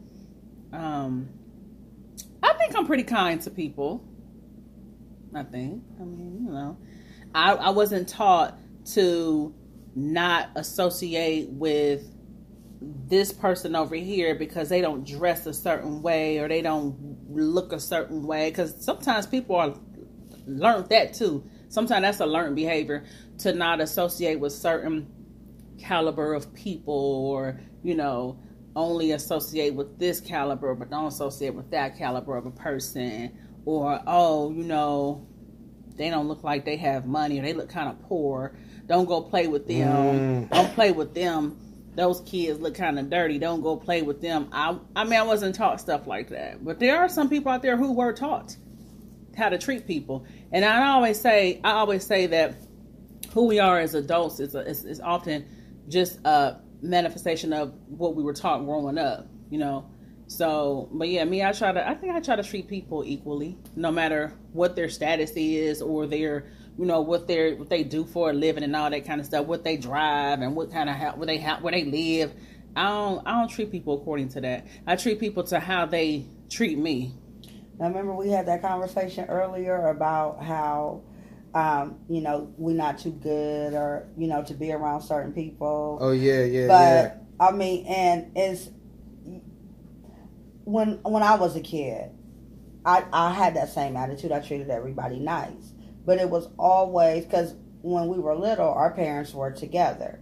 Um, 0.72 1.28
I 2.42 2.54
think 2.54 2.76
I'm 2.76 2.86
pretty 2.86 3.04
kind 3.04 3.40
to 3.42 3.50
people. 3.50 4.02
I 5.34 5.42
think. 5.42 5.82
I 6.00 6.04
mean, 6.04 6.46
you 6.46 6.52
know, 6.52 6.78
I 7.34 7.52
I 7.52 7.70
wasn't 7.70 8.08
taught 8.08 8.58
to 8.94 9.54
not 9.94 10.50
associate 10.56 11.50
with 11.50 12.15
this 12.80 13.32
person 13.32 13.74
over 13.74 13.94
here 13.94 14.34
because 14.34 14.68
they 14.68 14.80
don't 14.80 15.06
dress 15.06 15.46
a 15.46 15.54
certain 15.54 16.02
way 16.02 16.38
or 16.38 16.48
they 16.48 16.62
don't 16.62 16.96
look 17.28 17.72
a 17.72 17.80
certain 17.80 18.26
way. 18.26 18.50
Because 18.50 18.84
sometimes 18.84 19.26
people 19.26 19.56
are 19.56 19.74
learned 20.46 20.88
that 20.90 21.14
too. 21.14 21.44
Sometimes 21.68 22.02
that's 22.02 22.20
a 22.20 22.26
learned 22.26 22.56
behavior 22.56 23.04
to 23.38 23.52
not 23.52 23.80
associate 23.80 24.40
with 24.40 24.52
certain 24.52 25.08
caliber 25.78 26.32
of 26.32 26.54
people 26.54 26.94
or 26.94 27.60
you 27.82 27.94
know 27.94 28.38
only 28.74 29.12
associate 29.12 29.74
with 29.74 29.98
this 29.98 30.20
caliber 30.20 30.74
but 30.74 30.88
don't 30.88 31.06
associate 31.06 31.54
with 31.54 31.70
that 31.70 31.98
caliber 31.98 32.36
of 32.36 32.46
a 32.46 32.50
person. 32.50 33.36
Or 33.64 34.00
oh 34.06 34.50
you 34.52 34.64
know 34.64 35.26
they 35.96 36.10
don't 36.10 36.28
look 36.28 36.44
like 36.44 36.64
they 36.64 36.76
have 36.76 37.06
money 37.06 37.38
or 37.38 37.42
they 37.42 37.52
look 37.52 37.70
kind 37.70 37.88
of 37.88 38.00
poor. 38.02 38.56
Don't 38.86 39.06
go 39.06 39.22
play 39.22 39.48
with 39.48 39.66
them. 39.66 40.46
Mm. 40.46 40.50
don't 40.50 40.74
play 40.74 40.92
with 40.92 41.14
them 41.14 41.58
those 41.96 42.20
kids 42.20 42.60
look 42.60 42.74
kind 42.74 42.98
of 42.98 43.10
dirty 43.10 43.38
don't 43.38 43.62
go 43.62 43.76
play 43.76 44.02
with 44.02 44.20
them. 44.20 44.48
I, 44.52 44.78
I 44.94 45.04
mean 45.04 45.18
i 45.18 45.22
wasn't 45.22 45.54
taught 45.54 45.80
stuff 45.80 46.06
like 46.06 46.28
that. 46.30 46.64
But 46.64 46.78
there 46.78 46.98
are 46.98 47.08
some 47.08 47.28
people 47.28 47.50
out 47.50 47.62
there 47.62 47.76
who 47.76 47.92
were 47.92 48.12
taught 48.12 48.56
how 49.36 49.48
to 49.48 49.58
treat 49.58 49.86
people. 49.86 50.26
And 50.52 50.64
i 50.64 50.88
always 50.88 51.20
say 51.20 51.60
i 51.64 51.72
always 51.72 52.06
say 52.06 52.26
that 52.26 52.54
who 53.32 53.46
we 53.46 53.58
are 53.58 53.78
as 53.78 53.94
adults 53.94 54.40
is, 54.40 54.54
a, 54.54 54.60
is, 54.60 54.84
is 54.84 55.00
often 55.00 55.46
just 55.88 56.18
a 56.24 56.60
manifestation 56.82 57.52
of 57.52 57.74
what 57.88 58.14
we 58.14 58.22
were 58.22 58.32
taught 58.32 58.64
growing 58.64 58.98
up 58.98 59.28
you 59.50 59.58
know? 59.58 59.90
So 60.28 60.88
but 60.92 61.08
yeah 61.08 61.24
me 61.24 61.44
i 61.44 61.52
try 61.52 61.70
to 61.70 61.88
i 61.88 61.94
think 61.94 62.12
i 62.12 62.18
try 62.18 62.34
to 62.34 62.42
treat 62.42 62.66
people 62.66 63.04
equally 63.04 63.56
no 63.76 63.92
matter 63.92 64.32
what 64.52 64.74
their 64.74 64.88
status 64.88 65.30
is 65.36 65.80
or 65.80 66.08
their 66.08 66.46
you 66.78 66.84
know 66.84 67.00
what 67.00 67.26
they 67.26 67.38
are 67.40 67.56
what 67.56 67.70
they 67.70 67.84
do 67.84 68.04
for 68.04 68.30
a 68.30 68.32
living 68.32 68.62
and 68.62 68.74
all 68.76 68.90
that 68.90 69.06
kind 69.06 69.20
of 69.20 69.26
stuff 69.26 69.46
what 69.46 69.64
they 69.64 69.76
drive 69.76 70.40
and 70.40 70.54
what 70.54 70.70
kind 70.70 70.90
of 70.90 70.96
how 70.96 71.12
where 71.16 71.26
they 71.26 71.38
how 71.38 71.58
where 71.60 71.72
they 71.72 71.84
live. 71.84 72.34
I 72.74 72.88
don't 72.88 73.26
i 73.26 73.30
don't 73.32 73.48
treat 73.48 73.72
people 73.72 74.00
according 74.00 74.28
to 74.30 74.40
that. 74.42 74.66
I 74.86 74.96
treat 74.96 75.18
people 75.18 75.44
to 75.44 75.58
how 75.58 75.86
they 75.86 76.26
treat 76.50 76.78
me. 76.78 77.14
Now, 77.78 77.88
remember 77.88 78.14
we 78.14 78.28
had 78.30 78.46
that 78.46 78.62
conversation 78.62 79.26
earlier 79.28 79.88
about 79.88 80.42
how, 80.42 81.02
um, 81.54 81.98
you 82.08 82.22
know, 82.22 82.52
we're 82.56 82.74
not 82.74 82.98
too 82.98 83.10
good 83.12 83.74
or, 83.74 84.08
you 84.16 84.28
know, 84.28 84.42
to 84.44 84.54
be 84.54 84.72
around 84.72 85.02
certain 85.02 85.32
people. 85.32 85.98
Oh 86.00 86.12
yeah, 86.12 86.44
yeah, 86.44 86.66
but 87.38 87.46
I 87.46 87.52
mean, 87.52 87.86
and 87.86 88.32
it's 88.34 88.70
when 90.64 91.00
when 91.02 91.22
I 91.22 91.36
was 91.36 91.54
a 91.54 91.60
kid, 91.60 92.10
I 92.84 93.04
I 93.12 93.32
had 93.32 93.54
that 93.56 93.68
same 93.68 93.96
attitude. 93.96 94.32
I 94.32 94.40
treated 94.40 94.70
everybody 94.70 95.18
nice, 95.18 95.72
but 96.06 96.18
it 96.18 96.30
was 96.30 96.48
always 96.58 97.24
because 97.24 97.54
when 97.82 98.08
we 98.08 98.18
were 98.18 98.34
little, 98.34 98.70
our 98.70 98.92
parents 98.92 99.34
were 99.34 99.50
together, 99.50 100.20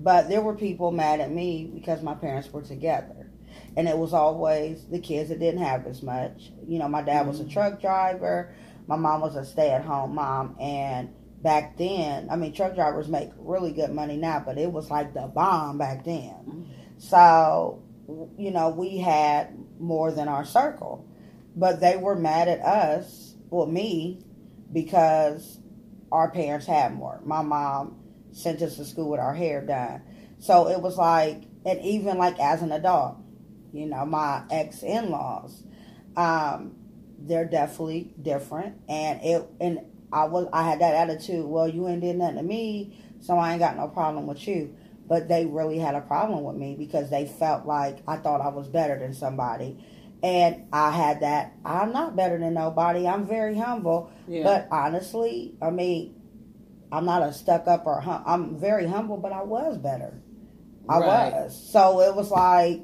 but 0.00 0.28
there 0.28 0.40
were 0.40 0.54
people 0.54 0.90
mad 0.90 1.20
at 1.20 1.30
me 1.30 1.70
because 1.72 2.02
my 2.02 2.14
parents 2.14 2.52
were 2.52 2.62
together, 2.62 3.30
and 3.76 3.86
it 3.86 3.96
was 3.96 4.12
always 4.12 4.84
the 4.86 4.98
kids 4.98 5.28
that 5.28 5.38
didn't 5.38 5.62
have 5.62 5.86
as 5.86 6.02
much. 6.02 6.50
You 6.66 6.80
know, 6.80 6.88
my 6.88 7.02
dad 7.02 7.26
was 7.26 7.38
a 7.38 7.44
mm-hmm. 7.44 7.52
truck 7.52 7.80
driver, 7.80 8.52
my 8.88 8.96
mom 8.96 9.20
was 9.20 9.36
a 9.36 9.44
stay 9.44 9.70
at 9.70 9.84
home 9.84 10.16
mom, 10.16 10.56
and 10.58 11.14
back 11.42 11.76
then, 11.76 12.28
I 12.30 12.36
mean, 12.36 12.52
truck 12.52 12.74
drivers 12.74 13.08
make 13.08 13.30
really 13.38 13.72
good 13.72 13.90
money 13.90 14.16
now, 14.16 14.42
but 14.44 14.58
it 14.58 14.72
was 14.72 14.90
like 14.90 15.14
the 15.14 15.28
bomb 15.28 15.78
back 15.78 16.04
then. 16.04 16.34
Mm-hmm. 16.34 16.72
So, 16.98 17.82
you 18.36 18.50
know, 18.50 18.70
we 18.70 18.98
had 18.98 19.56
more 19.78 20.10
than 20.10 20.28
our 20.28 20.44
circle. 20.44 21.06
But 21.54 21.80
they 21.80 21.96
were 21.96 22.16
mad 22.16 22.48
at 22.48 22.60
us, 22.60 23.34
well, 23.50 23.66
me, 23.66 24.20
because 24.72 25.58
our 26.10 26.30
parents 26.30 26.66
had 26.66 26.94
more. 26.94 27.20
My 27.24 27.42
mom 27.42 27.98
sent 28.32 28.62
us 28.62 28.76
to 28.76 28.84
school 28.84 29.10
with 29.10 29.20
our 29.20 29.34
hair 29.34 29.64
done. 29.64 30.02
So 30.38 30.68
it 30.68 30.80
was 30.80 30.96
like, 30.96 31.42
and 31.64 31.80
even 31.80 32.18
like 32.18 32.38
as 32.38 32.62
an 32.62 32.72
adult, 32.72 33.16
you 33.72 33.86
know, 33.86 34.06
my 34.06 34.42
ex 34.50 34.82
in 34.82 35.10
laws, 35.10 35.62
um, 36.16 36.76
they're 37.18 37.44
definitely 37.44 38.12
different. 38.20 38.76
And 38.88 39.20
it, 39.22 39.48
and 39.60 39.80
I 40.12 40.24
was, 40.24 40.48
I 40.52 40.62
had 40.62 40.80
that 40.80 40.94
attitude, 40.94 41.44
well, 41.44 41.68
you 41.68 41.88
ain't 41.88 42.00
did 42.00 42.16
nothing 42.16 42.36
to 42.36 42.42
me, 42.42 42.98
so 43.20 43.36
I 43.36 43.52
ain't 43.52 43.60
got 43.60 43.76
no 43.76 43.88
problem 43.88 44.26
with 44.26 44.46
you 44.46 44.74
but 45.08 45.26
they 45.26 45.46
really 45.46 45.78
had 45.78 45.94
a 45.94 46.02
problem 46.02 46.44
with 46.44 46.56
me 46.56 46.76
because 46.78 47.10
they 47.10 47.26
felt 47.26 47.66
like 47.66 47.98
I 48.06 48.18
thought 48.18 48.42
I 48.42 48.48
was 48.48 48.68
better 48.68 48.98
than 48.98 49.14
somebody. 49.14 49.82
And 50.22 50.64
I 50.72 50.90
had 50.90 51.20
that, 51.20 51.54
I'm 51.64 51.92
not 51.92 52.16
better 52.16 52.38
than 52.38 52.54
nobody. 52.54 53.06
I'm 53.06 53.26
very 53.26 53.56
humble. 53.56 54.10
Yeah. 54.26 54.42
But 54.42 54.68
honestly, 54.70 55.54
I 55.62 55.70
mean, 55.70 56.14
I'm 56.90 57.04
not 57.04 57.22
a 57.22 57.32
stuck 57.32 57.68
up 57.68 57.86
or 57.86 58.00
hum- 58.00 58.24
I'm 58.26 58.58
very 58.58 58.86
humble, 58.86 59.16
but 59.18 59.32
I 59.32 59.42
was 59.44 59.78
better. 59.78 60.20
I 60.88 60.98
Right. 60.98 61.32
was. 61.32 61.70
So 61.70 62.00
it 62.00 62.16
was 62.16 62.30
like, 62.30 62.80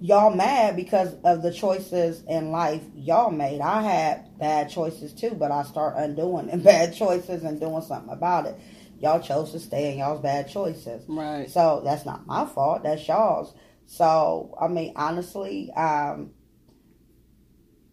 y'all 0.00 0.30
mad 0.34 0.76
because 0.76 1.14
of 1.24 1.42
the 1.42 1.52
choices 1.52 2.22
in 2.28 2.52
life 2.52 2.82
y'all 2.94 3.30
made. 3.30 3.60
I 3.60 3.82
had 3.82 4.38
bad 4.38 4.70
choices 4.70 5.12
too, 5.12 5.30
but 5.38 5.50
I 5.50 5.64
start 5.64 5.94
undoing 5.96 6.46
them 6.46 6.60
bad 6.62 6.94
choices 6.94 7.42
and 7.42 7.60
doing 7.60 7.82
something 7.82 8.12
about 8.12 8.46
it. 8.46 8.56
Y'all 9.00 9.20
chose 9.20 9.52
to 9.52 9.60
stay 9.60 9.92
in 9.92 9.98
y'all's 9.98 10.20
bad 10.20 10.48
choices. 10.48 11.04
right 11.08 11.50
So 11.50 11.82
that's 11.84 12.04
not 12.06 12.26
my 12.26 12.46
fault. 12.46 12.82
That's 12.82 13.06
y'all's. 13.06 13.52
So 13.88 14.54
I 14.60 14.68
mean, 14.68 14.92
honestly, 14.96 15.72
um, 15.74 16.32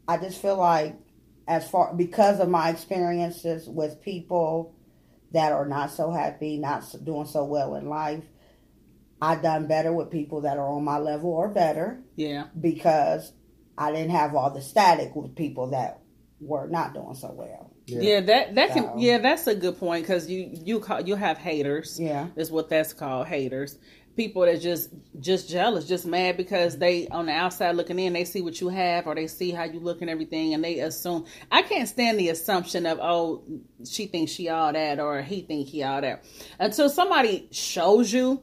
I 0.09 0.17
just 0.17 0.41
feel 0.41 0.57
like 0.57 0.97
as 1.47 1.67
far 1.69 1.93
because 1.95 2.41
of 2.41 2.49
my 2.49 2.69
experiences 2.69 3.67
with 3.67 4.01
people 4.01 4.75
that 5.31 5.53
are 5.53 5.65
not 5.65 5.91
so 5.91 6.11
happy, 6.11 6.57
not 6.57 6.83
doing 7.03 7.25
so 7.25 7.45
well 7.45 7.75
in 7.75 7.87
life, 7.87 8.25
I've 9.21 9.41
done 9.41 9.67
better 9.67 9.93
with 9.93 10.11
people 10.11 10.41
that 10.41 10.57
are 10.57 10.67
on 10.67 10.83
my 10.83 10.97
level 10.97 11.31
or 11.31 11.47
better 11.47 12.01
yeah 12.17 12.47
because 12.59 13.31
I 13.77 13.93
didn't 13.93 14.11
have 14.11 14.35
all 14.35 14.51
the 14.51 14.61
static 14.61 15.15
with 15.15 15.33
people 15.33 15.71
that 15.71 16.01
were 16.41 16.67
not 16.67 16.93
doing 16.93 17.15
so 17.15 17.31
well. 17.31 17.71
Yeah, 17.85 18.19
that 18.19 18.55
that 18.55 18.73
So- 18.73 18.89
can 18.89 18.99
yeah, 18.99 19.19
that's 19.19 19.47
a 19.47 19.55
good 19.55 19.79
point 19.79 20.03
because 20.03 20.29
you 20.29 20.49
you 20.51 20.81
call 20.81 21.01
you 21.01 21.15
have 21.15 21.37
haters. 21.37 21.97
Yeah. 21.99 22.27
is 22.35 22.51
what 22.51 22.67
that's 22.67 22.91
called 22.91 23.27
haters. 23.27 23.77
People 24.15 24.43
that 24.43 24.61
just 24.61 24.89
just 25.19 25.49
jealous, 25.49 25.87
just 25.87 26.05
mad 26.05 26.37
because 26.37 26.77
they 26.77 27.07
on 27.09 27.25
the 27.25 27.33
outside 27.33 27.75
looking 27.75 27.99
in, 27.99 28.13
they 28.13 28.23
see 28.25 28.41
what 28.41 28.59
you 28.61 28.69
have 28.69 29.07
or 29.07 29.15
they 29.15 29.27
see 29.27 29.51
how 29.51 29.63
you 29.65 29.79
look 29.79 30.01
and 30.01 30.09
everything, 30.09 30.53
and 30.53 30.63
they 30.63 30.79
assume. 30.79 31.25
I 31.51 31.61
can't 31.63 31.87
stand 31.89 32.19
the 32.19 32.29
assumption 32.29 32.85
of 32.85 32.99
oh, 33.01 33.43
she 33.89 34.07
thinks 34.07 34.31
she 34.31 34.49
all 34.49 34.71
that 34.73 34.99
or 34.99 35.21
he 35.21 35.41
think 35.41 35.67
he 35.67 35.83
all 35.83 36.01
that 36.01 36.23
until 36.59 36.89
somebody 36.89 37.47
shows 37.51 38.13
you 38.13 38.41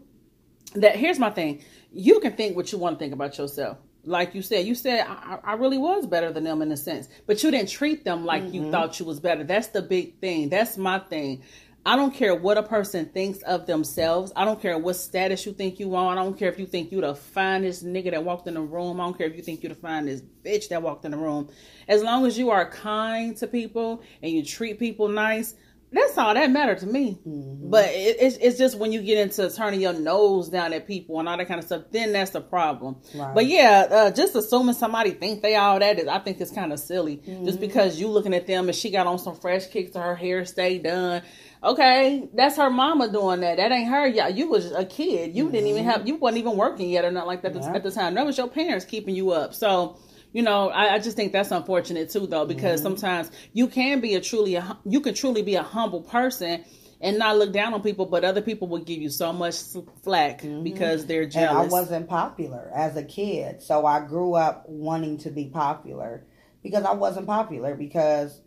that. 0.74 0.96
Here's 0.96 1.18
my 1.18 1.30
thing: 1.30 1.62
you 1.92 2.20
can 2.20 2.32
think 2.36 2.54
what 2.56 2.70
you 2.72 2.78
want 2.78 2.98
to 2.98 3.02
think 3.02 3.14
about 3.14 3.38
yourself. 3.38 3.78
like 4.04 4.34
you 4.34 4.42
said, 4.42 4.66
you 4.66 4.74
said 4.74 5.06
I, 5.06 5.38
I 5.44 5.52
really 5.54 5.78
was 5.78 6.06
better 6.06 6.32
than 6.32 6.44
them 6.44 6.60
in 6.60 6.72
a 6.72 6.76
sense, 6.76 7.08
but 7.26 7.42
you 7.42 7.50
didn't 7.50 7.68
treat 7.70 8.04
them 8.04 8.24
like 8.24 8.42
Mm-hmm. 8.42 8.54
you 8.54 8.70
thought 8.70 8.98
you 8.98 9.06
was 9.06 9.20
better. 9.20 9.44
That's 9.44 9.68
the 9.68 9.80
big 9.82 10.18
thing. 10.20 10.48
That's 10.48 10.76
my 10.76 10.98
thing. 10.98 11.42
I 11.84 11.96
don't 11.96 12.14
care 12.14 12.34
what 12.34 12.58
a 12.58 12.62
person 12.62 13.06
thinks 13.06 13.42
of 13.42 13.66
themselves. 13.66 14.32
I 14.36 14.44
don't 14.44 14.60
care 14.60 14.78
what 14.78 14.94
status 14.94 15.44
you 15.44 15.52
think 15.52 15.80
you 15.80 15.96
on. 15.96 16.16
I 16.16 16.22
don't 16.22 16.38
care 16.38 16.48
if 16.48 16.58
you 16.58 16.66
think 16.66 16.92
you're 16.92 17.00
the 17.00 17.16
finest 17.16 17.84
nigga 17.84 18.12
that 18.12 18.24
walked 18.24 18.46
in 18.46 18.54
the 18.54 18.60
room. 18.60 19.00
I 19.00 19.04
don't 19.04 19.18
care 19.18 19.26
if 19.26 19.36
you 19.36 19.42
think 19.42 19.62
you're 19.62 19.74
the 19.74 19.80
finest 19.80 20.24
bitch 20.44 20.68
that 20.68 20.80
walked 20.80 21.04
in 21.04 21.10
the 21.10 21.16
room. 21.16 21.48
As 21.88 22.02
long 22.02 22.24
as 22.24 22.38
you 22.38 22.50
are 22.50 22.70
kind 22.70 23.36
to 23.38 23.48
people 23.48 24.02
and 24.22 24.30
you 24.30 24.44
treat 24.44 24.78
people 24.78 25.08
nice, 25.08 25.54
that's 25.92 26.16
all 26.16 26.32
that 26.32 26.50
matter 26.50 26.74
to 26.74 26.86
me. 26.86 27.18
But 27.24 27.90
it, 27.90 28.16
it's 28.18 28.36
it's 28.36 28.58
just 28.58 28.78
when 28.78 28.92
you 28.92 29.02
get 29.02 29.18
into 29.18 29.50
turning 29.50 29.80
your 29.80 29.92
nose 29.92 30.48
down 30.48 30.72
at 30.72 30.86
people 30.86 31.18
and 31.18 31.28
all 31.28 31.36
that 31.36 31.48
kind 31.48 31.58
of 31.58 31.66
stuff, 31.66 31.82
then 31.90 32.12
that's 32.12 32.30
the 32.30 32.40
problem. 32.40 32.96
Right. 33.14 33.34
But 33.34 33.46
yeah, 33.46 33.88
uh, 33.90 34.10
just 34.10 34.34
assuming 34.34 34.74
somebody 34.74 35.10
think 35.10 35.42
they 35.42 35.54
all 35.56 35.78
that 35.78 35.98
is, 35.98 36.08
I 36.08 36.18
think 36.20 36.40
it's 36.40 36.50
kind 36.50 36.72
of 36.72 36.80
silly. 36.80 37.18
Mm-hmm. 37.18 37.44
Just 37.44 37.60
because 37.60 38.00
you 38.00 38.08
looking 38.08 38.32
at 38.32 38.46
them 38.46 38.68
and 38.68 38.76
she 38.76 38.90
got 38.90 39.06
on 39.06 39.18
some 39.18 39.36
fresh 39.36 39.66
kicks 39.66 39.94
or 39.94 40.02
her 40.02 40.16
hair 40.16 40.44
stay 40.46 40.78
done. 40.78 41.22
Okay, 41.64 42.28
that's 42.34 42.56
her 42.56 42.70
mama 42.70 43.10
doing 43.12 43.40
that. 43.40 43.58
That 43.58 43.70
ain't 43.70 43.88
her. 43.88 44.06
Yeah, 44.06 44.28
you 44.28 44.48
was 44.48 44.72
a 44.72 44.84
kid. 44.84 45.34
You 45.36 45.50
didn't 45.50 45.68
even 45.68 45.84
have. 45.84 46.06
You 46.08 46.16
wasn't 46.16 46.38
even 46.38 46.56
working 46.56 46.90
yet 46.90 47.04
or 47.04 47.10
nothing 47.12 47.28
like 47.28 47.42
that 47.42 47.54
Yeah. 47.54 47.72
at 47.74 47.82
the 47.84 47.90
time. 47.90 48.14
That 48.14 48.26
was 48.26 48.36
your 48.36 48.48
parents 48.48 48.84
keeping 48.84 49.14
you 49.14 49.30
up. 49.30 49.54
So 49.54 49.96
you 50.32 50.42
know, 50.42 50.70
I, 50.70 50.94
I 50.94 50.98
just 50.98 51.14
think 51.16 51.32
that's 51.32 51.50
unfortunate 51.50 52.10
too, 52.10 52.26
though, 52.26 52.46
because 52.46 52.80
Mm-hmm. 52.80 52.82
sometimes 52.82 53.30
you 53.52 53.68
can 53.68 54.00
be 54.00 54.14
a 54.14 54.20
truly 54.20 54.56
a, 54.56 54.78
you 54.84 55.00
can 55.00 55.14
truly 55.14 55.42
be 55.42 55.54
a 55.56 55.62
humble 55.62 56.02
person 56.02 56.64
and 57.00 57.18
not 57.18 57.36
look 57.36 57.52
down 57.52 57.74
on 57.74 57.82
people, 57.82 58.06
but 58.06 58.24
other 58.24 58.40
people 58.42 58.66
will 58.68 58.78
give 58.82 59.00
you 59.02 59.10
so 59.10 59.32
much 59.32 59.56
flack 60.02 60.42
because 60.62 61.06
they're 61.06 61.26
Mm-hmm. 61.26 61.38
and 61.38 61.50
I 61.50 61.62
wasn't 61.66 62.08
popular 62.08 62.70
as 62.74 62.96
a 62.96 63.04
kid. 63.04 63.62
So 63.62 63.84
I 63.86 64.00
grew 64.06 64.34
up 64.34 64.64
wanting 64.68 65.18
to 65.18 65.30
be 65.30 65.46
popular 65.46 66.24
because 66.62 66.84
I 66.84 66.92
wasn't 66.94 67.26
popular 67.26 67.74
because 67.74 68.40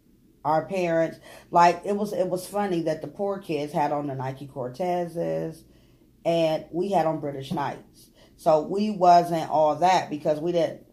our 0.45 0.63
parents 0.65 1.19
like 1.49 1.81
it 1.83 1.97
was 1.97 2.13
it 2.13 2.27
was 2.27 2.47
funny 2.47 2.83
that 2.83 3.01
the 3.01 3.07
poor 3.07 3.39
kids 3.39 3.73
had 3.73 3.91
on 3.91 4.07
the 4.07 4.15
Nike 4.15 4.47
Cortezes 4.47 5.63
and 6.23 6.65
we 6.71 6.91
had 6.91 7.07
on 7.07 7.19
British 7.19 7.51
Knights. 7.51 8.11
So 8.37 8.61
we 8.61 8.91
wasn't 8.91 9.49
all 9.49 9.75
that 9.77 10.09
because 10.09 10.39
we 10.39 10.51
didn't 10.51 10.85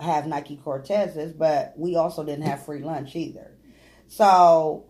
have 0.00 0.26
Nike 0.26 0.60
Cortezes, 0.62 1.36
but 1.38 1.74
we 1.76 1.96
also 1.96 2.24
didn't 2.24 2.46
have 2.46 2.64
free 2.64 2.82
lunch 2.82 3.14
either. 3.14 3.56
So 4.08 4.86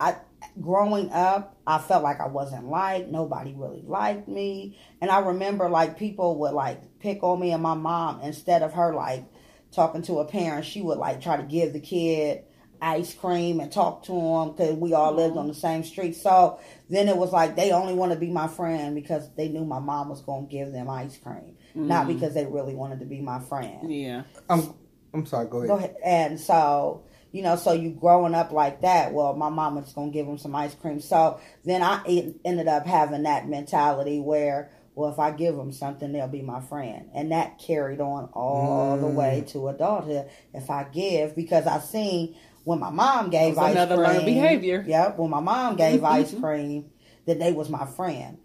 I 0.00 0.16
growing 0.58 1.10
up, 1.10 1.58
I 1.66 1.78
felt 1.78 2.02
like 2.02 2.20
I 2.20 2.28
wasn't 2.28 2.68
liked. 2.68 3.10
Nobody 3.10 3.52
really 3.54 3.82
liked 3.86 4.26
me. 4.26 4.78
And 5.02 5.10
I 5.10 5.18
remember 5.18 5.68
like 5.68 5.98
people 5.98 6.38
would 6.40 6.54
like 6.54 6.98
pick 6.98 7.22
on 7.22 7.40
me 7.40 7.52
and 7.52 7.62
my 7.62 7.74
mom 7.74 8.22
instead 8.22 8.62
of 8.62 8.72
her 8.72 8.94
like 8.94 9.24
talking 9.70 10.02
to 10.02 10.20
a 10.20 10.24
parent, 10.24 10.64
she 10.64 10.80
would 10.80 10.98
like 10.98 11.20
try 11.20 11.36
to 11.36 11.42
give 11.42 11.74
the 11.74 11.80
kid 11.80 12.44
ice 12.84 13.14
cream 13.14 13.60
and 13.60 13.72
talk 13.72 14.04
to 14.04 14.12
them 14.12 14.52
because 14.52 14.76
we 14.76 14.92
all 14.92 15.12
lived 15.12 15.36
on 15.36 15.48
the 15.48 15.54
same 15.54 15.82
street. 15.82 16.14
So 16.14 16.60
then 16.90 17.08
it 17.08 17.16
was 17.16 17.32
like 17.32 17.56
they 17.56 17.72
only 17.72 17.94
want 17.94 18.12
to 18.12 18.18
be 18.18 18.30
my 18.30 18.46
friend 18.46 18.94
because 18.94 19.34
they 19.36 19.48
knew 19.48 19.64
my 19.64 19.78
mom 19.78 20.08
was 20.08 20.20
going 20.20 20.46
to 20.46 20.52
give 20.52 20.72
them 20.72 20.90
ice 20.90 21.16
cream, 21.16 21.56
not 21.74 22.04
mm. 22.06 22.14
because 22.14 22.34
they 22.34 22.46
really 22.46 22.74
wanted 22.74 23.00
to 23.00 23.06
be 23.06 23.20
my 23.20 23.40
friend. 23.40 23.92
yeah. 23.92 24.22
I'm 24.48 24.74
I'm 25.14 25.24
sorry. 25.26 25.46
Go 25.46 25.58
ahead. 25.58 25.68
Go 25.68 25.76
ahead. 25.76 25.96
And 26.04 26.40
so, 26.40 27.04
you 27.30 27.42
know, 27.42 27.56
so 27.56 27.72
you 27.72 27.90
growing 27.90 28.34
up 28.34 28.50
like 28.50 28.82
that, 28.82 29.12
well, 29.12 29.34
my 29.34 29.48
mom 29.48 29.76
was 29.76 29.92
going 29.92 30.10
to 30.10 30.12
give 30.12 30.26
them 30.26 30.38
some 30.38 30.54
ice 30.54 30.74
cream. 30.74 31.00
So 31.00 31.40
then 31.64 31.82
I 31.82 32.34
ended 32.44 32.66
up 32.66 32.84
having 32.84 33.22
that 33.22 33.48
mentality 33.48 34.18
where, 34.18 34.70
well, 34.96 35.12
if 35.12 35.18
I 35.20 35.30
give 35.30 35.56
them 35.56 35.72
something, 35.72 36.12
they'll 36.12 36.26
be 36.26 36.42
my 36.42 36.60
friend. 36.60 37.10
And 37.14 37.30
that 37.30 37.58
carried 37.58 38.00
on 38.00 38.28
all 38.32 38.96
the 38.96 39.06
mm. 39.06 39.14
way 39.14 39.44
to 39.48 39.68
adulthood. 39.68 40.28
If 40.52 40.68
I 40.68 40.84
give, 40.84 41.36
because 41.36 41.66
I 41.66 41.78
seen 41.78 42.36
when 42.64 42.80
my 42.80 42.90
mom 42.90 43.30
gave 43.30 43.56
ice 43.58 43.72
another 43.72 43.96
cream. 43.96 44.06
learned 44.08 44.24
behavior. 44.26 44.84
Yep. 44.86 45.18
When 45.18 45.30
my 45.30 45.40
mom 45.40 45.76
gave 45.76 46.00
mm-hmm. 46.00 46.06
ice 46.06 46.34
cream, 46.34 46.90
that 47.26 47.38
they 47.38 47.52
was 47.52 47.68
my 47.70 47.86
friend. 47.86 48.38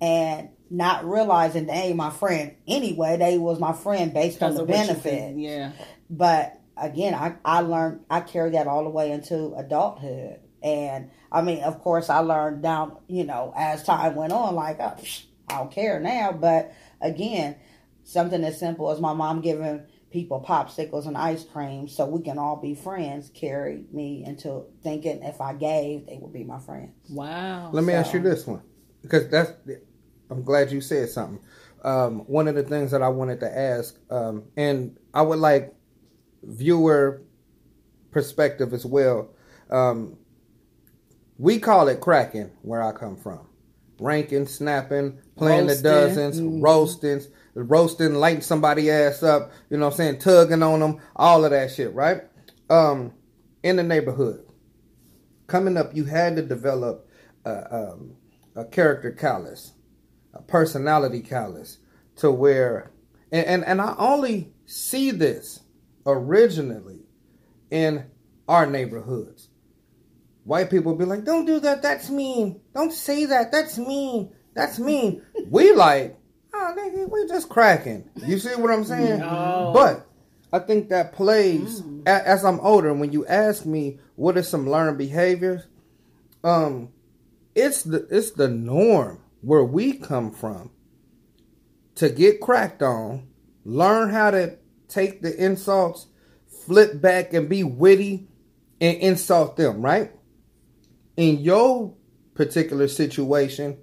And 0.00 0.50
not 0.70 1.04
realizing 1.04 1.66
they 1.66 1.72
ain't 1.74 1.96
my 1.96 2.10
friend 2.10 2.56
anyway. 2.66 3.16
They 3.16 3.38
was 3.38 3.58
my 3.58 3.72
friend 3.72 4.12
based 4.12 4.42
on 4.42 4.54
the 4.54 4.62
of 4.62 4.68
what 4.68 4.78
you 4.78 4.86
benefit. 4.86 5.36
Yeah. 5.36 5.72
But 6.10 6.60
again, 6.76 7.14
I, 7.14 7.36
I 7.44 7.60
learned, 7.60 8.00
I 8.10 8.20
carried 8.20 8.54
that 8.54 8.66
all 8.66 8.84
the 8.84 8.90
way 8.90 9.10
into 9.10 9.54
adulthood. 9.54 10.40
And 10.62 11.10
I 11.30 11.42
mean, 11.42 11.62
of 11.62 11.80
course, 11.80 12.10
I 12.10 12.18
learned 12.20 12.62
down, 12.62 12.96
you 13.06 13.24
know, 13.24 13.52
as 13.56 13.84
time 13.84 14.14
went 14.14 14.32
on, 14.32 14.54
like, 14.54 14.78
oh, 14.80 14.96
I 15.48 15.58
don't 15.58 15.70
care 15.70 16.00
now. 16.00 16.32
But 16.32 16.72
again, 17.00 17.56
something 18.02 18.42
as 18.44 18.58
simple 18.58 18.90
as 18.90 19.00
my 19.00 19.12
mom 19.12 19.42
giving 19.42 19.86
people 20.14 20.40
popsicles 20.48 21.08
and 21.08 21.16
ice 21.16 21.42
cream 21.42 21.88
so 21.88 22.06
we 22.06 22.22
can 22.22 22.38
all 22.38 22.54
be 22.54 22.72
friends 22.72 23.32
carried 23.34 23.92
me 23.92 24.24
into 24.24 24.64
thinking 24.80 25.20
if 25.24 25.40
I 25.40 25.54
gave, 25.54 26.06
they 26.06 26.18
would 26.22 26.32
be 26.32 26.44
my 26.44 26.60
friends. 26.60 26.92
Wow. 27.10 27.70
Let 27.72 27.82
me 27.82 27.92
ask 27.92 28.14
you 28.14 28.20
this 28.20 28.46
one, 28.46 28.62
because 29.02 29.28
that's. 29.28 29.52
I'm 30.30 30.42
glad 30.44 30.70
you 30.70 30.80
said 30.80 31.08
something. 31.10 31.40
Um, 31.82 32.20
one 32.20 32.46
of 32.48 32.54
the 32.54 32.62
things 32.62 32.92
that 32.92 33.02
I 33.02 33.08
wanted 33.08 33.40
to 33.40 33.58
ask, 33.58 33.98
um, 34.08 34.44
and 34.56 34.96
I 35.12 35.20
would 35.20 35.40
like 35.40 35.74
viewer 36.44 37.22
perspective 38.12 38.72
as 38.72 38.86
well. 38.86 39.34
Um, 39.68 40.16
we 41.38 41.58
call 41.58 41.88
it 41.88 42.00
cracking 42.00 42.52
where 42.62 42.82
I 42.82 42.92
come 42.92 43.16
from, 43.16 43.48
ranking, 43.98 44.46
snapping, 44.46 45.18
playing 45.36 45.66
Roasting. 45.66 45.82
the 45.82 45.90
dozens, 45.90 46.40
roasting, 46.62 47.20
roasting, 47.54 48.14
lighting 48.14 48.42
somebody 48.42 48.90
ass 48.90 49.22
up. 49.22 49.52
You 49.70 49.76
know 49.76 49.86
what 49.86 49.94
I'm 49.94 49.96
saying? 49.96 50.18
Tugging 50.18 50.62
on 50.62 50.80
them, 50.80 51.00
all 51.14 51.44
of 51.44 51.50
that 51.52 51.70
shit, 51.70 51.94
right? 51.94 52.22
Um, 52.68 53.12
in 53.62 53.76
the 53.76 53.82
neighborhood, 53.82 54.44
coming 55.46 55.76
up, 55.76 55.94
you 55.94 56.04
had 56.04 56.36
to 56.36 56.42
develop 56.42 57.08
a, 57.44 57.74
um, 57.74 58.16
a 58.56 58.64
character 58.64 59.10
callus, 59.10 59.72
a 60.32 60.42
personality 60.42 61.20
callus, 61.20 61.78
to 62.16 62.30
where, 62.30 62.90
and, 63.32 63.46
and, 63.46 63.64
and 63.64 63.80
I 63.80 63.94
only 63.98 64.52
see 64.66 65.10
this 65.10 65.60
originally 66.06 67.06
in 67.70 68.06
our 68.48 68.66
neighborhoods. 68.66 69.48
White 70.44 70.70
people 70.70 70.94
be 70.94 71.06
like, 71.06 71.24
don't 71.24 71.46
do 71.46 71.58
that, 71.60 71.82
that's 71.82 72.10
mean. 72.10 72.60
Don't 72.74 72.92
say 72.92 73.24
that, 73.26 73.50
that's 73.50 73.78
mean. 73.78 74.30
That's 74.54 74.78
mean. 74.78 75.22
we 75.48 75.72
like, 75.72 76.18
oh, 76.54 76.74
nigga, 76.78 77.10
we 77.10 77.26
just 77.28 77.48
cracking. 77.48 78.08
You 78.26 78.38
see 78.38 78.54
what 78.56 78.70
I'm 78.70 78.84
saying? 78.84 79.20
No. 79.20 79.70
But 79.74 80.06
I 80.52 80.60
think 80.60 80.88
that 80.90 81.12
plays 81.12 81.82
a- 82.06 82.28
as 82.28 82.44
I'm 82.44 82.60
older. 82.60 82.94
When 82.94 83.12
you 83.12 83.26
ask 83.26 83.66
me 83.66 83.98
what 84.16 84.36
are 84.36 84.42
some 84.42 84.68
learned 84.68 84.98
behaviors, 84.98 85.66
um, 86.44 86.90
it's 87.54 87.82
the 87.82 88.06
it's 88.10 88.32
the 88.32 88.48
norm 88.48 89.20
where 89.40 89.64
we 89.64 89.92
come 89.94 90.30
from 90.30 90.70
to 91.96 92.08
get 92.08 92.40
cracked 92.40 92.82
on, 92.82 93.26
learn 93.64 94.10
how 94.10 94.30
to 94.30 94.56
take 94.88 95.22
the 95.22 95.34
insults, 95.44 96.06
flip 96.66 97.00
back 97.00 97.32
and 97.32 97.48
be 97.48 97.62
witty 97.64 98.28
and 98.80 98.96
insult 98.98 99.56
them, 99.56 99.82
right? 99.82 100.12
In 101.16 101.38
your 101.38 101.94
particular 102.34 102.88
situation, 102.88 103.76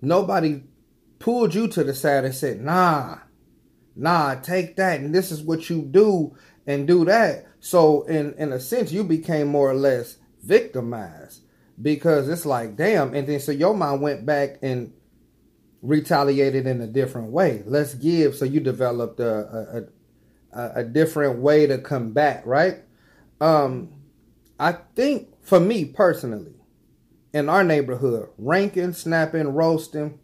nobody 0.00 0.62
pulled 1.18 1.54
you 1.54 1.68
to 1.68 1.84
the 1.84 1.94
side 1.94 2.24
and 2.24 2.34
said, 2.34 2.60
nah, 2.60 3.18
nah, 3.96 4.34
take 4.36 4.76
that, 4.76 5.00
and 5.00 5.14
this 5.14 5.30
is 5.30 5.42
what 5.42 5.70
you 5.70 5.82
do, 5.82 6.36
and 6.66 6.86
do 6.86 7.04
that. 7.04 7.46
So 7.60 8.02
in 8.02 8.34
in 8.34 8.52
a 8.52 8.60
sense, 8.60 8.92
you 8.92 9.04
became 9.04 9.48
more 9.48 9.70
or 9.70 9.74
less 9.74 10.18
victimized 10.42 11.42
because 11.80 12.28
it's 12.28 12.46
like, 12.46 12.76
damn, 12.76 13.14
and 13.14 13.26
then 13.26 13.40
so 13.40 13.52
your 13.52 13.74
mind 13.74 14.02
went 14.02 14.26
back 14.26 14.58
and 14.62 14.92
retaliated 15.82 16.66
in 16.66 16.80
a 16.80 16.86
different 16.86 17.30
way. 17.30 17.62
Let's 17.66 17.94
give. 17.94 18.34
So 18.34 18.44
you 18.44 18.60
developed 18.60 19.20
a 19.20 19.88
a, 20.52 20.58
a, 20.58 20.72
a 20.76 20.84
different 20.84 21.38
way 21.40 21.66
to 21.66 21.78
combat, 21.78 22.46
right? 22.46 22.82
Um, 23.40 23.92
I 24.58 24.72
think 24.94 25.28
for 25.42 25.60
me 25.60 25.84
personally, 25.84 26.54
in 27.32 27.48
our 27.48 27.64
neighborhood, 27.64 28.28
ranking, 28.38 28.92
snapping, 28.92 29.48
roasting. 29.48 30.20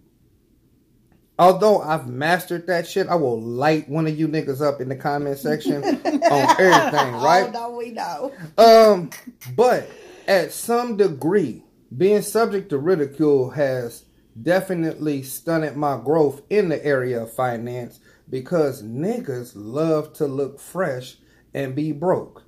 Although 1.41 1.81
I've 1.81 2.07
mastered 2.07 2.67
that 2.67 2.87
shit, 2.87 3.09
I 3.09 3.15
will 3.15 3.41
light 3.41 3.89
one 3.89 4.07
of 4.07 4.19
you 4.19 4.29
niggas 4.29 4.61
up 4.61 4.83
in 4.83 4.91
the 4.91 4.95
comment 4.95 5.39
section 5.39 5.83
on 5.83 6.61
everything, 6.61 7.13
right? 7.23 7.47
Oh, 7.49 7.51
no, 7.51 7.71
we 7.71 7.93
know. 7.93 8.31
Um, 8.59 9.09
but 9.57 9.91
at 10.29 10.53
some 10.53 10.99
degree, 10.99 11.65
being 11.97 12.21
subject 12.21 12.69
to 12.69 12.79
ridicule 12.79 13.49
has 13.53 14.05
definitely 14.43 15.23
stunted 15.23 15.77
my 15.77 15.97
growth 15.97 16.43
in 16.51 16.69
the 16.69 16.85
area 16.85 17.23
of 17.23 17.33
finance 17.33 18.01
because 18.29 18.83
niggas 18.83 19.53
love 19.55 20.13
to 20.13 20.27
look 20.27 20.61
fresh 20.61 21.17
and 21.55 21.75
be 21.75 21.91
broke. 21.91 22.45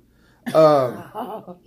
Um, 0.53 1.57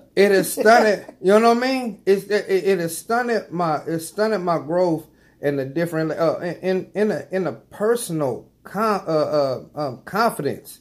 it 0.14 0.30
has 0.30 0.52
stunted. 0.52 1.16
You 1.20 1.40
know 1.40 1.48
what 1.52 1.64
I 1.64 1.68
mean? 1.68 2.02
It's, 2.06 2.26
it, 2.26 2.46
it 2.48 2.78
has 2.78 2.96
stunted 2.96 3.50
my 3.50 3.78
it 3.78 3.98
stunted 3.98 4.42
my 4.42 4.58
growth 4.58 5.08
in 5.40 5.58
a 5.58 5.64
different 5.64 6.12
uh, 6.12 6.38
in 6.62 6.90
in 6.94 7.10
a 7.10 7.26
in 7.30 7.46
a 7.46 7.52
personal 7.52 8.50
con- 8.64 9.04
uh, 9.06 9.10
uh, 9.10 9.64
um, 9.74 10.02
confidence, 10.04 10.80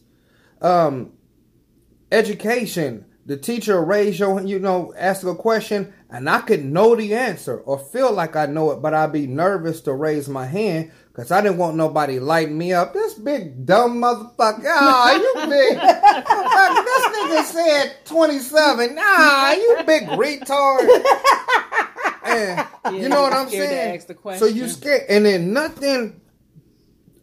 um, 0.61 1.13
education. 2.11 3.05
The 3.25 3.37
teacher 3.37 3.79
raise 3.83 4.17
your, 4.17 4.41
you 4.41 4.57
know, 4.57 4.91
ask 4.97 5.23
a 5.23 5.35
question, 5.35 5.93
and 6.09 6.27
I 6.27 6.41
could 6.41 6.65
know 6.65 6.95
the 6.95 7.13
answer 7.13 7.59
or 7.59 7.77
feel 7.77 8.11
like 8.11 8.35
I 8.35 8.47
know 8.47 8.71
it, 8.71 8.81
but 8.81 8.95
I'd 8.95 9.11
be 9.13 9.27
nervous 9.27 9.81
to 9.81 9.93
raise 9.93 10.27
my 10.27 10.47
hand 10.47 10.91
because 11.11 11.29
I 11.29 11.41
didn't 11.41 11.57
want 11.57 11.75
nobody 11.77 12.19
light 12.19 12.49
me 12.49 12.73
up. 12.73 12.95
This 12.95 13.13
big 13.13 13.67
dumb 13.67 14.01
motherfucker. 14.01 14.63
Ah, 14.65 15.13
you 15.13 15.33
big. 15.47 15.77
this 16.79 17.05
nigga 17.19 17.43
said 17.43 17.97
27. 18.05 18.95
Nah, 18.95 19.51
you 19.51 19.77
big 19.85 20.07
retard. 20.07 20.87
And 22.29 22.67
you 23.01 23.09
know 23.09 23.21
what 23.21 23.33
I'm 23.33 23.49
saying? 23.49 24.01
So 24.37 24.45
you 24.45 24.67
scared, 24.69 25.03
and 25.09 25.25
then 25.25 25.53
nothing. 25.53 26.21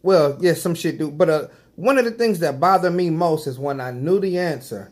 Well, 0.03 0.37
yeah, 0.39 0.53
some 0.53 0.75
shit 0.75 0.97
do, 0.97 1.11
but 1.11 1.29
uh, 1.29 1.47
one 1.75 1.97
of 1.97 2.05
the 2.05 2.11
things 2.11 2.39
that 2.39 2.59
bothered 2.59 2.93
me 2.93 3.09
most 3.09 3.47
is 3.47 3.59
when 3.59 3.81
I 3.81 3.91
knew 3.91 4.19
the 4.19 4.37
answer, 4.39 4.91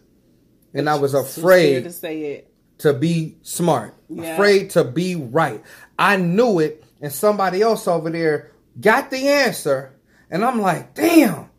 and 0.74 0.90
I 0.90 0.96
was 0.96 1.14
afraid 1.14 1.84
to 1.84 1.92
say 1.92 2.22
it. 2.34 2.54
to 2.80 2.94
be 2.94 3.38
smart, 3.42 3.96
Yeah. 4.10 4.34
afraid 4.34 4.72
to 4.72 4.84
be 4.84 5.16
right. 5.16 5.64
I 5.98 6.18
knew 6.18 6.60
it, 6.60 6.84
and 7.02 7.12
somebody 7.14 7.62
else 7.62 7.88
over 7.88 8.10
there 8.10 8.52
got 8.80 9.10
the 9.10 9.28
answer, 9.30 9.94
and 10.30 10.44
I'm 10.44 10.60
like, 10.60 10.94
damn, 10.96 11.50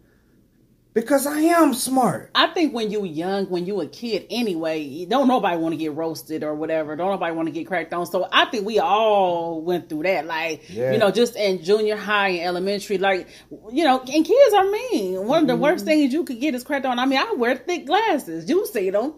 because 0.97 1.26
I 1.26 1.40
am 1.40 1.74
smart. 1.74 2.30
I 2.34 2.47
think 2.47 2.72
when 2.72 2.90
you 2.90 3.05
young, 3.05 3.51
when 3.51 3.66
you 3.66 3.82
a 3.82 3.86
kid 3.86 4.26
anyway, 4.30 5.05
don't 5.05 5.28
nobody 5.28 5.59
want 5.59 5.74
to 5.74 5.76
get 5.76 5.92
roasted 5.92 6.42
or 6.42 6.55
whatever. 6.55 6.97
Don't 6.97 7.11
nobody 7.11 7.34
want 7.34 7.49
to 7.49 7.53
get 7.53 7.66
cracked 7.66 7.92
on. 7.92 8.07
So 8.07 8.26
I 8.32 8.47
think 8.47 8.64
we 8.64 8.78
all 8.78 9.61
went 9.61 9.90
through 9.90 10.05
that. 10.05 10.24
Like, 10.24 10.62
Yeah. 10.70 10.92
you 10.92 10.99
know, 10.99 11.11
just 11.11 11.36
in 11.36 11.62
junior 11.62 11.99
high 11.99 12.28
and 12.28 12.47
elementary, 12.47 12.97
like, 12.97 13.28
you 13.70 13.84
know, 13.84 14.01
and 14.01 14.24
kids 14.24 14.55
are 14.55 14.64
mean. 14.70 15.26
One 15.26 15.42
of 15.42 15.49
the 15.49 15.53
mm-hmm. 15.53 15.62
worst 15.64 15.84
things 15.84 16.14
you 16.14 16.24
could 16.24 16.40
get 16.40 16.55
is 16.55 16.64
cracked 16.64 16.86
on. 16.86 16.99
I 16.99 17.05
mean, 17.05 17.18
I 17.18 17.30
wear 17.34 17.57
thick 17.57 17.84
glasses. 17.84 18.49
You 18.49 18.66
see 18.66 18.88
them. 18.88 19.12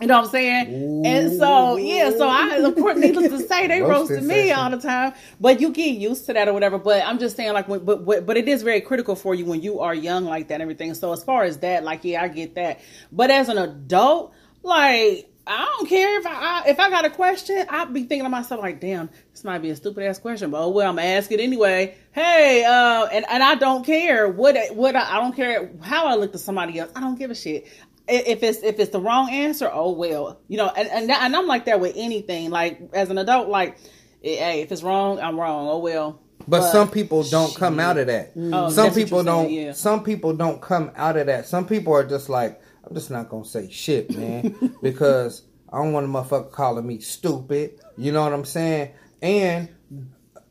You 0.00 0.08
know 0.08 0.18
what 0.18 0.24
I'm 0.26 0.30
saying? 0.30 1.06
And 1.06 1.38
so, 1.38 1.76
yeah, 1.76 2.10
so 2.10 2.28
I, 2.28 2.56
of 2.56 2.74
course, 2.74 2.98
needless 2.98 3.28
to 3.28 3.38
say, 3.48 3.66
they 3.66 3.80
roasted 3.80 4.24
me 4.24 4.48
session. 4.48 4.58
all 4.58 4.70
the 4.70 4.78
time. 4.78 5.14
But 5.40 5.60
you 5.60 5.70
get 5.70 5.96
used 5.96 6.26
to 6.26 6.34
that 6.34 6.48
or 6.48 6.52
whatever. 6.52 6.78
But 6.78 7.02
I'm 7.06 7.18
just 7.18 7.34
saying, 7.36 7.54
like, 7.54 7.66
but, 7.66 7.86
but 7.86 8.26
but 8.26 8.36
it 8.36 8.46
is 8.46 8.62
very 8.62 8.82
critical 8.82 9.16
for 9.16 9.34
you 9.34 9.46
when 9.46 9.62
you 9.62 9.80
are 9.80 9.94
young 9.94 10.26
like 10.26 10.48
that 10.48 10.54
and 10.54 10.62
everything. 10.62 10.92
So 10.92 11.12
as 11.12 11.24
far 11.24 11.44
as 11.44 11.58
that, 11.58 11.82
like, 11.82 12.04
yeah, 12.04 12.22
I 12.22 12.28
get 12.28 12.56
that. 12.56 12.80
But 13.10 13.30
as 13.30 13.48
an 13.48 13.56
adult, 13.56 14.34
like, 14.62 15.30
I 15.48 15.64
don't 15.64 15.88
care 15.88 16.18
if 16.18 16.26
I, 16.26 16.32
I 16.32 16.68
if 16.68 16.80
I 16.80 16.90
got 16.90 17.04
a 17.04 17.10
question, 17.10 17.66
I'd 17.68 17.94
be 17.94 18.00
thinking 18.00 18.24
to 18.24 18.28
myself 18.28 18.60
like, 18.60 18.80
damn, 18.80 19.08
this 19.30 19.44
might 19.44 19.58
be 19.58 19.70
a 19.70 19.76
stupid 19.76 20.04
ass 20.04 20.18
question, 20.18 20.50
but 20.50 20.60
oh 20.60 20.70
well, 20.70 20.88
I'm 20.90 20.96
gonna 20.96 21.06
ask 21.06 21.30
it 21.30 21.38
anyway. 21.38 21.94
Hey, 22.10 22.64
uh, 22.64 23.06
and 23.06 23.24
and 23.30 23.42
I 23.44 23.54
don't 23.54 23.86
care 23.86 24.28
what 24.28 24.56
what 24.74 24.96
I, 24.96 25.16
I 25.16 25.20
don't 25.20 25.36
care 25.36 25.70
how 25.82 26.06
I 26.06 26.16
look 26.16 26.32
to 26.32 26.38
somebody 26.38 26.80
else. 26.80 26.90
I 26.96 27.00
don't 27.00 27.16
give 27.16 27.30
a 27.30 27.34
shit 27.34 27.68
if 28.08 28.42
it's 28.42 28.62
if 28.62 28.78
it's 28.78 28.90
the 28.90 29.00
wrong 29.00 29.30
answer, 29.30 29.70
oh 29.72 29.92
well, 29.92 30.40
you 30.48 30.56
know, 30.56 30.68
and 30.68 30.88
and, 30.88 31.10
and 31.10 31.36
I'm 31.36 31.46
like 31.46 31.64
that 31.66 31.80
with 31.80 31.94
anything. 31.96 32.50
Like 32.50 32.80
as 32.92 33.10
an 33.10 33.18
adult, 33.18 33.48
like, 33.48 33.78
eh, 34.22 34.36
hey, 34.36 34.62
if 34.62 34.70
it's 34.72 34.82
wrong, 34.82 35.20
I'm 35.20 35.38
wrong. 35.38 35.68
Oh 35.68 35.78
well. 35.78 36.22
But, 36.48 36.70
some 36.70 36.88
people 36.88 37.24
don't 37.24 37.52
come 37.56 37.80
out 37.80 37.98
of 37.98 38.06
that. 38.06 38.36
Mm-hmm. 38.36 38.54
Oh, 38.54 38.70
some 38.70 38.94
people 38.94 39.24
don't. 39.24 39.46
saying, 39.46 39.66
yeah. 39.66 39.72
Some 39.72 40.04
people 40.04 40.32
don't 40.32 40.60
come 40.62 40.92
out 40.94 41.16
of 41.16 41.26
that. 41.26 41.46
Some 41.46 41.66
people 41.66 41.92
are 41.92 42.06
just 42.06 42.28
like, 42.28 42.60
I'm 42.84 42.94
just 42.94 43.10
not 43.10 43.28
gonna 43.28 43.44
say 43.44 43.68
shit, 43.68 44.16
man, 44.16 44.76
because 44.82 45.42
I 45.72 45.78
don't 45.78 45.92
want 45.92 46.06
a 46.06 46.08
motherfucker 46.08 46.52
calling 46.52 46.86
me 46.86 47.00
stupid. 47.00 47.80
You 47.96 48.12
know 48.12 48.22
what 48.22 48.32
I'm 48.32 48.44
saying? 48.44 48.92
And 49.20 49.68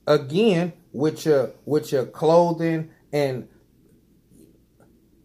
again, 0.05 0.73
with 0.91 1.25
your 1.25 1.51
with 1.65 1.91
your 1.91 2.05
clothing 2.05 2.89
and 3.13 3.47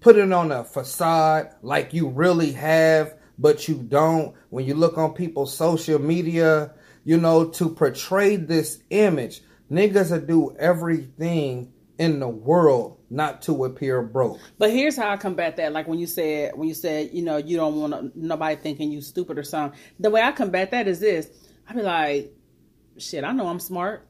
putting 0.00 0.32
on 0.32 0.52
a 0.52 0.64
facade 0.64 1.54
like 1.62 1.92
you 1.92 2.08
really 2.08 2.52
have, 2.52 3.14
but 3.38 3.68
you 3.68 3.76
don't. 3.76 4.34
When 4.50 4.64
you 4.64 4.74
look 4.74 4.98
on 4.98 5.14
people's 5.14 5.54
social 5.56 5.98
media, 5.98 6.74
you 7.04 7.16
know, 7.18 7.48
to 7.50 7.68
portray 7.70 8.36
this 8.36 8.82
image, 8.90 9.42
niggas 9.70 10.10
will 10.10 10.20
do 10.26 10.56
everything 10.58 11.72
in 11.98 12.18
the 12.18 12.28
world 12.28 12.98
not 13.10 13.42
to 13.42 13.64
appear 13.64 14.00
broke. 14.02 14.38
But 14.58 14.70
here's 14.70 14.96
how 14.96 15.10
I 15.10 15.16
combat 15.16 15.56
that. 15.56 15.72
Like 15.72 15.86
when 15.86 15.98
you 15.98 16.06
said 16.06 16.56
when 16.56 16.68
you 16.68 16.74
said 16.74 17.10
you 17.12 17.22
know 17.22 17.36
you 17.36 17.56
don't 17.56 17.80
want 17.80 18.16
nobody 18.16 18.56
thinking 18.56 18.90
you 18.90 19.00
stupid 19.02 19.38
or 19.38 19.42
something. 19.42 19.78
The 19.98 20.10
way 20.10 20.22
I 20.22 20.32
combat 20.32 20.70
that 20.70 20.88
is 20.88 21.00
this: 21.00 21.28
I 21.68 21.74
be 21.74 21.82
like, 21.82 22.32
shit, 22.98 23.24
I 23.24 23.32
know 23.32 23.48
I'm 23.48 23.60
smart. 23.60 24.06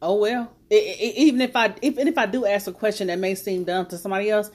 Oh 0.00 0.16
well. 0.16 0.52
I- 0.72 0.74
I- 0.74 1.12
even 1.16 1.40
if 1.42 1.54
I 1.54 1.74
even 1.82 2.08
if 2.08 2.18
I 2.18 2.26
do 2.26 2.46
ask 2.46 2.66
a 2.66 2.72
question 2.72 3.06
that 3.08 3.18
may 3.18 3.34
seem 3.34 3.64
dumb 3.64 3.86
to 3.86 3.98
somebody 3.98 4.30
else, 4.30 4.50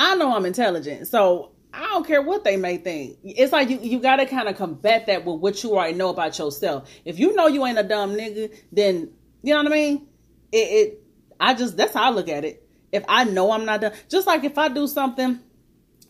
I 0.00 0.14
know 0.14 0.34
I'm 0.34 0.46
intelligent. 0.46 1.06
So 1.08 1.52
I 1.74 1.82
don't 1.88 2.06
care 2.06 2.22
what 2.22 2.42
they 2.42 2.56
may 2.56 2.78
think. 2.78 3.18
It's 3.22 3.52
like 3.52 3.68
you, 3.68 3.78
you 3.80 4.00
got 4.00 4.16
to 4.16 4.24
kind 4.24 4.48
of 4.48 4.56
combat 4.56 5.06
that 5.06 5.26
with 5.26 5.40
what 5.40 5.62
you 5.62 5.76
already 5.76 5.92
know 5.92 6.08
about 6.08 6.38
yourself. 6.38 6.90
If 7.04 7.18
you 7.18 7.36
know 7.36 7.48
you 7.48 7.66
ain't 7.66 7.78
a 7.78 7.82
dumb 7.82 8.14
nigga, 8.14 8.56
then 8.72 9.10
you 9.42 9.52
know 9.52 9.62
what 9.62 9.72
I 9.72 9.74
mean. 9.74 10.08
It, 10.52 10.56
it 10.56 11.02
I 11.38 11.52
just 11.52 11.76
that's 11.76 11.92
how 11.92 12.04
I 12.04 12.10
look 12.10 12.30
at 12.30 12.46
it. 12.46 12.66
If 12.92 13.04
I 13.08 13.24
know 13.24 13.52
I'm 13.52 13.66
not 13.66 13.82
dumb, 13.82 13.92
just 14.08 14.26
like 14.26 14.42
if 14.42 14.56
I 14.56 14.68
do 14.68 14.86
something 14.86 15.38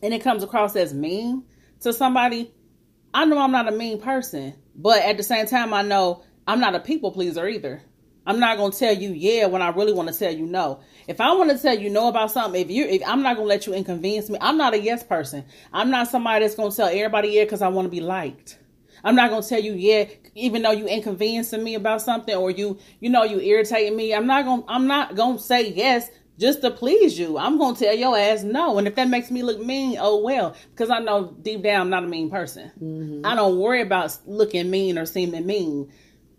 and 0.01 0.13
it 0.13 0.23
comes 0.23 0.41
across 0.41 0.73
as 0.77 0.93
mean 0.93 1.43
to 1.81 1.91
somebody, 1.91 2.53
I 3.13 3.25
know 3.25 3.39
I'm 3.39 3.51
not 3.51 3.67
a 3.67 3.71
mean 3.71 3.99
person. 3.99 4.53
But 4.73 5.03
at 5.03 5.17
the 5.17 5.23
same 5.23 5.47
time, 5.47 5.73
I 5.73 5.81
know 5.81 6.23
I'm 6.47 6.61
not 6.61 6.75
a 6.75 6.79
people 6.79 7.11
pleaser 7.11 7.45
either. 7.45 7.81
I'm 8.31 8.39
not 8.39 8.57
gonna 8.57 8.71
tell 8.71 8.93
you 8.93 9.11
yeah 9.11 9.47
when 9.47 9.61
I 9.61 9.71
really 9.71 9.91
want 9.91 10.07
to 10.07 10.17
tell 10.17 10.33
you 10.33 10.45
no. 10.45 10.79
If 11.05 11.19
I 11.19 11.33
want 11.33 11.51
to 11.51 11.57
tell 11.57 11.77
you 11.77 11.89
no 11.89 12.07
about 12.07 12.31
something, 12.31 12.61
if 12.61 12.71
you, 12.71 12.85
if 12.85 13.01
I'm 13.05 13.21
not 13.23 13.35
gonna 13.35 13.49
let 13.49 13.67
you 13.67 13.73
inconvenience 13.73 14.29
me, 14.29 14.37
I'm 14.39 14.57
not 14.57 14.73
a 14.73 14.79
yes 14.79 15.03
person. 15.03 15.43
I'm 15.73 15.91
not 15.91 16.07
somebody 16.07 16.45
that's 16.45 16.55
gonna 16.55 16.71
tell 16.71 16.87
everybody 16.87 17.27
yeah 17.27 17.43
because 17.43 17.61
I 17.61 17.67
want 17.67 17.87
to 17.87 17.89
be 17.89 17.99
liked. 17.99 18.57
I'm 19.03 19.15
not 19.15 19.31
gonna 19.31 19.45
tell 19.45 19.59
you 19.59 19.73
yeah, 19.73 20.05
even 20.33 20.61
though 20.61 20.71
you 20.71 20.87
inconveniencing 20.87 21.61
me 21.61 21.75
about 21.75 22.03
something 22.03 22.33
or 22.33 22.51
you, 22.51 22.79
you 23.01 23.09
know, 23.09 23.25
you 23.25 23.41
irritating 23.41 23.97
me. 23.97 24.15
I'm 24.15 24.27
not 24.27 24.45
gonna, 24.45 24.63
I'm 24.69 24.87
not 24.87 25.15
gonna 25.15 25.37
say 25.37 25.69
yes 25.69 26.09
just 26.39 26.61
to 26.61 26.71
please 26.71 27.19
you. 27.19 27.37
I'm 27.37 27.57
gonna 27.57 27.75
tell 27.75 27.93
your 27.93 28.17
ass 28.17 28.43
no, 28.43 28.77
and 28.77 28.87
if 28.87 28.95
that 28.95 29.09
makes 29.09 29.29
me 29.29 29.43
look 29.43 29.59
mean, 29.59 29.97
oh 29.99 30.23
well, 30.23 30.55
because 30.69 30.89
I 30.89 30.99
know 30.99 31.35
deep 31.41 31.63
down 31.63 31.81
I'm 31.81 31.89
not 31.89 32.05
a 32.05 32.07
mean 32.07 32.29
person. 32.29 32.71
Mm-hmm. 32.81 33.25
I 33.25 33.35
don't 33.35 33.59
worry 33.59 33.81
about 33.81 34.17
looking 34.25 34.71
mean 34.71 34.97
or 34.97 35.05
seeming 35.05 35.45
mean. 35.45 35.91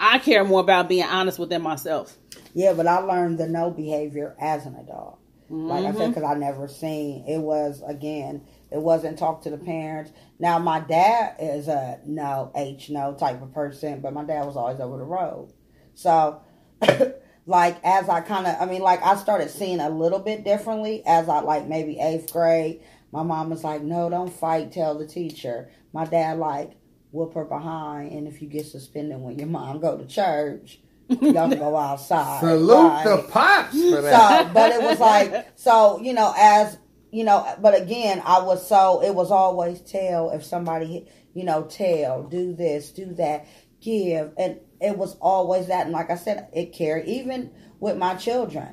I 0.03 0.19
care 0.21 0.45
more 0.45 0.61
about 0.61 0.89
being 0.91 1.05
honest 1.05 1.39
within 1.39 1.63
myself. 1.63 2.19
Yeah, 2.55 2.75
but 2.75 2.87
I 2.87 2.99
learned 2.99 3.39
the 3.39 3.49
no 3.49 3.71
behavior 3.71 4.37
as 4.41 4.67
an 4.67 4.77
adult. 4.77 5.21
Like 5.67 5.87
I 5.87 5.93
Mm-hmm. 5.93 5.97
said, 5.97 6.15
because 6.15 6.25
I 6.25 6.35
never 6.35 6.69
seen 6.69 7.25
it 7.29 7.39
was 7.39 7.83
again. 7.87 8.47
It 8.71 8.81
wasn't 8.83 9.19
talk 9.19 9.43
to 9.43 9.51
the 9.51 9.59
parents. 9.59 10.13
Now 10.41 10.59
my 10.59 10.81
dad 10.81 11.37
is 11.41 11.69
a 11.69 12.01
no 12.07 12.53
H 12.57 12.91
no 12.91 13.15
type 13.15 13.43
of 13.43 13.53
person, 13.55 14.01
but 14.01 14.15
my 14.15 14.25
dad 14.25 14.45
was 14.47 14.57
always 14.57 14.81
over 14.81 14.99
the 14.99 15.05
road. 15.05 15.53
So, 15.95 16.43
like 17.47 17.79
as 17.85 18.09
I 18.09 18.23
kind 18.23 18.47
of, 18.47 18.57
I 18.61 18.67
mean, 18.67 18.83
like 18.83 19.03
I 19.03 19.17
started 19.17 19.51
seeing 19.51 19.81
a 19.81 19.91
little 19.91 20.19
bit 20.21 20.45
differently 20.45 21.03
as 21.07 21.29
I 21.29 21.41
like 21.41 21.67
maybe 21.69 21.99
eighth 22.01 22.33
grade. 22.33 22.83
My 23.13 23.23
mom 23.23 23.51
was 23.51 23.65
like, 23.65 23.83
"No, 23.83 24.11
don't 24.11 24.33
fight. 24.33 24.73
Tell 24.73 24.99
the 24.99 25.07
teacher." 25.07 25.71
My 25.93 26.07
dad 26.07 26.39
like 26.39 26.73
whoop 27.13 27.35
her 27.35 27.45
behind, 27.45 28.11
and 28.13 28.27
if 28.27 28.43
you 28.43 28.49
get 28.49 28.67
suspended 28.67 29.19
when 29.21 29.39
your 29.39 29.49
mom 29.49 29.81
go 29.81 29.97
to 29.97 30.07
church, 30.07 30.81
y'all 31.09 31.49
can 31.49 31.59
go 31.59 31.77
outside. 31.89 32.41
Salute 32.41 32.89
Right. 32.89 33.05
the 33.05 33.23
pops 33.29 33.73
for 33.73 34.01
that. 34.03 34.47
So, 34.47 34.51
but 34.55 34.73
it 34.73 34.83
was 34.83 34.99
like, 34.99 35.49
so 35.57 36.01
you 36.01 36.13
know, 36.15 36.35
as 36.37 36.79
you 37.11 37.25
know, 37.25 37.47
but 37.61 37.81
again, 37.81 38.23
I 38.25 38.41
was 38.43 38.67
so 38.67 39.03
it 39.03 39.15
was 39.15 39.31
always 39.31 39.81
tell 39.83 40.31
if 40.31 40.45
somebody, 40.45 41.07
you 41.35 41.45
know, 41.45 41.65
tell, 41.65 42.25
do 42.25 42.55
this, 42.55 42.91
do 42.91 43.13
that, 43.15 43.47
give, 43.81 44.33
and 44.39 44.59
it 44.81 44.97
was 44.99 45.17
always 45.21 45.69
that. 45.69 45.85
And 45.85 45.93
like 45.93 46.11
I 46.11 46.17
said, 46.17 46.49
it 46.55 46.73
carried 46.73 47.07
even 47.07 47.51
with 47.79 47.97
my 47.97 48.15
children. 48.15 48.69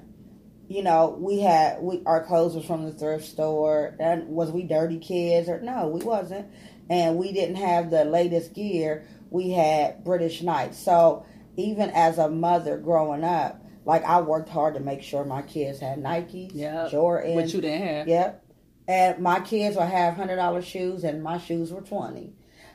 You 0.69 0.83
know, 0.83 1.17
we 1.19 1.39
had 1.39 1.81
we 1.81 2.01
our 2.05 2.23
clothes 2.23 2.55
was 2.55 2.63
from 2.63 2.85
the 2.85 2.91
thrift 2.93 3.25
store. 3.25 3.95
And 3.99 4.27
was 4.27 4.51
we 4.51 4.63
dirty 4.63 4.99
kids 4.99 5.49
or 5.49 5.59
no? 5.61 5.87
We 5.87 5.99
wasn't, 6.05 6.47
and 6.89 7.17
we 7.17 7.31
didn't 7.31 7.55
have 7.55 7.91
the 7.91 8.05
latest 8.05 8.53
gear. 8.53 9.05
We 9.29 9.51
had 9.51 10.03
British 10.03 10.41
Knights. 10.41 10.79
So 10.79 11.25
even 11.55 11.89
as 11.91 12.17
a 12.17 12.29
mother 12.29 12.77
growing 12.77 13.23
up, 13.23 13.63
like 13.85 14.03
I 14.03 14.21
worked 14.21 14.49
hard 14.49 14.75
to 14.75 14.79
make 14.79 15.01
sure 15.01 15.23
my 15.25 15.41
kids 15.41 15.79
had 15.79 15.99
Nike, 15.99 16.49
Yeah, 16.53 16.87
Jordan, 16.89 17.35
What 17.35 17.53
you 17.53 17.61
didn't 17.61 17.87
have. 17.87 18.07
Yep. 18.07 18.45
And 18.87 19.19
my 19.19 19.39
kids 19.39 19.75
will 19.75 19.85
have 19.85 20.15
hundred 20.15 20.37
dollar 20.37 20.61
shoes, 20.61 21.03
and 21.03 21.23
my 21.23 21.37
shoes 21.37 21.71
were 21.71 21.81
twenty. 21.81 22.33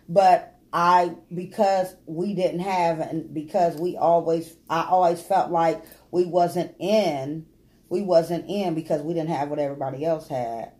But 0.08 0.54
I, 0.72 1.14
because 1.32 1.94
we 2.06 2.34
didn't 2.34 2.60
have, 2.60 3.00
and 3.00 3.32
because 3.32 3.76
we 3.76 3.96
always, 3.96 4.56
I 4.68 4.84
always 4.84 5.20
felt 5.20 5.50
like 5.50 5.84
we 6.10 6.24
wasn't 6.24 6.74
in, 6.78 7.46
we 7.88 8.02
wasn't 8.02 8.48
in 8.48 8.74
because 8.74 9.02
we 9.02 9.14
didn't 9.14 9.30
have 9.30 9.50
what 9.50 9.60
everybody 9.60 10.04
else 10.04 10.28
had. 10.28 10.72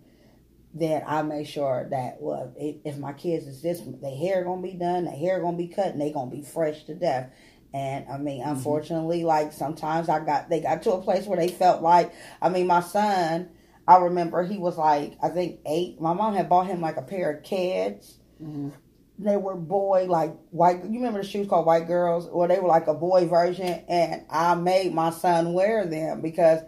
Then 0.77 1.05
I 1.07 1.22
made 1.22 1.47
sure 1.47 1.87
that 1.91 2.16
well, 2.20 2.53
if, 2.59 2.77
if 2.85 2.99
my 2.99 3.12
kids 3.12 3.47
is 3.47 3.62
this, 3.62 3.81
their 4.03 4.16
hair 4.16 4.43
gonna 4.45 4.61
be 4.61 4.72
done, 4.72 5.05
their 5.05 5.16
hair 5.16 5.41
gonna 5.41 5.57
be 5.57 5.68
cut, 5.68 5.87
and 5.89 6.01
they 6.01 6.11
gonna 6.11 6.31
be 6.31 6.43
fresh 6.43 6.83
to 6.85 6.95
death. 6.97 7.31
And 7.72 8.07
I 8.09 8.18
mean, 8.18 8.43
unfortunately, 8.43 9.22
like 9.25 9.53
sometimes 9.53 10.09
I 10.09 10.25
got 10.25 10.51
they 10.51 10.61
got 10.61 10.83
to 10.83 10.93
a 10.93 11.01
place 11.01 11.27
where 11.27 11.39
they 11.39 11.49
felt 11.49 11.81
like 11.83 12.12
I 12.43 12.49
mean, 12.49 12.66
my 12.66 12.81
son, 12.81 13.51
I 13.87 13.99
remember 13.99 14.43
he 14.43 14.59
was 14.59 14.77
like, 14.77 15.16
I 15.22 15.29
think 15.29 15.61
eight. 15.64 16.01
My 16.01 16.12
mom 16.12 16.35
had 16.35 16.49
bought 16.49 16.66
him 16.66 16.81
like 16.81 16.97
a 16.97 17.03
pair 17.03 17.31
of 17.33 17.45
kids. 17.45 18.18
Mhm. 18.43 18.72
They 19.16 19.37
were 19.37 19.55
boy 19.55 20.07
like 20.09 20.37
white. 20.51 20.85
You 20.85 20.99
remember 20.99 21.22
the 21.22 21.29
shoes 21.29 21.47
called 21.47 21.66
White 21.66 21.87
Girls? 21.87 22.29
Well, 22.33 22.49
they 22.49 22.59
were 22.59 22.66
like 22.68 22.89
a 22.89 22.95
boy 22.95 23.29
version, 23.29 23.85
and 23.89 24.25
I 24.29 24.57
made 24.57 24.93
my 24.93 25.11
son 25.11 25.53
wear 25.53 25.87
them 25.87 26.20
because 26.20 26.62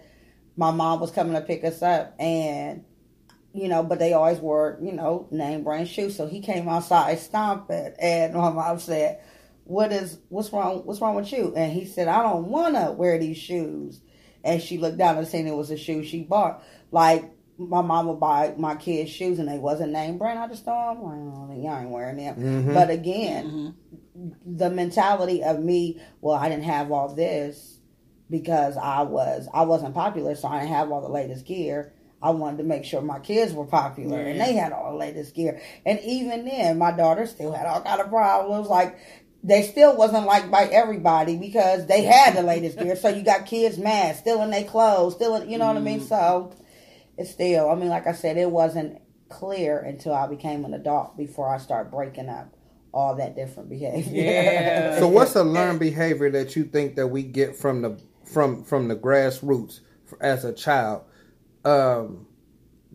my 0.57 0.71
mom 0.71 1.01
was 1.01 1.11
coming 1.11 1.35
to 1.35 1.41
pick 1.41 1.65
us 1.65 1.83
up, 1.83 2.15
and 2.21 2.85
you 3.57 3.69
know, 3.69 3.83
but 3.83 3.99
they 3.99 4.13
always 4.13 4.39
wore 4.39 4.79
you 4.83 4.93
know 4.93 5.27
name 5.31 5.65
brand 5.65 5.89
shoes. 5.89 6.17
So 6.17 6.27
he 6.27 6.41
came 6.41 6.69
outside 6.69 7.19
stomping, 7.19 7.95
and 8.01 8.35
my 8.35 8.51
mom 8.51 8.79
said, 8.79 9.21
"What 9.65 9.93
is 9.93 10.19
what's 10.29 10.53
wrong? 10.53 10.83
What's 10.85 11.01
wrong 11.01 11.15
with 11.17 11.33
you?" 11.33 11.55
And 11.57 11.73
he 11.73 11.85
said, 11.87 12.09
"I 12.09 12.23
don't 12.23 12.49
want 12.49 12.75
to 12.75 12.93
wear 12.93 13.19
these 13.19 13.39
shoes." 13.39 14.01
And 14.45 14.63
she 14.63 14.79
looked 14.79 14.99
down 14.99 15.19
and 15.19 15.27
seen 15.27 15.47
it 15.47 15.57
was 15.57 15.71
a 15.71 15.77
shoe 15.77 16.05
she 16.05 16.23
bought. 16.23 16.63
Like 16.93 17.33
my 17.59 17.81
mom 17.81 18.07
would 18.07 18.21
buy 18.21 18.55
my 18.59 18.75
kids 18.77 19.11
shoes 19.11 19.39
and 19.39 19.49
they 19.49 19.59
wasn't 19.59 19.91
name 19.91 20.19
brand. 20.19 20.39
I 20.39 20.47
just 20.47 20.65
thought, 20.65 20.91
I'm 20.91 21.03
like, 21.03 21.17
oh, 21.19 21.63
y'all 21.63 21.81
ain't 21.81 21.89
wearing 21.91 22.19
them. 22.19 22.37
Mhm. 22.37 22.75
But 22.75 22.91
again, 22.91 23.75
Mhm. 24.15 24.33
the 24.45 24.69
mentality 24.71 25.43
of 25.43 25.59
me, 25.61 25.99
well, 26.21 26.37
I 26.37 26.51
didn't 26.51 26.65
have 26.65 26.93
all 26.93 27.15
this 27.15 27.79
because 28.29 28.77
I 28.77 29.03
was 29.03 29.49
I 29.55 29.63
wasn't 29.65 29.95
popular, 29.95 30.35
so 30.35 30.49
I 30.49 30.61
didn't 30.61 30.75
have 30.75 30.93
all 30.93 31.01
the 31.01 31.09
latest 31.09 31.47
gear. 31.47 31.93
I 32.27 32.31
wanted 32.31 32.59
to 32.59 32.64
make 32.64 32.85
sure 32.85 33.01
my 33.01 33.20
kids 33.20 33.53
were 33.53 33.66
popular 33.66 34.18
and 34.18 34.41
they 34.41 34.55
had 34.55 34.72
all 34.72 34.91
the 34.91 34.99
latest 34.99 35.33
gear. 35.33 35.61
And 35.85 36.01
even 36.01 36.45
then, 36.45 36.77
my 36.77 36.91
daughter 36.91 37.24
still 37.24 37.53
had 37.53 37.66
all 37.66 37.81
kind 37.83 38.01
of 38.01 38.09
problems. 38.09 38.66
Like 38.66 38.99
they 39.45 39.62
still 39.62 39.97
wasn't 39.97 40.27
liked 40.27 40.51
by 40.51 40.64
everybody 40.64 41.37
because 41.37 41.87
they 41.87 42.03
had 42.03 42.35
the 42.35 42.43
latest 42.43 42.81
gear. 42.81 42.97
So 42.97 43.11
you 43.11 43.22
got 43.22 43.47
kids 43.47 43.79
mad, 43.79 44.16
still 44.16 44.43
in 44.43 44.51
their 44.51 44.64
clothes, 44.64 45.14
still 45.14 45.37
in, 45.37 45.49
you 45.49 45.57
know 45.57 45.66
what 45.66 45.77
I 45.77 45.81
mean. 45.81 46.01
Mm. 46.01 46.09
So 46.09 46.53
it's 47.16 47.31
still, 47.31 47.70
I 47.70 47.77
mean, 47.77 47.91
like 47.91 48.09
I 48.09 48.12
said, 48.12 48.37
it 48.37 48.51
wasn't 48.51 49.01
clear 49.29 49.79
until 49.79 50.12
I 50.12 50.27
became 50.27 50.64
an 50.64 50.74
adult 50.74 51.16
before 51.16 51.55
I 51.55 51.59
start 51.59 51.93
breaking 51.93 52.29
up 52.29 52.53
all 52.93 53.14
that 53.14 53.37
different 53.37 53.68
behavior. 53.68 54.20
Yeah. 54.20 54.99
So 54.99 55.07
what's 55.07 55.37
a 55.37 55.45
learned 55.45 55.79
behavior 55.79 56.29
that 56.33 56.57
you 56.57 56.64
think 56.64 56.97
that 56.97 57.07
we 57.07 57.22
get 57.22 57.55
from 57.55 57.83
the 57.83 58.01
from 58.24 58.64
from 58.64 58.89
the 58.89 58.97
grassroots 58.97 59.79
as 60.20 60.45
a 60.45 60.53
child 60.53 61.05
um 61.67 62.27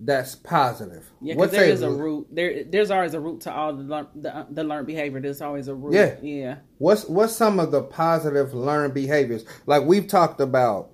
that's 0.03 0.36
positive? 0.36 1.09
Yeah, 1.22 1.36
because 1.36 1.51
there 1.51 1.65
is 1.65 1.82
a 1.84 1.91
root. 1.91 2.28
There, 2.32 2.63
there's 2.63 2.89
always 2.89 3.13
a 3.13 3.19
root 3.19 3.41
to 3.41 3.53
all 3.53 3.74
the 3.74 3.84
learn, 3.84 4.07
the, 4.15 4.47
the 4.49 4.63
learned 4.63 4.88
behavior. 4.88 5.19
There's 5.19 5.41
always 5.41 5.67
a 5.67 5.76
root. 5.76 5.93
Yeah. 5.93 6.15
yeah. 6.22 6.55
What's 6.80 7.05
what's 7.05 7.36
some 7.36 7.59
of 7.59 7.72
the 7.72 7.84
positive 7.84 8.53
learned 8.53 8.93
behaviors? 8.93 9.45
Like 9.67 9.84
we've 9.84 10.07
talked 10.07 10.41
about 10.41 10.89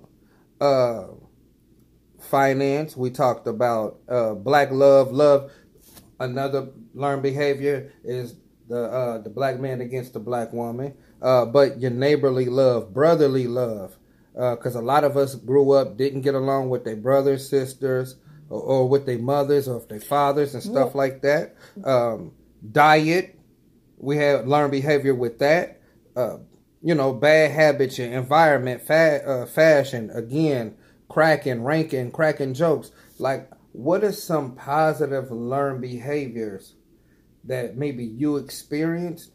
uh 0.60 1.06
finance, 2.20 2.96
we 2.96 3.10
talked 3.10 3.46
about 3.46 4.00
uh 4.08 4.34
black 4.34 4.70
love, 4.70 5.12
love. 5.12 5.50
Another 6.20 6.68
learned 6.94 7.22
behavior 7.22 7.92
is 8.04 8.34
the 8.68 8.84
uh 8.84 9.18
the 9.18 9.30
black 9.30 9.58
man 9.58 9.80
against 9.80 10.12
the 10.12 10.20
black 10.20 10.52
woman. 10.52 10.94
Uh 11.22 11.46
but 11.46 11.80
your 11.80 11.92
neighborly 11.92 12.46
love, 12.46 12.92
brotherly 12.92 13.46
love. 13.46 13.97
Uh, 14.38 14.54
cause 14.56 14.76
a 14.76 14.80
lot 14.80 15.02
of 15.02 15.16
us 15.16 15.34
grew 15.34 15.72
up 15.72 15.96
didn't 15.96 16.20
get 16.20 16.34
along 16.34 16.70
with 16.70 16.84
their 16.84 16.96
brothers, 16.96 17.48
sisters, 17.48 18.16
or, 18.48 18.60
or 18.60 18.88
with 18.88 19.04
their 19.04 19.18
mothers 19.18 19.66
or 19.66 19.78
with 19.78 19.88
their 19.88 20.00
fathers 20.00 20.54
and 20.54 20.62
stuff 20.62 20.94
like 20.94 21.22
that. 21.22 21.56
Um, 21.84 22.32
diet, 22.70 23.38
we 23.98 24.16
have 24.18 24.46
learned 24.46 24.70
behavior 24.70 25.14
with 25.14 25.40
that. 25.40 25.80
Uh, 26.14 26.38
you 26.82 26.94
know, 26.94 27.12
bad 27.12 27.50
habits, 27.50 27.98
your 27.98 28.08
environment, 28.08 28.82
fa- 28.82 29.22
uh, 29.26 29.46
fashion, 29.46 30.10
again, 30.14 30.76
cracking, 31.08 31.64
ranking, 31.64 32.10
cracking 32.12 32.54
jokes. 32.54 32.92
Like, 33.18 33.50
what 33.72 34.04
are 34.04 34.12
some 34.12 34.54
positive 34.54 35.30
learned 35.30 35.80
behaviors 35.80 36.74
that 37.44 37.76
maybe 37.76 38.04
you 38.04 38.36
experienced 38.36 39.32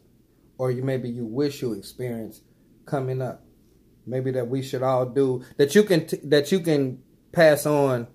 or 0.58 0.70
you 0.70 0.82
maybe 0.82 1.08
you 1.08 1.26
wish 1.26 1.60
you 1.62 1.72
experienced 1.74 2.42
coming 2.86 3.20
up? 3.20 3.43
Maybe 4.06 4.30
that 4.32 4.48
we 4.48 4.62
should 4.62 4.82
all 4.82 5.06
do 5.06 5.44
that 5.56 5.74
you 5.74 5.82
can 5.82 6.06
t- 6.06 6.20
that 6.24 6.52
you 6.52 6.60
can 6.60 7.02
pass 7.32 7.66
on 7.66 8.06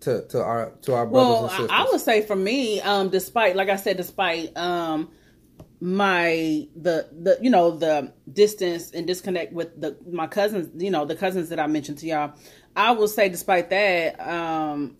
to 0.00 0.26
to 0.28 0.42
our 0.42 0.72
to 0.82 0.94
our 0.94 1.06
brothers 1.06 1.28
Well, 1.28 1.42
and 1.44 1.50
sisters. 1.50 1.70
I, 1.70 1.82
I 1.82 1.84
would 1.90 2.00
say 2.00 2.22
for 2.22 2.36
me, 2.36 2.80
um, 2.80 3.08
despite, 3.08 3.56
like 3.56 3.68
I 3.68 3.76
said, 3.76 3.96
despite 3.96 4.56
um, 4.56 5.10
my 5.80 6.66
the 6.76 7.08
the 7.12 7.38
you 7.40 7.50
know 7.50 7.70
the 7.76 8.12
distance 8.32 8.90
and 8.90 9.06
disconnect 9.06 9.52
with 9.52 9.80
the 9.80 9.96
my 10.10 10.26
cousins, 10.26 10.70
you 10.82 10.90
know 10.90 11.04
the 11.04 11.16
cousins 11.16 11.48
that 11.50 11.60
I 11.60 11.66
mentioned 11.66 11.98
to 11.98 12.06
y'all, 12.06 12.34
I 12.74 12.92
will 12.92 13.08
say 13.08 13.28
despite 13.28 13.70
that, 13.70 14.20
um, 14.20 14.96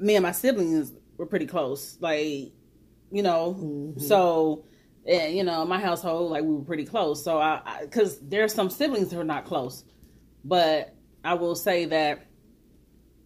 me 0.00 0.16
and 0.16 0.22
my 0.24 0.32
siblings 0.32 0.92
were 1.16 1.26
pretty 1.26 1.46
close. 1.46 1.96
Like, 2.00 2.52
you 3.10 3.22
know, 3.22 3.94
so. 3.98 4.64
And, 5.08 5.36
you 5.36 5.44
know, 5.44 5.64
my 5.64 5.78
household, 5.78 6.30
like 6.32 6.42
we 6.42 6.54
were 6.54 6.64
pretty 6.64 6.84
close. 6.84 7.22
So 7.22 7.38
I, 7.38 7.78
because 7.82 8.18
there's 8.20 8.52
some 8.52 8.70
siblings 8.70 9.12
who 9.12 9.20
are 9.20 9.24
not 9.24 9.44
close, 9.44 9.84
but 10.44 10.94
I 11.24 11.34
will 11.34 11.54
say 11.54 11.86
that 11.86 12.26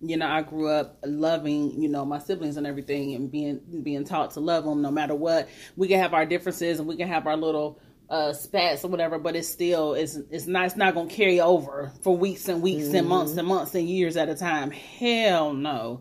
you 0.02 0.16
know, 0.16 0.26
I 0.26 0.42
grew 0.42 0.68
up 0.68 0.98
loving, 1.04 1.80
you 1.80 1.88
know, 1.88 2.04
my 2.04 2.18
siblings 2.18 2.56
and 2.56 2.66
everything 2.66 3.14
and 3.14 3.30
being 3.30 3.60
being 3.82 4.04
taught 4.04 4.32
to 4.32 4.40
love 4.40 4.64
them 4.64 4.82
no 4.82 4.90
matter 4.90 5.14
what. 5.14 5.48
We 5.76 5.88
can 5.88 6.00
have 6.00 6.14
our 6.14 6.24
differences 6.24 6.78
and 6.78 6.88
we 6.88 6.96
can 6.96 7.08
have 7.08 7.26
our 7.26 7.36
little 7.36 7.78
uh 8.08 8.32
spats 8.32 8.84
or 8.84 8.88
whatever, 8.88 9.18
but 9.18 9.36
it's 9.36 9.48
still 9.48 9.94
it's 9.94 10.16
it's 10.30 10.46
not 10.46 10.66
it's 10.66 10.76
not 10.76 10.94
gonna 10.94 11.10
carry 11.10 11.40
over 11.40 11.92
for 12.02 12.16
weeks 12.16 12.48
and 12.48 12.62
weeks 12.62 12.88
and 12.88 13.06
months 13.06 13.36
and 13.36 13.46
months 13.46 13.74
and 13.74 13.88
years 13.88 14.16
at 14.16 14.28
a 14.28 14.34
time. 14.34 14.70
Hell 14.70 15.52
no. 15.52 16.00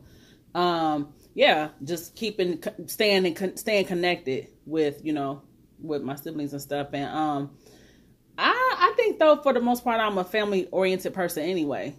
Um 0.55 1.13
yeah, 1.35 1.69
just 1.83 2.15
keeping 2.15 2.63
staying 2.87 3.25
and 3.25 3.59
staying 3.59 3.85
connected 3.85 4.47
with, 4.65 5.03
you 5.03 5.13
know, 5.13 5.43
with 5.81 6.01
my 6.01 6.15
siblings 6.15 6.53
and 6.53 6.61
stuff 6.61 6.89
and 6.93 7.05
um 7.05 7.51
I 8.37 8.53
I 8.77 8.93
think 8.95 9.19
though 9.19 9.37
for 9.37 9.53
the 9.53 9.59
most 9.59 9.83
part 9.83 9.99
I'm 9.99 10.17
a 10.17 10.23
family 10.23 10.67
oriented 10.71 11.13
person 11.13 11.43
anyway. 11.43 11.95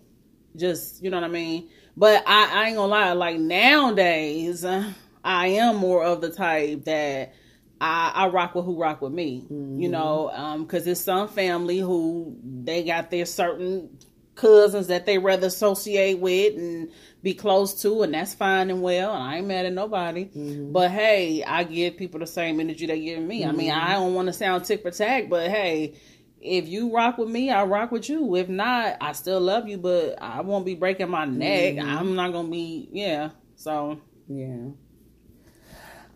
Just 0.57 1.03
you 1.03 1.11
know 1.11 1.18
what 1.18 1.24
I 1.24 1.28
mean? 1.28 1.68
But 1.97 2.24
I, 2.26 2.62
I 2.62 2.66
ain't 2.68 2.76
gonna 2.76 2.91
lie, 2.91 3.12
like 3.12 3.39
nowadays, 3.39 4.64
I 4.64 5.47
am 5.47 5.76
more 5.76 6.03
of 6.03 6.20
the 6.20 6.31
type 6.31 6.85
that 6.85 7.35
I, 7.81 8.12
I 8.14 8.28
rock 8.28 8.55
with 8.55 8.64
who 8.64 8.81
rock 8.81 9.03
with 9.03 9.12
me. 9.12 9.45
You 9.51 9.89
know, 9.89 10.31
um, 10.33 10.64
because 10.64 10.85
there's 10.85 11.01
some 11.01 11.28
family 11.28 11.78
who 11.78 12.37
they 12.43 12.85
got 12.85 13.11
their 13.11 13.26
certain 13.26 13.99
cousins 14.41 14.86
that 14.88 15.07
they 15.07 15.18
rather 15.18 15.47
associate 15.47 16.18
with 16.18 16.57
and 16.57 16.91
be 17.22 17.34
close 17.34 17.82
to, 17.82 18.03
and 18.03 18.14
that's 18.14 18.34
fine 18.34 18.70
and 18.70 18.82
well. 18.82 19.12
And 19.14 19.22
I 19.22 19.36
ain't 19.36 19.47
mad 19.47 19.66
at 19.66 19.72
nobody. 19.72 20.28
But 20.72 20.91
hey, 20.91 21.45
I 21.45 21.64
give 21.64 21.97
people 21.97 22.20
the 22.20 22.26
same 22.26 22.61
energy 22.61 22.86
they 22.86 23.01
give 23.01 23.22
me. 23.22 23.45
I 23.45 23.53
mean, 23.53 23.70
I 23.70 23.93
don't 23.93 24.14
want 24.14 24.28
to 24.28 24.32
sound 24.32 24.64
tick 24.64 24.82
for 24.82 24.91
tack, 24.91 25.28
but 25.28 25.51
hey, 25.51 25.95
if 26.41 26.68
you 26.68 26.95
rock 26.95 27.18
with 27.18 27.28
me, 27.28 27.51
I 27.51 27.64
rock 27.64 27.93
with 27.93 28.09
you. 28.09 28.34
If 28.36 28.49
not, 28.49 28.97
I 29.01 29.12
still 29.12 29.41
love 29.41 29.68
you, 29.68 29.76
but 29.76 30.20
I 30.22 30.41
won't 30.41 30.64
be 30.64 30.74
breaking 30.74 31.11
my 31.11 31.26
neck. 31.26 31.78
I'm 31.78 32.14
not 32.14 32.32
gonna 32.32 32.49
be, 32.49 32.88
yeah. 32.93 33.30
So 33.57 34.01
Yeah. 34.28 34.70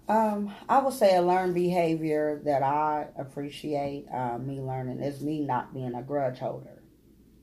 Um, 0.07 0.53
I 0.69 0.81
would 0.81 0.93
say 0.93 1.17
a 1.17 1.23
learned 1.23 1.55
behavior 1.55 2.41
that 2.45 2.63
I 2.63 3.07
appreciate 3.19 4.07
uh, 4.13 4.37
me 4.39 4.61
learning 4.61 5.01
is 5.01 5.23
me 5.23 5.41
not 5.41 5.73
being 5.73 5.95
a 5.95 6.03
grudge 6.03 6.39
holder. 6.39 6.74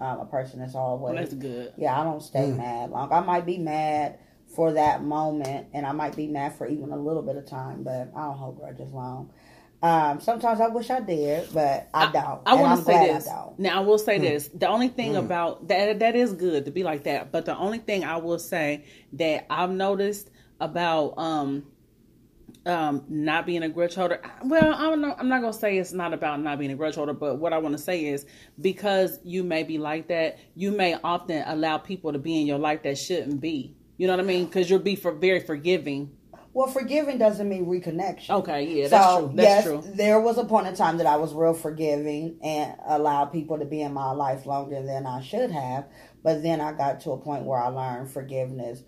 Um, 0.01 0.19
a 0.19 0.25
person 0.25 0.59
that's 0.59 0.73
always 0.75 1.15
that's 1.15 1.33
good. 1.35 1.73
yeah. 1.77 1.99
I 1.99 2.03
don't 2.03 2.21
stay 2.23 2.47
Mm. 2.47 2.57
mad 2.57 2.89
long. 2.89 3.13
I 3.13 3.19
might 3.21 3.45
be 3.45 3.57
mad 3.59 4.17
for 4.55 4.73
that 4.73 5.03
moment, 5.03 5.67
and 5.73 5.85
I 5.85 5.91
might 5.93 6.15
be 6.15 6.27
mad 6.27 6.55
for 6.57 6.67
even 6.67 6.91
a 6.91 6.97
little 6.97 7.21
bit 7.21 7.35
of 7.37 7.45
time, 7.45 7.83
but 7.83 8.09
I 8.15 8.23
don't 8.25 8.37
hold 8.37 8.57
grudges 8.59 8.91
long. 8.91 9.29
Um, 9.83 10.19
sometimes 10.19 10.59
I 10.59 10.67
wish 10.67 10.89
I 10.89 10.99
did, 11.01 11.49
but 11.53 11.87
I 11.93 12.11
don't. 12.11 12.41
I 12.45 12.53
and 12.53 12.61
want 12.61 12.79
to 12.79 12.85
say 12.85 12.91
glad 12.99 13.15
this. 13.15 13.27
I 13.27 13.35
don't. 13.35 13.59
Now 13.59 13.77
I 13.77 13.79
will 13.85 13.97
say 13.97 14.17
this. 14.19 14.47
The 14.49 14.67
only 14.67 14.89
thing 14.89 15.13
Mm. 15.13 15.19
about 15.25 15.67
that 15.69 15.99
that 15.99 16.15
is 16.15 16.33
good 16.33 16.65
to 16.65 16.71
be 16.71 16.83
like 16.83 17.03
that, 17.03 17.31
but 17.31 17.45
the 17.45 17.55
only 17.57 17.79
thing 17.79 18.03
I 18.03 18.17
will 18.17 18.39
say 18.39 18.85
that 19.13 19.45
I've 19.49 19.71
noticed 19.71 20.29
about 20.59 21.13
um 21.17 21.65
um 22.65 23.03
not 23.09 23.45
being 23.45 23.63
a 23.63 23.69
grudge 23.69 23.95
holder. 23.95 24.21
Well, 24.43 24.73
I 24.73 24.83
don't 24.83 25.01
know. 25.01 25.15
I'm 25.17 25.29
not 25.29 25.41
gonna 25.41 25.53
say 25.53 25.77
it's 25.77 25.93
not 25.93 26.13
about 26.13 26.41
not 26.41 26.59
being 26.59 26.71
a 26.71 26.75
grudge 26.75 26.95
holder, 26.95 27.13
but 27.13 27.35
what 27.35 27.53
I 27.53 27.57
want 27.57 27.75
to 27.75 27.81
say 27.81 28.05
is 28.05 28.25
because 28.59 29.19
you 29.23 29.43
may 29.43 29.63
be 29.63 29.77
like 29.77 30.07
that, 30.09 30.37
you 30.55 30.71
may 30.71 30.95
often 31.03 31.43
allow 31.47 31.77
people 31.77 32.13
to 32.13 32.19
be 32.19 32.39
in 32.39 32.45
your 32.45 32.59
life 32.59 32.83
that 32.83 32.97
shouldn't 32.97 33.41
be. 33.41 33.75
You 33.97 34.07
know 34.07 34.13
what 34.13 34.19
I 34.19 34.27
mean? 34.27 34.45
Because 34.45 34.69
you'll 34.69 34.79
be 34.79 34.95
for 34.95 35.11
very 35.11 35.39
forgiving. 35.39 36.11
Well, 36.53 36.67
forgiving 36.67 37.17
doesn't 37.17 37.47
mean 37.47 37.65
reconnection. 37.65 38.31
Okay, 38.31 38.67
yeah, 38.67 38.87
that's 38.89 39.05
so, 39.05 39.27
true. 39.27 39.35
That's 39.37 39.47
yes, 39.47 39.63
true. 39.63 39.83
there 39.95 40.19
was 40.19 40.37
a 40.37 40.43
point 40.43 40.67
in 40.67 40.75
time 40.75 40.97
that 40.97 41.07
I 41.07 41.15
was 41.15 41.33
real 41.33 41.53
forgiving 41.53 42.39
and 42.43 42.75
allowed 42.85 43.27
people 43.27 43.57
to 43.59 43.65
be 43.65 43.81
in 43.81 43.93
my 43.93 44.11
life 44.11 44.45
longer 44.45 44.83
than 44.83 45.05
I 45.05 45.21
should 45.21 45.51
have. 45.51 45.85
But 46.23 46.43
then 46.43 46.59
I 46.59 46.73
got 46.73 46.99
to 47.01 47.11
a 47.11 47.17
point 47.17 47.45
where 47.45 47.59
I 47.59 47.67
learned 47.67 48.11
forgiveness 48.11 48.83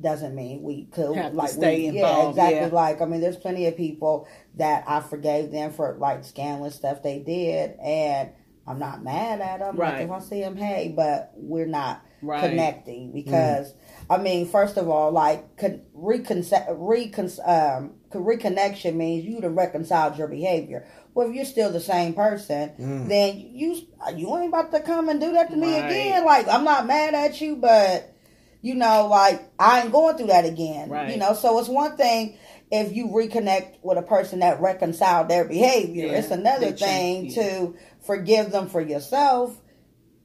doesn't 0.00 0.34
mean 0.34 0.62
we 0.62 0.84
could 0.84 1.16
Have 1.16 1.32
to 1.32 1.36
like 1.36 1.50
stay 1.50 1.90
we, 1.90 1.98
yeah 1.98 2.28
exactly 2.28 2.56
yeah. 2.60 2.66
like 2.72 3.00
I 3.00 3.04
mean 3.04 3.20
there's 3.20 3.36
plenty 3.36 3.66
of 3.66 3.76
people 3.76 4.28
that 4.54 4.84
I 4.86 5.00
forgave 5.00 5.50
them 5.50 5.72
for 5.72 5.96
like 5.98 6.24
scandalous 6.24 6.76
stuff 6.76 7.02
they 7.02 7.18
did 7.18 7.72
and 7.82 8.30
I'm 8.66 8.78
not 8.78 9.02
mad 9.02 9.40
at 9.40 9.58
them 9.60 9.76
Right. 9.76 9.94
like 9.94 10.02
if 10.04 10.10
I 10.10 10.18
see 10.20 10.40
them 10.40 10.56
hey 10.56 10.92
but 10.94 11.32
we're 11.34 11.66
not 11.66 12.02
Right. 12.22 12.48
connecting 12.50 13.12
because 13.12 13.72
I 14.10 14.16
mean, 14.18 14.48
first 14.48 14.76
of 14.76 14.88
all, 14.88 15.12
like 15.12 15.56
con- 15.56 15.82
recon- 15.94 16.42
recon- 16.78 17.30
um, 17.44 17.92
reconnection 18.12 18.94
means 18.94 19.24
you 19.24 19.40
to 19.42 19.50
reconcile 19.50 20.16
your 20.16 20.26
behavior. 20.28 20.86
Well, 21.14 21.28
if 21.28 21.34
you're 21.34 21.44
still 21.44 21.70
the 21.70 21.78
same 21.80 22.14
person, 22.14 22.72
then 23.08 23.36
you 23.38 23.82
you 24.16 24.36
ain't 24.36 24.48
about 24.48 24.72
to 24.72 24.80
come 24.80 25.08
and 25.08 25.20
do 25.20 25.32
that 25.32 25.50
to 25.50 25.56
me 25.56 25.78
Right. 25.78 25.84
again. 25.90 26.24
Like 26.24 26.48
I'm 26.48 26.64
not 26.64 26.86
mad 26.86 27.14
at 27.14 27.40
you, 27.40 27.54
but 27.56 28.12
you 28.60 28.74
know, 28.74 29.06
like 29.06 29.40
I 29.58 29.82
ain't 29.82 29.92
going 29.92 30.16
through 30.16 30.28
that 30.28 30.44
again. 30.44 30.88
Right. 30.88 31.10
You 31.10 31.16
know, 31.16 31.34
so 31.34 31.58
it's 31.58 31.68
one 31.68 31.96
thing 31.96 32.36
if 32.70 32.94
you 32.94 33.08
reconnect 33.08 33.76
with 33.82 33.98
a 33.98 34.02
person 34.02 34.40
that 34.40 34.60
reconciled 34.60 35.28
their 35.28 35.44
behavior. 35.44 36.06
Yeah, 36.06 36.18
it's 36.18 36.30
another 36.30 36.70
they 36.70 36.76
thing 36.76 37.22
change, 37.30 37.36
yeah. 37.36 37.42
to 37.42 37.76
forgive 38.04 38.50
them 38.50 38.68
for 38.68 38.80
yourself, 38.80 39.56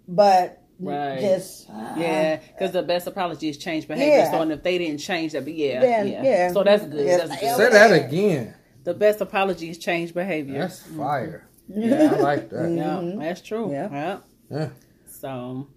but 0.07 0.59
Right. 0.79 1.19
just 1.21 1.69
Yeah, 1.69 2.39
uh, 2.41 2.47
because 2.47 2.71
the 2.71 2.83
best 2.83 3.07
apology 3.07 3.47
is 3.47 3.57
change 3.57 3.87
behavior. 3.87 4.17
Yeah. 4.17 4.31
So, 4.31 4.41
and 4.41 4.51
if 4.51 4.63
they 4.63 4.77
didn't 4.77 4.99
change 4.99 5.31
that, 5.33 5.43
but 5.43 5.53
yeah, 5.53 5.79
Then, 5.79 6.07
yeah. 6.07 6.23
yeah. 6.23 6.51
So 6.51 6.63
that's 6.63 6.85
good. 6.85 7.05
Yes, 7.05 7.29
That's 7.29 7.41
good. 7.41 7.57
Say 7.57 7.69
that 7.69 8.05
again. 8.05 8.53
The 8.83 8.93
best 8.93 9.21
apology 9.21 9.69
is 9.69 9.77
change 9.77 10.13
behavior. 10.13 10.59
That's 10.59 10.81
mm-hmm. 10.81 10.97
fire. 10.97 11.47
Yeah, 11.69 12.09
I 12.11 12.19
like 12.19 12.49
that. 12.49 12.69
yeah, 12.71 12.83
mm-hmm. 12.83 13.19
that's 13.19 13.39
true. 13.39 13.71
Yeah. 13.71 13.89
Yeah. 13.89 14.17
Yeah, 14.51 14.69
So 15.07 15.67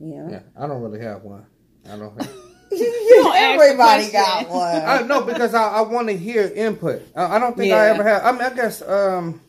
yeah. 0.00 0.28
yeah. 0.30 0.40
I 0.56 0.66
don't 0.66 0.82
really 0.82 1.00
have 1.00 1.22
one. 1.22 1.46
I 1.86 1.96
don't. 1.96 2.20
Have, 2.20 2.30
don't 2.70 3.36
Everybody 3.36 4.10
got 4.10 4.48
one. 4.48 4.82
I 4.82 5.02
no 5.02 5.22
because 5.22 5.54
I, 5.54 5.68
I 5.68 5.80
want 5.82 6.08
to 6.08 6.16
hear 6.16 6.50
input. 6.54 7.02
I, 7.16 7.36
I 7.36 7.38
don't 7.38 7.56
think 7.56 7.72
I 7.72 7.88
ever 7.88 8.04
have. 8.04 8.24
I 8.24 8.32
mean, 8.32 8.42
I 8.42 8.54
guess 8.54 8.82
um, 8.82 9.40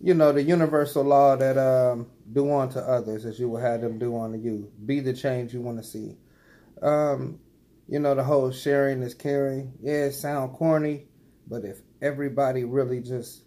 you 0.00 0.14
know, 0.14 0.32
the 0.32 0.42
universal 0.42 1.04
law 1.04 1.36
that 1.36 1.58
um, 1.58 2.06
do 2.32 2.52
unto 2.52 2.78
others 2.78 3.24
as 3.24 3.38
you 3.38 3.48
will 3.48 3.60
have 3.60 3.80
them 3.80 3.98
do 3.98 4.16
unto 4.18 4.38
you. 4.38 4.70
Be 4.84 5.00
the 5.00 5.12
change 5.12 5.52
you 5.52 5.60
want 5.60 5.78
to 5.78 5.84
see. 5.84 6.16
Um, 6.82 7.40
you 7.88 7.98
know, 7.98 8.14
the 8.14 8.22
whole 8.22 8.50
sharing 8.50 9.02
is 9.02 9.14
caring. 9.14 9.72
Yeah, 9.80 10.04
it 10.04 10.12
sound 10.12 10.52
corny, 10.54 11.06
but 11.48 11.64
if 11.64 11.78
everybody 12.00 12.64
really 12.64 13.00
just 13.00 13.42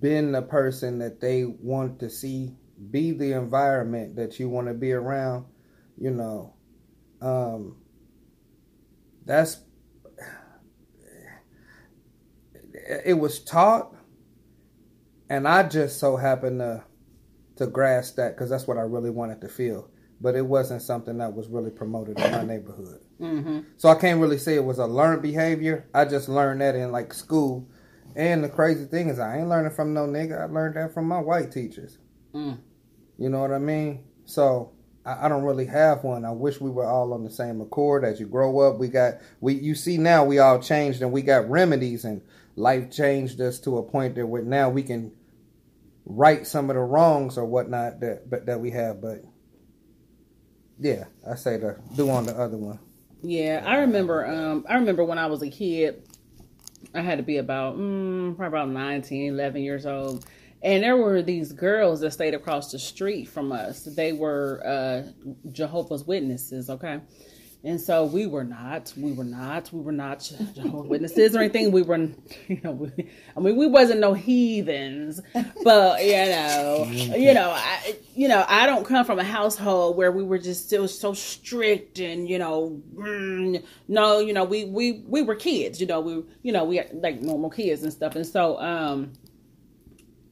been 0.00 0.32
the 0.32 0.42
person 0.42 0.98
that 0.98 1.20
they 1.20 1.44
want 1.44 2.00
to 2.00 2.10
see, 2.10 2.56
be 2.90 3.12
the 3.12 3.32
environment 3.32 4.16
that 4.16 4.38
you 4.38 4.48
want 4.48 4.68
to 4.68 4.74
be 4.74 4.92
around, 4.92 5.46
you 5.98 6.10
know, 6.10 6.54
um, 7.20 7.76
that's 9.24 9.60
it 13.06 13.18
was 13.18 13.38
taught 13.44 13.94
and 15.30 15.46
i 15.46 15.62
just 15.62 16.00
so 16.00 16.16
happened 16.16 16.58
to 16.58 16.82
to 17.56 17.66
grasp 17.66 18.16
that 18.16 18.34
because 18.34 18.50
that's 18.50 18.66
what 18.66 18.76
i 18.76 18.80
really 18.80 19.10
wanted 19.10 19.40
to 19.40 19.48
feel. 19.48 19.88
But 20.20 20.36
it 20.36 20.46
wasn't 20.46 20.82
something 20.82 21.18
that 21.18 21.34
was 21.34 21.48
really 21.48 21.70
promoted 21.70 22.18
in 22.18 22.30
my 22.30 22.42
neighborhood. 22.54 23.00
Hmm 23.18 23.60
so 23.76 23.88
i 23.88 23.94
can't 23.94 24.20
really 24.20 24.38
say 24.38 24.54
it 24.56 24.64
was 24.64 24.78
a 24.78 24.86
learned 24.86 25.22
behavior. 25.22 25.88
I 25.94 26.04
just 26.06 26.28
learned 26.28 26.60
that 26.60 26.74
in 26.74 26.90
like 26.92 27.14
school. 27.14 27.68
And 28.14 28.44
the 28.44 28.48
crazy 28.48 28.84
thing 28.86 29.08
is 29.08 29.18
i 29.18 29.38
ain't 29.38 29.48
learning 29.48 29.72
from 29.72 29.94
no 29.94 30.06
nigga. 30.06 30.40
I 30.40 30.46
learned 30.46 30.76
that 30.76 30.92
from 30.92 31.06
my 31.06 31.20
white 31.20 31.52
teachers. 31.52 31.98
Mm. 32.34 32.58
You 33.22 33.28
know 33.28 33.40
what 33.40 33.52
i 33.52 33.58
mean 33.58 34.02
so 34.24 34.72
I, 35.04 35.26
I 35.26 35.28
don't 35.28 35.42
really 35.42 35.66
have 35.66 36.04
one. 36.04 36.24
I 36.24 36.30
wish 36.30 36.60
we 36.60 36.70
were 36.70 36.86
all 36.86 37.12
on 37.12 37.24
the 37.24 37.30
same 37.30 37.60
accord. 37.60 38.04
As 38.04 38.20
you 38.20 38.26
grow 38.26 38.60
up, 38.60 38.78
we 38.78 38.88
got 38.88 39.14
we. 39.40 39.54
You 39.54 39.74
see 39.74 39.98
now 39.98 40.24
we 40.24 40.38
all 40.38 40.60
changed 40.60 41.02
and 41.02 41.12
we 41.12 41.22
got 41.22 41.48
remedies 41.48 42.04
and 42.04 42.22
life 42.56 42.90
changed 42.90 43.40
us 43.40 43.58
to 43.60 43.78
a 43.78 43.82
point 43.82 44.14
that 44.16 44.26
we're 44.26 44.42
now 44.42 44.68
we 44.68 44.82
can 44.82 45.12
right 46.04 46.46
some 46.46 46.68
of 46.70 46.74
the 46.74 46.82
wrongs 46.82 47.38
or 47.38 47.44
whatnot 47.44 48.00
that 48.00 48.28
but 48.28 48.46
that 48.46 48.60
we 48.60 48.70
have. 48.70 49.00
But 49.00 49.24
yeah, 50.78 51.04
I 51.28 51.36
say 51.36 51.58
to 51.58 51.76
do 51.94 52.10
on 52.10 52.26
the 52.26 52.38
other 52.38 52.56
one. 52.56 52.78
Yeah, 53.22 53.62
I 53.64 53.78
remember. 53.78 54.26
Um, 54.26 54.66
I 54.68 54.74
remember 54.74 55.04
when 55.04 55.18
I 55.18 55.26
was 55.26 55.42
a 55.42 55.50
kid. 55.50 56.08
I 56.94 57.00
had 57.00 57.18
to 57.18 57.22
be 57.22 57.38
about 57.38 57.78
mm, 57.78 58.36
probably 58.36 58.58
about 58.58 58.68
19, 58.68 59.34
11 59.34 59.62
years 59.62 59.86
old, 59.86 60.26
and 60.62 60.82
there 60.82 60.96
were 60.96 61.22
these 61.22 61.52
girls 61.52 62.00
that 62.00 62.12
stayed 62.12 62.34
across 62.34 62.70
the 62.70 62.78
street 62.78 63.28
from 63.28 63.52
us. 63.52 63.84
They 63.84 64.12
were 64.12 64.62
uh, 64.64 65.30
Jehovah's 65.50 66.04
Witnesses. 66.04 66.70
Okay. 66.70 67.00
And 67.64 67.80
so 67.80 68.04
we 68.04 68.26
were 68.26 68.42
not, 68.42 68.92
we 68.96 69.12
were 69.12 69.22
not, 69.22 69.72
we 69.72 69.80
were 69.80 69.92
not 69.92 70.20
Jehovah's 70.54 70.88
Witnesses 70.88 71.36
or 71.36 71.40
anything. 71.40 71.70
We 71.70 71.82
were, 71.82 71.96
you 72.48 72.60
know, 72.64 72.72
we, 72.72 72.90
I 73.36 73.40
mean, 73.40 73.56
we 73.56 73.68
wasn't 73.68 74.00
no 74.00 74.14
heathens, 74.14 75.20
but 75.62 76.04
you 76.04 76.12
know, 76.12 76.88
you 76.90 77.34
know, 77.34 77.50
I, 77.50 77.96
you 78.16 78.26
know, 78.26 78.44
I 78.48 78.66
don't 78.66 78.84
come 78.84 79.04
from 79.04 79.20
a 79.20 79.24
household 79.24 79.96
where 79.96 80.10
we 80.10 80.24
were 80.24 80.38
just 80.38 80.66
still 80.66 80.88
so 80.88 81.14
strict 81.14 82.00
and 82.00 82.28
you 82.28 82.40
know, 82.40 82.82
mm, 82.96 83.64
no, 83.86 84.18
you 84.18 84.32
know, 84.32 84.42
we 84.42 84.64
we 84.64 85.04
we 85.06 85.22
were 85.22 85.36
kids, 85.36 85.80
you 85.80 85.86
know, 85.86 86.00
we 86.00 86.24
you 86.42 86.52
know 86.52 86.64
we 86.64 86.82
like 86.94 87.22
normal 87.22 87.50
kids 87.50 87.84
and 87.84 87.92
stuff, 87.92 88.16
and 88.16 88.26
so 88.26 88.60
um, 88.60 89.12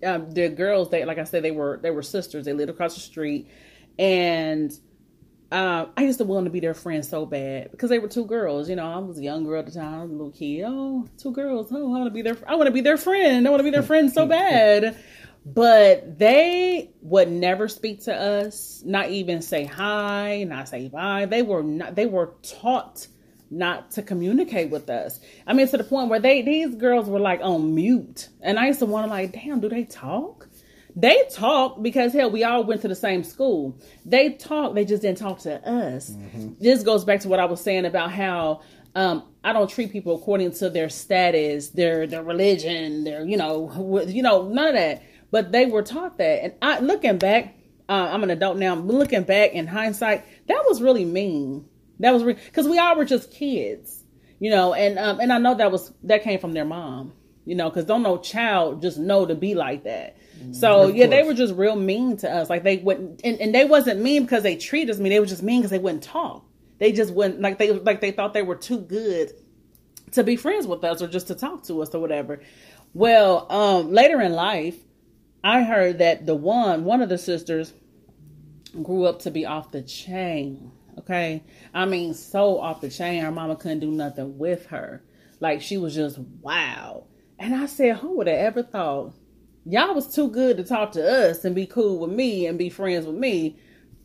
um, 0.04 0.30
the 0.30 0.48
girls, 0.48 0.90
they 0.90 1.04
like 1.04 1.18
I 1.18 1.24
said, 1.24 1.42
they 1.42 1.50
were 1.50 1.78
they 1.82 1.90
were 1.90 2.02
sisters. 2.02 2.44
They 2.44 2.52
lived 2.52 2.70
across 2.70 2.94
the 2.94 3.00
street, 3.00 3.48
and 3.98 4.72
um, 5.52 5.90
I 5.96 6.02
used 6.02 6.18
to 6.18 6.24
want 6.24 6.44
to 6.44 6.50
be 6.50 6.60
their 6.60 6.74
friend 6.74 7.04
so 7.04 7.26
bad 7.26 7.70
because 7.72 7.90
they 7.90 7.98
were 7.98 8.08
two 8.08 8.24
girls. 8.24 8.68
You 8.70 8.76
know, 8.76 8.90
I 8.90 8.98
was 8.98 9.18
a 9.18 9.22
young 9.22 9.44
girl 9.44 9.58
at 9.58 9.66
the 9.66 9.72
time, 9.72 10.00
a 10.00 10.04
little 10.04 10.30
kid. 10.30 10.64
Oh, 10.66 11.08
two 11.18 11.32
girls. 11.32 11.68
Oh, 11.72 11.94
I 11.94 11.98
want 11.98 12.06
to 12.06 12.10
be 12.10 12.22
their. 12.22 12.36
I 12.46 12.54
want 12.54 12.68
to 12.68 12.72
be 12.72 12.80
their 12.80 12.96
friend. 12.96 13.46
I 13.46 13.50
want 13.50 13.60
to 13.60 13.64
be 13.64 13.70
their 13.70 13.82
friend 13.82 14.12
so 14.12 14.26
bad. 14.26 14.96
But 15.44 16.18
they 16.18 16.90
would 17.00 17.30
never 17.30 17.66
speak 17.66 18.04
to 18.04 18.14
us, 18.14 18.82
not 18.84 19.08
even 19.08 19.40
say 19.40 19.64
hi, 19.64 20.44
not 20.44 20.68
say 20.68 20.88
bye. 20.88 21.26
They 21.26 21.42
were 21.42 21.62
not. 21.62 21.94
They 21.94 22.06
were 22.06 22.34
taught 22.42 23.08
not 23.50 23.90
to 23.92 24.02
communicate 24.02 24.70
with 24.70 24.88
us. 24.88 25.20
I 25.46 25.52
mean, 25.52 25.68
to 25.68 25.76
the 25.76 25.84
point 25.84 26.08
where 26.08 26.20
they 26.20 26.42
these 26.42 26.74
girls 26.74 27.08
were 27.08 27.18
like 27.20 27.40
on 27.42 27.74
mute, 27.74 28.28
and 28.40 28.58
I 28.58 28.68
used 28.68 28.78
to 28.78 28.86
wonder, 28.86 29.08
like, 29.08 29.32
damn, 29.32 29.60
do 29.60 29.68
they 29.68 29.84
talk? 29.84 30.48
They 30.96 31.24
talk 31.32 31.82
because 31.82 32.12
hell, 32.12 32.30
we 32.30 32.44
all 32.44 32.64
went 32.64 32.82
to 32.82 32.88
the 32.88 32.94
same 32.94 33.22
school. 33.22 33.78
They 34.04 34.30
talk, 34.30 34.74
they 34.74 34.84
just 34.84 35.02
didn't 35.02 35.18
talk 35.18 35.38
to 35.40 35.66
us. 35.68 36.12
This 36.60 36.82
goes 36.82 37.04
back 37.04 37.20
to 37.20 37.28
what 37.28 37.38
I 37.38 37.44
was 37.44 37.60
saying 37.60 37.84
about 37.84 38.10
how 38.10 38.62
um, 38.94 39.22
I 39.44 39.52
don't 39.52 39.70
treat 39.70 39.92
people 39.92 40.16
according 40.16 40.52
to 40.54 40.68
their 40.68 40.88
status, 40.88 41.68
their 41.68 42.06
their 42.06 42.22
religion, 42.22 43.04
their 43.04 43.24
you 43.24 43.36
know, 43.36 44.02
you 44.06 44.22
know, 44.22 44.48
none 44.48 44.68
of 44.68 44.74
that. 44.74 45.02
But 45.30 45.52
they 45.52 45.66
were 45.66 45.82
taught 45.82 46.18
that, 46.18 46.42
and 46.42 46.54
I 46.60 46.80
looking 46.80 47.18
back, 47.18 47.54
uh, 47.88 48.10
I'm 48.12 48.24
an 48.24 48.30
adult 48.30 48.56
now. 48.58 48.74
Looking 48.74 49.22
back 49.22 49.52
in 49.52 49.68
hindsight, 49.68 50.24
that 50.48 50.64
was 50.68 50.82
really 50.82 51.04
mean. 51.04 51.68
That 52.00 52.12
was 52.12 52.22
because 52.24 52.66
we 52.66 52.78
all 52.78 52.96
were 52.96 53.04
just 53.04 53.30
kids, 53.30 54.02
you 54.38 54.50
know, 54.50 54.74
and 54.74 54.98
um, 54.98 55.20
and 55.20 55.32
I 55.32 55.38
know 55.38 55.54
that 55.54 55.70
was 55.70 55.92
that 56.04 56.22
came 56.24 56.40
from 56.40 56.52
their 56.52 56.64
mom, 56.64 57.12
you 57.44 57.54
know, 57.54 57.70
because 57.70 57.84
don't 57.84 58.02
no 58.02 58.18
child 58.18 58.82
just 58.82 58.98
know 58.98 59.26
to 59.26 59.34
be 59.34 59.54
like 59.54 59.84
that. 59.84 60.16
So 60.52 60.88
yeah, 60.88 61.06
they 61.06 61.22
were 61.22 61.34
just 61.34 61.54
real 61.54 61.76
mean 61.76 62.16
to 62.18 62.30
us. 62.30 62.48
Like 62.48 62.62
they 62.62 62.78
wouldn't, 62.78 63.20
and, 63.22 63.38
and 63.40 63.54
they 63.54 63.64
wasn't 63.64 64.00
mean 64.00 64.22
because 64.22 64.42
they 64.42 64.56
treated 64.56 64.90
us 64.90 64.98
mean. 64.98 65.10
They 65.10 65.20
were 65.20 65.26
just 65.26 65.42
mean 65.42 65.60
because 65.60 65.70
they 65.70 65.78
wouldn't 65.78 66.02
talk. 66.02 66.44
They 66.78 66.92
just 66.92 67.12
wouldn't 67.12 67.40
like 67.42 67.58
they 67.58 67.72
like 67.72 68.00
they 68.00 68.10
thought 68.10 68.32
they 68.32 68.42
were 68.42 68.56
too 68.56 68.78
good 68.78 69.32
to 70.12 70.24
be 70.24 70.36
friends 70.36 70.66
with 70.66 70.82
us 70.82 71.02
or 71.02 71.08
just 71.08 71.28
to 71.28 71.34
talk 71.34 71.64
to 71.64 71.82
us 71.82 71.94
or 71.94 72.00
whatever. 72.00 72.40
Well, 72.94 73.46
um, 73.52 73.92
later 73.92 74.20
in 74.20 74.32
life, 74.32 74.76
I 75.44 75.62
heard 75.62 75.98
that 75.98 76.24
the 76.24 76.34
one 76.34 76.84
one 76.84 77.02
of 77.02 77.10
the 77.10 77.18
sisters 77.18 77.74
grew 78.82 79.04
up 79.04 79.20
to 79.20 79.30
be 79.30 79.44
off 79.44 79.70
the 79.70 79.82
chain. 79.82 80.72
Okay, 80.98 81.42
I 81.72 81.84
mean 81.84 82.14
so 82.14 82.60
off 82.60 82.80
the 82.80 82.90
chain. 82.90 83.22
Her 83.22 83.30
mama 83.30 83.56
couldn't 83.56 83.80
do 83.80 83.90
nothing 83.90 84.38
with 84.38 84.66
her. 84.66 85.02
Like 85.40 85.62
she 85.62 85.76
was 85.78 85.94
just 85.94 86.18
wow. 86.18 87.04
And 87.38 87.54
I 87.54 87.66
said, 87.66 87.96
who 87.96 88.18
would 88.18 88.26
have 88.26 88.36
ever 88.36 88.62
thought 88.62 89.14
y'all 89.64 89.94
was 89.94 90.12
too 90.12 90.28
good 90.28 90.56
to 90.56 90.64
talk 90.64 90.92
to 90.92 91.28
us 91.28 91.44
and 91.44 91.54
be 91.54 91.66
cool 91.66 91.98
with 91.98 92.10
me 92.10 92.46
and 92.46 92.58
be 92.58 92.70
friends 92.70 93.06
with 93.06 93.16
me, 93.16 93.56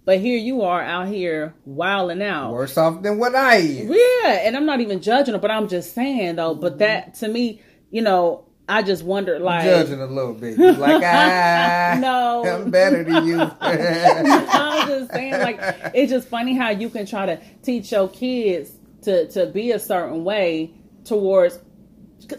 but 0.06 0.20
here 0.20 0.38
you 0.38 0.62
are 0.62 0.82
out 0.82 1.08
here 1.08 1.56
wilding 1.66 2.22
out. 2.22 2.54
Worse 2.54 2.78
off 2.78 3.02
than 3.02 3.18
what 3.18 3.36
I 3.36 3.56
am. 3.56 3.92
Yeah, 3.92 4.32
and 4.44 4.56
I'm 4.56 4.66
not 4.66 4.82
even 4.82 5.02
judging 5.02 5.34
her, 5.34 5.40
but 5.40 5.52
I'm 5.52 5.68
just 5.68 5.94
saying 5.94 6.36
though. 6.36 6.56
But 6.56 6.74
mm-hmm. 6.74 6.80
that 6.80 7.14
to 7.16 7.28
me, 7.28 7.62
you 7.90 8.02
know, 8.02 8.45
I 8.68 8.82
just 8.82 9.04
wondered 9.04 9.42
like 9.42 9.64
Judging 9.64 10.02
a 10.02 10.08
little 10.08 10.34
bit. 10.34 10.58
Like, 10.58 11.04
I 11.04 11.94
ah, 11.96 12.00
No. 12.00 12.46
I'm 12.46 12.72
better 12.72 13.04
than 13.04 13.26
you. 13.26 13.40
I'm 13.62 14.88
just 14.88 15.12
saying, 15.12 15.34
like, 15.34 15.60
it's 15.94 16.12
just 16.12 16.28
funny 16.28 16.56
how 16.56 16.72
you 16.72 16.90
can 16.90 17.06
try 17.06 17.28
to 17.28 17.40
teach 17.62 17.92
your 17.92 18.10
kids 18.10 18.72
to 19.04 19.28
to 19.30 19.48
be 19.48 19.72
a 19.72 19.80
certain 19.80 20.24
way 20.24 20.74
towards. 21.04 21.60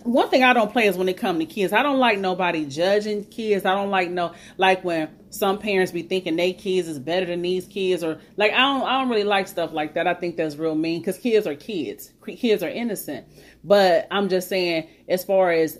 One 0.02 0.28
thing 0.30 0.42
I 0.42 0.52
don't 0.52 0.72
play 0.72 0.88
is 0.88 0.96
when 0.96 1.08
it 1.08 1.16
come 1.16 1.38
to 1.38 1.46
kids. 1.46 1.72
I 1.72 1.84
don't 1.84 1.98
like 2.00 2.18
nobody 2.18 2.64
judging 2.66 3.24
kids. 3.24 3.64
I 3.64 3.74
don't 3.74 3.90
like 3.90 4.10
no 4.10 4.34
like 4.56 4.82
when 4.82 5.10
some 5.30 5.58
parents 5.58 5.92
be 5.92 6.02
thinking 6.02 6.34
they 6.34 6.52
kids 6.52 6.88
is 6.88 6.98
better 6.98 7.26
than 7.26 7.42
these 7.42 7.66
kids 7.66 8.02
or 8.02 8.18
like 8.36 8.52
I 8.52 8.58
don't 8.58 8.82
I 8.82 8.98
don't 8.98 9.08
really 9.08 9.22
like 9.22 9.46
stuff 9.46 9.72
like 9.72 9.94
that. 9.94 10.08
I 10.08 10.14
think 10.14 10.36
that's 10.36 10.56
real 10.56 10.74
mean 10.74 11.00
because 11.00 11.18
kids 11.18 11.46
are 11.46 11.54
kids. 11.54 12.10
Kids 12.26 12.64
are 12.64 12.68
innocent. 12.68 13.26
But 13.62 14.08
I'm 14.10 14.28
just 14.28 14.48
saying, 14.48 14.88
as 15.08 15.24
far 15.24 15.52
as 15.52 15.78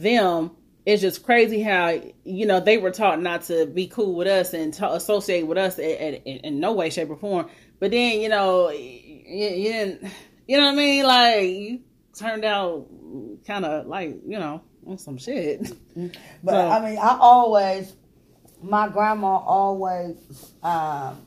them 0.00 0.50
it's 0.86 1.00
just 1.00 1.22
crazy 1.24 1.62
how 1.62 1.98
you 2.24 2.44
know 2.46 2.60
they 2.60 2.76
were 2.76 2.90
taught 2.90 3.18
not 3.20 3.42
to 3.44 3.64
be 3.66 3.86
cool 3.86 4.14
with 4.14 4.26
us 4.28 4.52
and 4.52 4.74
to 4.74 4.92
associate 4.92 5.44
with 5.46 5.56
us 5.56 5.78
in, 5.78 6.14
in, 6.14 6.36
in 6.44 6.60
no 6.60 6.72
way, 6.72 6.90
shape, 6.90 7.08
or 7.08 7.16
form. 7.16 7.48
But 7.80 7.90
then 7.92 8.20
you 8.20 8.28
know, 8.28 8.68
you, 8.68 9.48
you 9.48 9.72
didn't, 9.72 10.12
you 10.46 10.58
know 10.58 10.64
what 10.66 10.72
I 10.74 10.76
mean? 10.76 11.04
Like 11.06 11.42
you 11.44 11.80
turned 12.18 12.44
out 12.44 12.86
kind 13.46 13.64
of 13.64 13.86
like 13.86 14.10
you 14.26 14.38
know 14.38 14.60
on 14.86 14.98
some 14.98 15.16
shit. 15.16 15.72
But 16.42 16.52
So- 16.52 16.68
I 16.68 16.90
mean, 16.90 16.98
I 16.98 17.16
always, 17.18 17.94
my 18.62 18.88
grandma 18.88 19.36
always 19.38 20.52
um, 20.62 21.24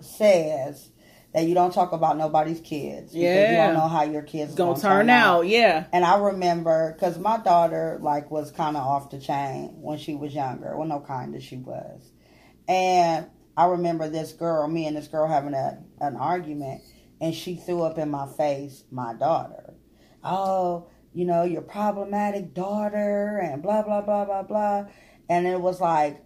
says 0.00 0.90
that 1.38 1.46
you 1.46 1.54
don't 1.54 1.72
talk 1.72 1.92
about 1.92 2.18
nobody's 2.18 2.60
kids 2.60 3.12
because 3.12 3.50
you 3.50 3.56
don't 3.56 3.74
know 3.74 3.86
how 3.86 4.02
your 4.02 4.22
kids 4.22 4.56
Gonna 4.56 4.72
gonna 4.72 4.82
turn 4.82 5.08
out, 5.08 5.42
yeah. 5.42 5.84
And 5.92 6.04
I 6.04 6.18
remember 6.18 6.92
because 6.92 7.16
my 7.16 7.38
daughter 7.38 7.96
like 8.02 8.28
was 8.28 8.50
kind 8.50 8.76
of 8.76 8.82
off 8.82 9.10
the 9.10 9.20
chain 9.20 9.76
when 9.80 9.98
she 9.98 10.16
was 10.16 10.34
younger. 10.34 10.76
Well, 10.76 10.88
no, 10.88 10.98
kind 10.98 11.36
of 11.36 11.42
she 11.44 11.56
was, 11.58 12.10
and 12.66 13.26
I 13.56 13.66
remember 13.66 14.08
this 14.08 14.32
girl, 14.32 14.66
me 14.66 14.88
and 14.88 14.96
this 14.96 15.06
girl 15.06 15.28
having 15.28 15.54
a, 15.54 15.78
an 16.00 16.16
argument, 16.16 16.82
and 17.20 17.32
she 17.32 17.54
threw 17.54 17.82
up 17.82 17.98
in 17.98 18.10
my 18.10 18.26
face 18.26 18.82
my 18.90 19.14
daughter. 19.14 19.74
Oh, 20.24 20.88
you 21.14 21.24
know, 21.24 21.44
your 21.44 21.62
problematic 21.62 22.52
daughter, 22.52 23.38
and 23.38 23.62
blah 23.62 23.82
blah 23.82 24.00
blah 24.00 24.24
blah 24.24 24.42
blah, 24.42 24.86
and 25.28 25.46
it 25.46 25.60
was 25.60 25.80
like, 25.80 26.20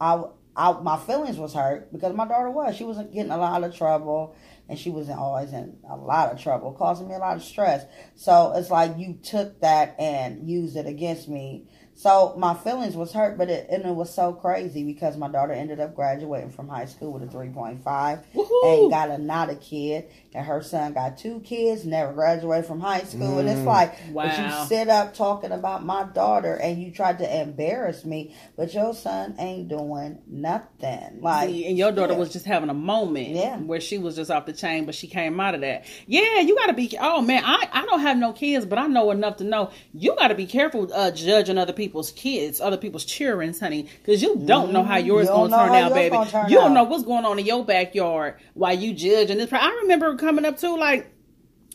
I. 0.00 0.22
I, 0.56 0.72
my 0.80 0.96
feelings 0.96 1.36
was 1.36 1.52
hurt 1.54 1.92
because 1.92 2.14
my 2.14 2.26
daughter 2.26 2.50
was. 2.50 2.76
She 2.76 2.84
was 2.84 2.96
getting 3.12 3.30
a 3.30 3.36
lot 3.36 3.64
of 3.64 3.74
trouble 3.74 4.36
and 4.68 4.78
she 4.78 4.90
was 4.90 5.10
always 5.10 5.52
in 5.52 5.76
a 5.88 5.96
lot 5.96 6.32
of 6.32 6.40
trouble, 6.40 6.72
causing 6.72 7.08
me 7.08 7.14
a 7.14 7.18
lot 7.18 7.36
of 7.36 7.42
stress. 7.42 7.84
So 8.14 8.52
it's 8.54 8.70
like 8.70 8.96
you 8.96 9.18
took 9.22 9.60
that 9.60 9.96
and 9.98 10.48
used 10.48 10.76
it 10.76 10.86
against 10.86 11.28
me. 11.28 11.66
So 11.96 12.34
my 12.36 12.54
feelings 12.54 12.96
was 12.96 13.12
hurt, 13.12 13.38
but 13.38 13.48
it 13.48 13.68
and 13.70 13.84
it 13.84 13.94
was 13.94 14.12
so 14.12 14.32
crazy 14.32 14.82
because 14.84 15.16
my 15.16 15.28
daughter 15.28 15.52
ended 15.52 15.78
up 15.80 15.94
graduating 15.94 16.50
from 16.50 16.68
high 16.68 16.86
school 16.86 17.12
with 17.12 17.22
a 17.22 17.26
three 17.28 17.48
point 17.50 17.84
five 17.84 18.20
Woohoo! 18.34 18.82
and 18.82 18.90
got 18.90 19.10
another 19.10 19.54
kid, 19.54 20.06
and 20.34 20.44
her 20.44 20.60
son 20.62 20.92
got 20.92 21.16
two 21.18 21.40
kids, 21.40 21.84
never 21.84 22.12
graduated 22.12 22.66
from 22.66 22.80
high 22.80 23.04
school, 23.04 23.38
and 23.38 23.48
it's 23.48 23.64
like, 23.64 23.94
but 24.12 24.12
Wow. 24.12 24.60
you 24.60 24.66
sit 24.66 24.88
up 24.88 25.14
talking 25.14 25.52
about 25.52 25.84
my 25.84 26.02
daughter 26.04 26.54
and 26.54 26.82
you 26.82 26.90
tried 26.90 27.18
to 27.18 27.40
embarrass 27.40 28.04
me, 28.04 28.34
but 28.56 28.74
your 28.74 28.92
son 28.92 29.36
ain't 29.38 29.68
doing 29.68 30.18
nothing. 30.26 31.20
Like, 31.20 31.48
and 31.50 31.78
your 31.78 31.92
daughter 31.92 32.12
yeah. 32.14 32.18
was 32.18 32.32
just 32.32 32.44
having 32.44 32.70
a 32.70 32.74
moment 32.74 33.28
Yeah. 33.28 33.56
where 33.58 33.80
she 33.80 33.98
was 33.98 34.16
just 34.16 34.30
off 34.30 34.46
the 34.46 34.52
chain, 34.52 34.84
but 34.84 34.94
she 34.94 35.06
came 35.06 35.38
out 35.40 35.54
of 35.54 35.60
that. 35.62 35.84
Yeah, 36.06 36.40
you 36.40 36.56
got 36.56 36.66
to 36.66 36.72
be. 36.72 36.96
Oh 37.00 37.22
man, 37.22 37.42
I 37.44 37.68
I 37.72 37.86
don't 37.86 38.00
have 38.00 38.16
no 38.16 38.32
kids, 38.32 38.66
but 38.66 38.78
I 38.78 38.86
know 38.88 39.10
enough 39.10 39.36
to 39.36 39.44
know 39.44 39.70
you 39.92 40.14
got 40.16 40.28
to 40.28 40.34
be 40.34 40.46
careful 40.46 40.90
uh, 40.92 41.10
judging 41.10 41.58
other 41.58 41.72
people's 41.84 42.12
kids, 42.12 42.60
other 42.60 42.76
people's 42.78 43.04
children, 43.04 43.54
honey, 43.58 43.88
because 43.98 44.22
you 44.22 44.36
don't 44.44 44.72
know 44.72 44.82
how 44.82 44.96
yours 44.96 45.28
Mm-hmm. 45.28 45.42
You 45.44 45.50
gonna 45.50 45.66
turn 45.66 45.74
out, 45.76 45.90
yours 45.90 46.10
baby. 46.10 46.30
turn 46.30 46.48
you 46.50 46.56
don't 46.56 46.70
out. 46.70 46.74
know 46.74 46.84
what's 46.84 47.04
going 47.04 47.24
on 47.24 47.38
in 47.38 47.46
your 47.46 47.64
backyard 47.64 48.36
while 48.54 48.76
you 48.76 48.94
judging 48.94 49.38
this. 49.38 49.52
I 49.52 49.70
remember 49.82 50.16
coming 50.16 50.44
up 50.44 50.58
too, 50.58 50.76
like 50.78 51.12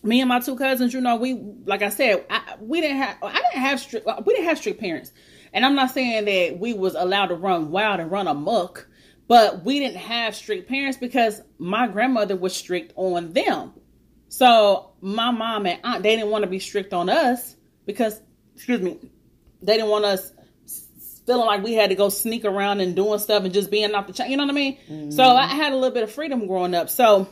me 0.04 0.22
and 0.22 0.30
my 0.30 0.40
two 0.40 0.56
cousins, 0.56 0.94
you 0.94 1.02
know, 1.02 1.16
we 1.18 1.34
like 1.66 1.82
I 1.82 1.90
said, 1.90 2.26
I, 2.30 2.56
we 2.60 2.82
didn't 2.82 2.98
have 2.98 3.18
I 3.22 3.34
didn't 3.34 3.62
have 3.62 3.80
strict 3.80 4.08
we 4.26 4.34
didn't 4.34 4.48
have 4.48 4.58
strict 4.58 4.80
parents, 4.80 5.12
and 5.54 5.66
I'm 5.66 5.76
not 5.76 5.92
saying 5.92 6.26
that 6.26 6.60
we 6.60 6.74
was 6.74 6.96
allowed 6.96 7.28
to 7.28 7.36
run 7.36 7.70
wild 7.72 8.00
and 8.00 8.12
run 8.12 8.28
amok, 8.28 8.88
but 9.28 9.64
we 9.64 9.80
didn't 9.80 9.98
have 9.98 10.36
strict 10.36 10.68
parents 10.70 10.98
because 10.98 11.42
my 11.58 11.88
grandmother 11.88 12.36
was 12.36 12.56
strict 12.56 12.94
on 12.96 13.34
them. 13.34 13.74
So 14.30 14.92
my 15.02 15.32
mom 15.32 15.66
and 15.66 15.80
aunt 15.84 16.04
they 16.04 16.16
didn't 16.16 16.32
want 16.32 16.44
to 16.44 16.50
be 16.50 16.60
strict 16.60 16.94
on 16.94 17.10
us 17.10 17.56
because 17.86 18.22
excuse 18.56 18.82
me, 18.82 19.00
they 19.62 19.74
didn't 19.74 19.90
want 19.90 20.06
us 20.06 20.32
feeling 21.26 21.46
like 21.46 21.64
we 21.64 21.74
had 21.74 21.90
to 21.90 21.96
go 21.96 22.10
sneak 22.10 22.44
around 22.44 22.82
and 22.82 22.96
doing 22.96 23.20
stuff 23.20 23.44
and 23.44 23.54
just 23.54 23.70
being 23.70 23.94
off 23.94 24.08
the 24.08 24.14
chain. 24.14 24.32
You 24.32 24.38
know 24.38 24.46
what 24.46 24.52
I 24.52 24.56
mean? 24.56 24.78
Mm-hmm. 24.90 25.12
So 25.12 25.24
I 25.24 25.46
had 25.46 25.74
a 25.74 25.76
little 25.76 25.94
bit 25.94 26.04
of 26.04 26.12
freedom 26.12 26.48
growing 26.48 26.74
up. 26.74 26.90
So 26.90 27.28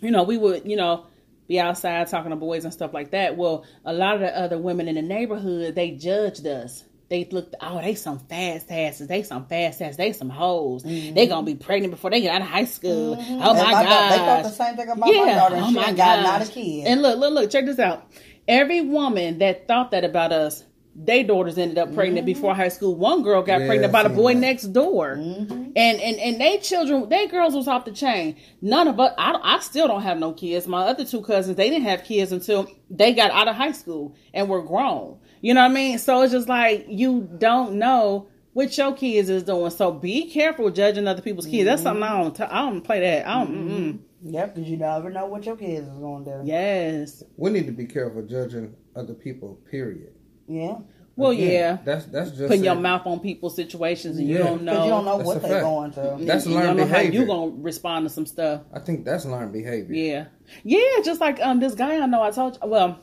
you 0.00 0.10
know, 0.10 0.24
we 0.24 0.36
would, 0.36 0.68
you 0.68 0.76
know, 0.76 1.06
be 1.48 1.60
outside 1.60 2.08
talking 2.08 2.30
to 2.30 2.36
boys 2.36 2.64
and 2.64 2.72
stuff 2.72 2.92
like 2.92 3.12
that. 3.12 3.36
Well, 3.36 3.64
a 3.84 3.92
lot 3.92 4.14
of 4.14 4.20
the 4.20 4.36
other 4.36 4.58
women 4.58 4.88
in 4.88 4.96
the 4.96 5.02
neighborhood, 5.02 5.74
they 5.74 5.92
judged 5.92 6.46
us. 6.46 6.84
They 7.08 7.24
looked, 7.30 7.54
oh, 7.60 7.80
they 7.80 7.94
some 7.94 8.18
fast 8.18 8.70
asses. 8.70 9.06
They 9.06 9.22
some 9.22 9.46
fast 9.46 9.80
asses. 9.80 9.96
They 9.96 10.12
some 10.12 10.28
hoes. 10.28 10.82
Mm-hmm. 10.82 11.14
They 11.14 11.28
gonna 11.28 11.46
be 11.46 11.54
pregnant 11.54 11.92
before 11.92 12.10
they 12.10 12.20
get 12.20 12.34
out 12.34 12.42
of 12.42 12.48
high 12.48 12.64
school. 12.64 13.16
Mm-hmm. 13.16 13.34
Oh 13.34 13.54
my 13.54 13.62
my 13.62 13.84
god! 13.84 14.12
they 14.12 14.16
thought 14.16 14.42
the 14.42 14.48
same 14.50 14.76
thing 14.76 14.88
about 14.88 14.98
my 14.98 15.12
daughter, 15.12 15.54
and 15.54 15.64
oh 15.64 15.68
she 15.68 15.74
my 15.74 15.92
god! 15.92 16.22
not 16.24 16.48
a 16.48 16.50
kid. 16.50 16.86
And 16.88 17.02
look, 17.02 17.16
look, 17.18 17.32
look, 17.32 17.50
check 17.50 17.64
this 17.64 17.78
out. 17.78 18.10
Every 18.48 18.80
woman 18.80 19.38
that 19.38 19.68
thought 19.68 19.92
that 19.92 20.02
about 20.04 20.32
us, 20.32 20.64
they 20.98 21.22
daughters 21.22 21.58
ended 21.58 21.76
up 21.78 21.94
pregnant 21.94 22.26
Mm-hmm. 22.26 22.34
before 22.34 22.54
high 22.54 22.68
school. 22.68 22.94
One 22.94 23.22
girl 23.22 23.42
got 23.42 23.60
Yeah, 23.60 23.66
pregnant 23.66 23.92
by 23.92 24.02
the 24.02 24.08
boy 24.08 24.32
that. 24.34 24.40
next 24.40 24.64
door, 24.72 25.16
Mm-hmm. 25.16 25.52
and 25.52 26.00
and 26.00 26.18
and 26.18 26.40
they 26.40 26.58
children, 26.58 27.08
they 27.08 27.26
girls 27.26 27.54
was 27.54 27.68
off 27.68 27.84
the 27.84 27.92
chain. 27.92 28.36
None 28.62 28.88
of 28.88 28.98
us, 28.98 29.12
I, 29.18 29.38
I 29.42 29.60
still 29.60 29.88
don't 29.88 30.02
have 30.02 30.18
no 30.18 30.32
kids. 30.32 30.66
My 30.66 30.82
other 30.86 31.04
two 31.04 31.20
cousins, 31.22 31.56
they 31.56 31.68
didn't 31.68 31.84
have 31.86 32.04
kids 32.04 32.32
until 32.32 32.66
they 32.90 33.12
got 33.12 33.30
out 33.30 33.46
of 33.48 33.56
high 33.56 33.72
school 33.72 34.14
and 34.32 34.48
were 34.48 34.62
grown. 34.62 35.18
You 35.42 35.52
know 35.54 35.60
what 35.62 35.70
I 35.70 35.74
mean? 35.74 35.98
So 35.98 36.22
it's 36.22 36.32
just 36.32 36.48
like 36.48 36.86
you 36.88 37.28
don't 37.38 37.74
know 37.74 38.28
what 38.54 38.76
your 38.78 38.94
kids 38.94 39.28
is 39.28 39.42
doing. 39.42 39.70
So 39.70 39.92
be 39.92 40.30
careful 40.30 40.70
judging 40.70 41.06
other 41.06 41.20
people's 41.20 41.46
kids. 41.46 41.66
That's 41.66 41.82
something 41.82 42.02
I 42.02 42.22
don't. 42.22 42.34
T- 42.34 42.42
I 42.44 42.62
don't 42.70 42.80
play 42.80 43.00
that. 43.00 43.28
I 43.28 43.44
don't. 43.44 43.68
mm-mm. 43.68 43.98
Yep, 44.22 44.54
because 44.54 44.70
you 44.70 44.78
never 44.78 45.10
know 45.10 45.26
what 45.26 45.44
your 45.44 45.56
kids 45.56 45.86
is 45.86 45.98
going 45.98 46.24
to 46.24 46.38
do. 46.42 46.48
Yes. 46.48 47.22
We 47.36 47.50
need 47.50 47.66
to 47.66 47.72
be 47.72 47.84
careful 47.84 48.22
judging 48.22 48.74
other 48.96 49.12
people. 49.12 49.60
Period. 49.70 50.14
Yeah. 50.48 50.78
Well, 51.16 51.30
Again, 51.30 51.50
yeah. 51.50 51.78
That's 51.82 52.04
that's 52.06 52.30
just 52.30 52.48
Putting 52.48 52.64
your 52.64 52.74
mouth 52.74 53.06
on 53.06 53.20
people's 53.20 53.56
situations 53.56 54.18
and 54.18 54.28
you 54.28 54.36
don't 54.36 54.62
know. 54.62 54.84
You 54.84 54.90
don't 54.90 55.04
know 55.06 55.16
That's 55.16 55.26
what 55.26 55.42
they're 55.42 55.50
fact. 55.50 55.64
going 55.64 55.92
through. 55.92 56.26
That's 56.26 56.46
you 56.46 56.52
don't 56.52 56.62
learned 56.62 56.76
know 56.76 56.84
how 56.86 56.92
behavior. 56.98 57.20
you 57.20 57.26
gonna 57.26 57.52
respond 57.56 58.04
to 58.06 58.10
some 58.10 58.26
stuff. 58.26 58.60
I 58.70 58.80
think 58.80 59.06
that's 59.06 59.24
learned 59.24 59.52
behavior. 59.54 59.94
Yeah, 59.94 60.26
yeah. 60.62 61.02
Just 61.02 61.20
like 61.22 61.40
um, 61.40 61.58
this 61.58 61.74
guy 61.74 61.98
I 61.98 62.04
know. 62.04 62.22
I 62.22 62.32
told 62.32 62.58
you. 62.62 62.68
Well, 62.68 63.00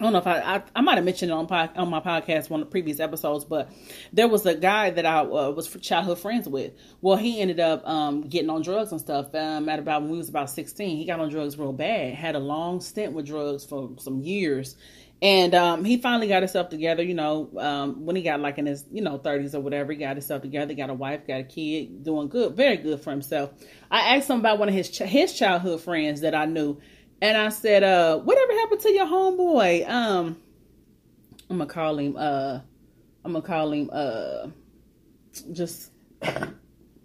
I 0.00 0.04
don't 0.04 0.12
know 0.12 0.20
if 0.20 0.26
I 0.28 0.38
I, 0.38 0.62
I 0.76 0.80
might 0.82 0.94
have 0.98 1.04
mentioned 1.04 1.32
it 1.32 1.34
on 1.34 1.48
pod, 1.48 1.70
on 1.74 1.90
my 1.90 1.98
podcast 1.98 2.48
one 2.48 2.60
of 2.60 2.68
the 2.68 2.70
previous 2.70 3.00
episodes, 3.00 3.44
but 3.44 3.68
there 4.12 4.28
was 4.28 4.46
a 4.46 4.54
guy 4.54 4.90
that 4.90 5.04
I 5.04 5.18
uh, 5.22 5.50
was 5.50 5.68
childhood 5.80 6.20
friends 6.20 6.48
with. 6.48 6.74
Well, 7.00 7.16
he 7.16 7.40
ended 7.40 7.58
up 7.58 7.84
um 7.88 8.20
getting 8.28 8.50
on 8.50 8.62
drugs 8.62 8.92
and 8.92 9.00
stuff. 9.00 9.34
Um, 9.34 9.68
at 9.68 9.80
about 9.80 10.02
when 10.02 10.12
we 10.12 10.18
was 10.18 10.28
about 10.28 10.48
sixteen, 10.48 10.96
he 10.96 11.06
got 11.06 11.18
on 11.18 11.28
drugs 11.28 11.58
real 11.58 11.72
bad. 11.72 12.14
Had 12.14 12.36
a 12.36 12.38
long 12.38 12.80
stint 12.80 13.14
with 13.14 13.26
drugs 13.26 13.64
for 13.64 13.90
some 13.98 14.20
years. 14.20 14.76
And 15.20 15.52
um, 15.54 15.84
he 15.84 15.96
finally 15.96 16.28
got 16.28 16.42
himself 16.42 16.68
together, 16.68 17.02
you 17.02 17.14
know, 17.14 17.50
um, 17.58 18.06
when 18.06 18.14
he 18.14 18.22
got 18.22 18.38
like 18.40 18.58
in 18.58 18.66
his, 18.66 18.84
you 18.92 19.02
know, 19.02 19.18
30s 19.18 19.52
or 19.52 19.60
whatever, 19.60 19.90
he 19.92 19.98
got 19.98 20.16
himself 20.16 20.42
together, 20.42 20.74
got 20.74 20.90
a 20.90 20.94
wife, 20.94 21.26
got 21.26 21.40
a 21.40 21.44
kid, 21.44 22.04
doing 22.04 22.28
good, 22.28 22.54
very 22.54 22.76
good 22.76 23.00
for 23.00 23.10
himself. 23.10 23.50
I 23.90 24.16
asked 24.16 24.30
him 24.30 24.38
about 24.38 24.60
one 24.60 24.68
of 24.68 24.74
his 24.74 24.90
ch- 24.90 24.98
his 24.98 25.32
childhood 25.36 25.80
friends 25.80 26.20
that 26.20 26.36
I 26.36 26.44
knew, 26.44 26.78
and 27.20 27.36
I 27.36 27.48
said, 27.48 27.82
uh, 27.82 28.18
whatever 28.18 28.52
happened 28.52 28.80
to 28.82 28.92
your 28.92 29.06
homeboy? 29.06 29.88
Um, 29.88 30.36
I'm 31.50 31.58
gonna 31.58 31.66
call 31.66 31.98
him, 31.98 32.14
uh, 32.16 32.60
I'm 33.24 33.32
gonna 33.32 33.44
call 33.44 33.72
him, 33.72 33.90
uh, 33.92 34.48
just, 35.52 35.90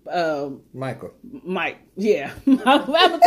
uh, 0.10 0.50
Michael, 0.74 1.14
Mike. 1.44 1.78
Yeah. 1.96 2.32
what 2.46 2.66
happened 2.66 3.24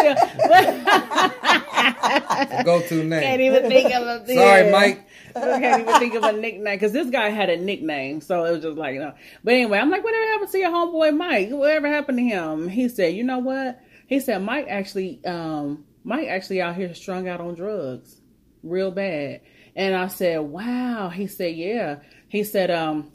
to 2.59 2.65
go 2.65 2.81
to 2.83 3.09
Can't 3.09 3.41
even 3.41 3.69
think 3.69 3.95
of 3.95 4.03
a 4.03 4.27
Sorry, 4.27 4.67
yeah. 4.67 4.71
Mike. 4.71 5.07
I 5.35 5.61
can't 5.61 5.83
even 5.83 5.99
think 5.99 6.15
of 6.15 6.23
a 6.25 6.33
nickname 6.33 6.75
because 6.75 6.93
this 6.93 7.11
guy 7.11 7.29
had 7.29 7.51
a 7.51 7.57
nickname, 7.57 8.21
so 8.21 8.45
it 8.45 8.53
was 8.53 8.63
just 8.63 8.79
like, 8.79 8.95
you 8.95 9.01
know. 9.01 9.15
But 9.45 9.55
anyway, 9.55 9.79
I'm 9.79 9.91
like, 9.91 10.03
whatever 10.05 10.25
happened 10.33 10.51
to 10.53 10.59
your 10.59 10.71
homeboy 10.71 11.17
Mike? 11.17 11.51
Whatever 11.51 11.89
happened 11.89 12.19
to 12.19 12.25
him? 12.25 12.69
He 12.69 12.89
said, 12.89 13.15
you 13.15 13.25
know 13.25 13.39
what? 13.39 13.81
He 14.07 14.21
said 14.21 14.43
Mike 14.43 14.67
actually, 14.69 15.25
um, 15.25 15.85
Mike 16.05 16.29
actually 16.29 16.63
out 16.63 16.77
here 16.77 16.95
strung 16.95 17.29
out 17.29 17.41
on 17.41 17.55
drugs, 17.55 18.21
real 18.63 18.91
bad. 18.91 19.41
And 19.75 19.95
I 19.95 20.07
said, 20.09 20.41
wow. 20.41 21.11
He 21.11 21.27
said, 21.27 21.55
yeah. 21.55 21.97
He 22.29 22.45
said, 22.45 22.71
um, 22.71 23.13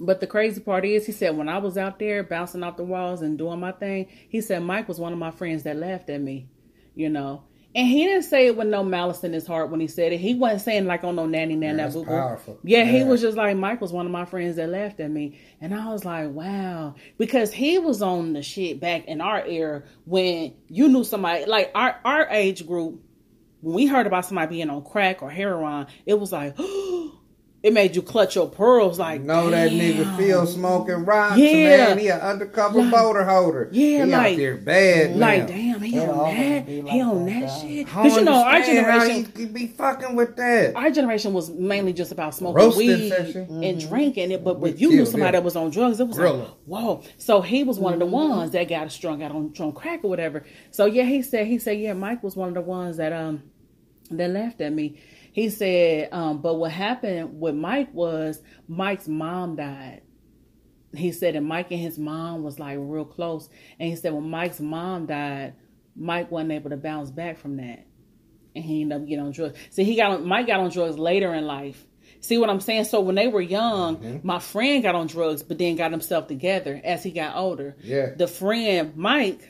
but 0.00 0.20
the 0.20 0.26
crazy 0.26 0.60
part 0.60 0.84
is, 0.84 1.06
he 1.06 1.12
said, 1.12 1.36
when 1.36 1.48
I 1.48 1.58
was 1.58 1.76
out 1.78 1.98
there 1.98 2.22
bouncing 2.24 2.62
off 2.64 2.76
the 2.78 2.84
walls 2.84 3.22
and 3.22 3.36
doing 3.38 3.60
my 3.60 3.72
thing, 3.72 4.08
he 4.30 4.40
said 4.40 4.62
Mike 4.62 4.88
was 4.88 4.98
one 4.98 5.12
of 5.12 5.18
my 5.18 5.30
friends 5.30 5.64
that 5.64 5.76
laughed 5.76 6.08
at 6.10 6.20
me, 6.20 6.48
you 6.94 7.10
know. 7.10 7.44
And 7.72 7.86
he 7.86 8.02
didn't 8.04 8.24
say 8.24 8.46
it 8.48 8.56
with 8.56 8.66
no 8.66 8.82
malice 8.82 9.22
in 9.22 9.32
his 9.32 9.46
heart 9.46 9.70
when 9.70 9.78
he 9.78 9.86
said 9.86 10.12
it. 10.12 10.18
He 10.18 10.34
wasn't 10.34 10.62
saying 10.62 10.86
like 10.86 11.04
on 11.04 11.14
no 11.14 11.26
nanny 11.26 11.54
nan 11.54 11.76
Yeah, 11.76 11.76
that 11.76 11.82
that's 11.84 11.94
boo 11.94 12.04
boo. 12.04 12.10
powerful. 12.10 12.58
Yeah, 12.64 12.84
he 12.84 13.04
was 13.04 13.20
just 13.20 13.36
like 13.36 13.56
Mike 13.56 13.80
was 13.80 13.92
one 13.92 14.06
of 14.06 14.10
my 14.12 14.24
friends 14.24 14.56
that 14.56 14.68
laughed 14.70 14.98
at 14.98 15.08
me, 15.08 15.38
and 15.60 15.72
I 15.72 15.92
was 15.92 16.04
like, 16.04 16.30
wow, 16.30 16.96
because 17.16 17.52
he 17.52 17.78
was 17.78 18.02
on 18.02 18.32
the 18.32 18.42
shit 18.42 18.80
back 18.80 19.04
in 19.04 19.20
our 19.20 19.46
era 19.46 19.84
when 20.04 20.54
you 20.66 20.88
knew 20.88 21.04
somebody 21.04 21.44
like 21.44 21.70
our 21.76 21.96
our 22.04 22.26
age 22.30 22.66
group. 22.66 23.02
When 23.60 23.74
we 23.76 23.86
heard 23.86 24.06
about 24.08 24.24
somebody 24.24 24.56
being 24.56 24.70
on 24.70 24.82
crack 24.82 25.22
or 25.22 25.30
heroin, 25.30 25.86
it 26.06 26.18
was 26.18 26.32
like, 26.32 26.54
oh, 26.58 26.99
it 27.62 27.74
made 27.74 27.94
you 27.94 28.00
clutch 28.00 28.36
your 28.36 28.48
pearls 28.48 28.98
like 28.98 29.20
know 29.20 29.50
that 29.50 29.70
nigga 29.70 30.16
feel 30.16 30.46
smoking 30.46 31.04
rocks, 31.04 31.36
Yeah. 31.36 31.88
man. 31.88 31.98
He 31.98 32.08
an 32.08 32.18
undercover 32.20 32.78
Like- 32.80 32.90
boater 32.90 33.24
holder. 33.24 33.68
Yeah, 33.70 34.04
he 34.06 34.10
like- 34.10 34.32
out 34.32 34.36
there 34.38 34.56
bad. 34.56 35.16
Like 35.16 35.40
now. 35.42 35.46
damn, 35.46 35.80
he 35.82 35.96
It 35.98 36.08
on 36.08 36.34
that, 36.34 36.66
be 36.66 36.80
like 36.82 36.92
he 36.92 37.00
on 37.02 37.26
that, 37.26 37.40
that 37.40 37.60
shit. 37.60 37.86
Cause 37.86 38.16
you 38.16 38.24
know 38.24 38.42
our 38.42 38.62
generation, 38.62 39.16
he 39.16 39.22
could 39.24 39.52
be 39.52 39.66
fucking 39.66 40.16
with 40.16 40.36
that. 40.36 40.74
our 40.74 40.90
generation 40.90 41.34
was 41.34 41.50
mainly 41.50 41.92
just 41.92 42.12
about 42.12 42.34
smoking 42.34 42.56
Roasting 42.64 42.86
weed 42.88 43.08
session. 43.10 43.62
and 43.62 43.78
drinking 43.88 44.30
it. 44.30 44.42
But 44.42 44.58
We 44.60 44.70
if 44.70 44.80
you 44.80 44.88
knew 44.90 45.04
somebody 45.04 45.32
them. 45.32 45.42
that 45.42 45.44
was 45.44 45.56
on 45.56 45.68
drugs, 45.70 46.00
it 46.00 46.08
was 46.08 46.16
Grill 46.16 46.34
like, 46.36 46.44
'em. 46.48 46.52
whoa. 46.64 47.02
So 47.18 47.42
he 47.42 47.62
was 47.62 47.78
one 47.78 47.92
of 47.92 47.98
the 47.98 48.06
ones 48.06 48.52
that 48.52 48.68
got 48.70 48.90
strung 48.90 49.22
out 49.22 49.32
on, 49.32 49.52
on 49.60 49.72
crack 49.72 50.00
or 50.02 50.08
whatever. 50.08 50.44
So 50.70 50.86
yeah, 50.86 51.02
he 51.04 51.20
said 51.20 51.46
he 51.46 51.58
said 51.58 51.78
yeah, 51.78 51.92
Mike 51.92 52.22
was 52.22 52.36
one 52.36 52.48
of 52.48 52.54
the 52.54 52.62
ones 52.62 52.96
that 52.96 53.12
um 53.12 53.42
that 54.10 54.30
laughed 54.30 54.60
at 54.62 54.72
me. 54.72 54.96
He 55.32 55.50
said, 55.50 56.08
um, 56.12 56.42
but 56.42 56.54
what 56.54 56.72
happened 56.72 57.40
with 57.40 57.54
Mike 57.54 57.92
was 57.94 58.42
Mike's 58.66 59.08
mom 59.08 59.56
died. 59.56 60.02
He 60.92 61.12
said, 61.12 61.36
and 61.36 61.46
Mike 61.46 61.70
and 61.70 61.80
his 61.80 61.98
mom 61.98 62.42
was 62.42 62.58
like 62.58 62.76
real 62.80 63.04
close. 63.04 63.48
And 63.78 63.88
he 63.88 63.94
said, 63.94 64.12
when 64.12 64.28
Mike's 64.28 64.58
mom 64.58 65.06
died, 65.06 65.54
Mike 65.94 66.30
wasn't 66.30 66.52
able 66.52 66.70
to 66.70 66.76
bounce 66.76 67.10
back 67.10 67.38
from 67.38 67.58
that, 67.58 67.86
and 68.54 68.64
he 68.64 68.82
ended 68.82 69.00
up 69.00 69.06
getting 69.06 69.24
on 69.24 69.32
drugs. 69.32 69.58
See, 69.70 69.84
he 69.84 69.96
got 69.96 70.12
on, 70.12 70.26
Mike 70.26 70.46
got 70.46 70.60
on 70.60 70.70
drugs 70.70 70.98
later 70.98 71.34
in 71.34 71.46
life. 71.46 71.86
See 72.20 72.38
what 72.38 72.50
I'm 72.50 72.60
saying? 72.60 72.84
So 72.84 73.00
when 73.00 73.14
they 73.14 73.28
were 73.28 73.40
young, 73.40 74.20
my 74.24 74.40
friend 74.40 74.82
got 74.82 74.94
on 74.94 75.06
drugs, 75.06 75.42
but 75.42 75.58
then 75.58 75.76
got 75.76 75.90
himself 75.90 76.26
together 76.26 76.80
as 76.82 77.02
he 77.02 77.12
got 77.12 77.36
older. 77.36 77.76
Yeah. 77.82 78.14
The 78.16 78.26
friend 78.26 78.96
Mike, 78.96 79.48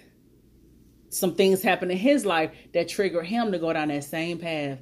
some 1.09 1.35
things 1.35 1.63
happened 1.63 1.91
in 1.91 1.99
his 1.99 2.27
life 2.27 2.53
that 2.75 2.89
triggered 2.89 3.27
him 3.27 3.53
to 3.53 3.59
go 3.59 3.73
down 3.73 3.89
that 3.89 4.05
same 4.05 4.39
path. 4.39 4.79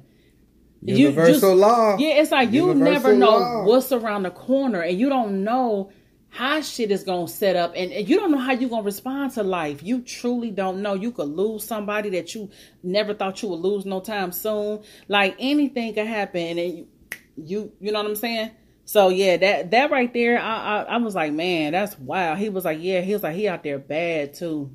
You 0.81 0.95
Universal 0.95 1.33
just- 1.33 1.61
law. 1.61 1.97
Yeah, 1.97 2.21
it's 2.21 2.31
like 2.31 2.51
you 2.51 2.67
Universal 2.67 2.93
never 2.93 3.13
know 3.15 3.37
law. 3.37 3.65
what's 3.65 3.91
around 3.91 4.23
the 4.23 4.31
corner, 4.31 4.81
and 4.81 4.97
you 4.97 5.09
don't 5.09 5.43
know 5.43 5.91
how 6.31 6.61
shit 6.61 6.91
is 6.91 7.03
gonna 7.03 7.27
set 7.27 7.55
up, 7.55 7.73
and, 7.75 7.91
and 7.91 8.07
you 8.07 8.17
don't 8.17 8.31
know 8.31 8.37
how 8.37 8.53
you're 8.53 8.69
gonna 8.69 8.83
respond 8.83 9.31
to 9.33 9.43
life. 9.43 9.81
You 9.83 10.01
truly 10.01 10.51
don't 10.51 10.81
know. 10.81 10.93
You 10.93 11.11
could 11.11 11.27
lose 11.29 11.63
somebody 11.65 12.09
that 12.11 12.33
you 12.35 12.49
never 12.83 13.13
thought 13.13 13.41
you 13.41 13.49
would 13.49 13.59
lose 13.59 13.85
no 13.85 13.99
time 13.99 14.31
soon. 14.31 14.81
Like 15.07 15.35
anything 15.39 15.93
could 15.95 16.07
happen, 16.07 16.57
and 16.57 16.77
you, 16.77 16.87
you, 17.35 17.71
you 17.79 17.91
know 17.91 17.99
what 18.01 18.09
I'm 18.09 18.15
saying. 18.15 18.51
So 18.85 19.09
yeah, 19.09 19.37
that 19.37 19.71
that 19.71 19.91
right 19.91 20.11
there, 20.13 20.39
I, 20.39 20.81
I 20.81 20.81
I 20.83 20.97
was 20.97 21.13
like, 21.13 21.33
man, 21.33 21.73
that's 21.73 21.97
wild. 21.99 22.37
He 22.39 22.49
was 22.49 22.63
like, 22.63 22.77
yeah, 22.81 23.01
he 23.01 23.11
was 23.13 23.21
like, 23.23 23.35
he 23.35 23.47
out 23.47 23.63
there 23.63 23.79
bad 23.79 24.33
too. 24.33 24.71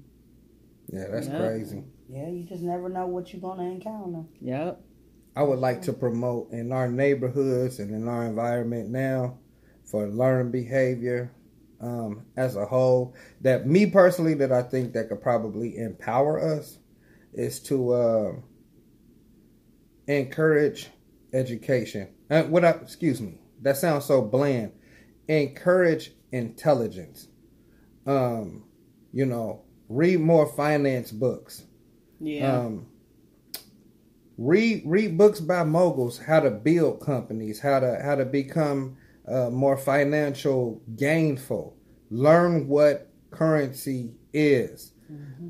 Yeah, 0.93 1.07
that's 1.11 1.29
Yeah. 1.29 1.39
crazy. 1.39 1.83
Yeah, 2.11 2.29
you 2.29 2.45
just 2.45 2.63
never 2.63 2.89
know 2.89 3.07
what 3.07 3.33
you're 3.33 3.41
gonna 3.41 3.65
encounter. 3.71 4.25
Yep. 4.41 4.81
I 5.37 5.43
would 5.43 5.59
like 5.59 5.83
to 5.83 5.93
promote 5.93 6.53
in 6.53 6.73
our 6.73 6.89
neighborhoods 6.89 7.81
and 7.81 7.91
in 7.91 8.09
our 8.09 8.25
environment 8.25 8.91
now 8.91 9.39
for 9.85 10.09
learned 10.09 10.53
behavior 10.53 11.33
um, 11.81 12.27
as 12.37 12.57
a 12.57 12.67
whole. 12.67 13.15
That 13.41 13.67
me 13.67 13.87
personally, 13.87 14.35
that 14.35 14.53
I 14.53 14.63
think 14.63 14.93
that 14.93 15.09
could 15.09 15.23
probably 15.23 15.77
empower 15.77 16.41
us 16.59 16.79
is 17.33 17.61
to 17.65 17.93
uh, 17.93 18.33
encourage 20.07 20.89
education. 21.33 22.09
Uh, 22.31 22.45
what? 22.45 22.65
I, 22.65 22.71
excuse 22.71 23.21
me. 23.21 23.39
That 23.63 23.77
sounds 23.77 24.05
so 24.05 24.23
bland. 24.23 24.73
Encourage 25.27 26.13
intelligence. 26.33 27.29
Um, 28.07 28.65
you 29.13 29.27
know, 29.27 29.65
read 29.89 30.21
more 30.21 30.47
finance 30.47 31.11
books. 31.11 31.65
Yeah. 32.21 32.59
Um, 32.59 32.87
read 34.37 34.83
read 34.85 35.17
books 35.17 35.41
by 35.41 35.65
moguls 35.65 36.19
how 36.19 36.41
to 36.41 36.51
build 36.51 37.01
companies, 37.01 37.61
how 37.61 37.81
to 37.81 38.01
how 38.03 38.15
to 38.15 38.25
become 38.25 38.97
uh, 39.29 39.51
more 39.51 39.77
financial 39.77 40.83
gainful. 40.97 41.77
Learn 42.11 42.69
what 42.69 43.11
currency 43.31 44.15
is. 44.33 44.93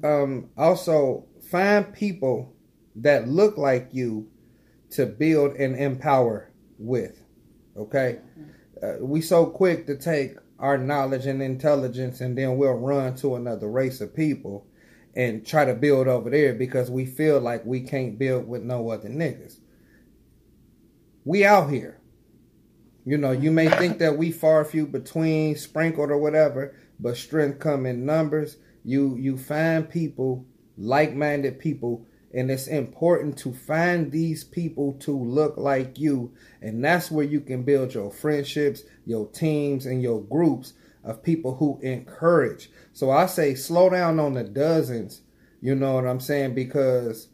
Um, 0.03 0.51
also, 0.57 1.27
find 1.51 1.93
people 1.93 2.55
that 2.97 3.29
look 3.29 3.57
like 3.57 3.89
you 3.93 4.29
to 4.91 5.07
build 5.07 5.57
and 5.57 5.77
empower 5.77 6.53
with. 6.79 7.25
Okay, 7.77 8.19
uh, 8.83 8.95
we 9.01 9.21
so 9.21 9.47
quick 9.47 9.87
to 9.87 9.97
take 9.97 10.37
our 10.59 10.79
knowledge 10.79 11.27
and 11.27 11.43
intelligence 11.43 12.21
and 12.21 12.39
then 12.39 12.57
we'll 12.57 12.73
run 12.73 13.15
to 13.17 13.35
another 13.35 13.69
race 13.69 14.01
of 14.01 14.15
people 14.15 14.67
and 15.17 15.47
try 15.47 15.65
to 15.65 15.75
build 15.75 16.09
over 16.09 16.31
there 16.31 16.55
because 16.55 16.91
we 16.91 17.07
feel 17.07 17.41
like 17.41 17.65
we 17.65 17.81
can't 17.81 18.19
build 18.19 18.49
with 18.49 18.63
no 18.63 18.91
other 18.91 19.09
niggas. 19.09 19.59
We 21.25 21.45
out 21.45 21.71
here. 21.71 22.01
You 23.05 23.19
know, 23.19 23.33
you 23.33 23.51
may 23.51 23.69
think 23.69 23.99
that 23.99 24.17
we 24.17 24.33
far 24.33 24.65
few 24.65 24.87
between, 24.87 25.57
sprinkled 25.57 26.11
or 26.11 26.19
whatever, 26.19 26.75
but 26.99 27.17
strength 27.17 27.59
come 27.59 27.87
in 27.87 28.07
numbers. 28.07 28.57
You 28.83 29.17
you 29.17 29.37
find 29.37 29.89
people, 29.89 30.47
like-minded 30.79 31.59
people, 31.59 32.07
and 32.33 32.51
it's 32.51 32.67
important 32.67 33.37
to 33.39 33.53
find 33.53 34.11
these 34.11 34.43
people 34.43 34.95
to 35.01 35.17
look 35.17 35.57
like 35.57 35.99
you, 35.99 36.33
and 36.63 36.85
that's 36.85 37.11
where 37.11 37.25
you 37.25 37.41
can 37.41 37.63
build 37.63 37.95
your 37.95 38.11
friendships, 38.11 38.83
your 39.05 39.29
teams, 39.29 39.87
and 39.87 40.03
your 40.03 40.23
groups 40.23 40.73
of 41.05 41.23
people 41.23 41.57
who 41.57 41.79
encourage. 41.83 42.71
So 42.93 43.11
I 43.11 43.27
say 43.27 43.55
slow 43.55 43.91
down 43.91 44.19
on 44.19 44.35
the 44.35 44.45
dozens, 44.45 45.23
you 45.61 45.75
know 45.75 45.95
what 45.95 46.07
I'm 46.07 46.21
saying? 46.21 46.55
Because 46.55 47.29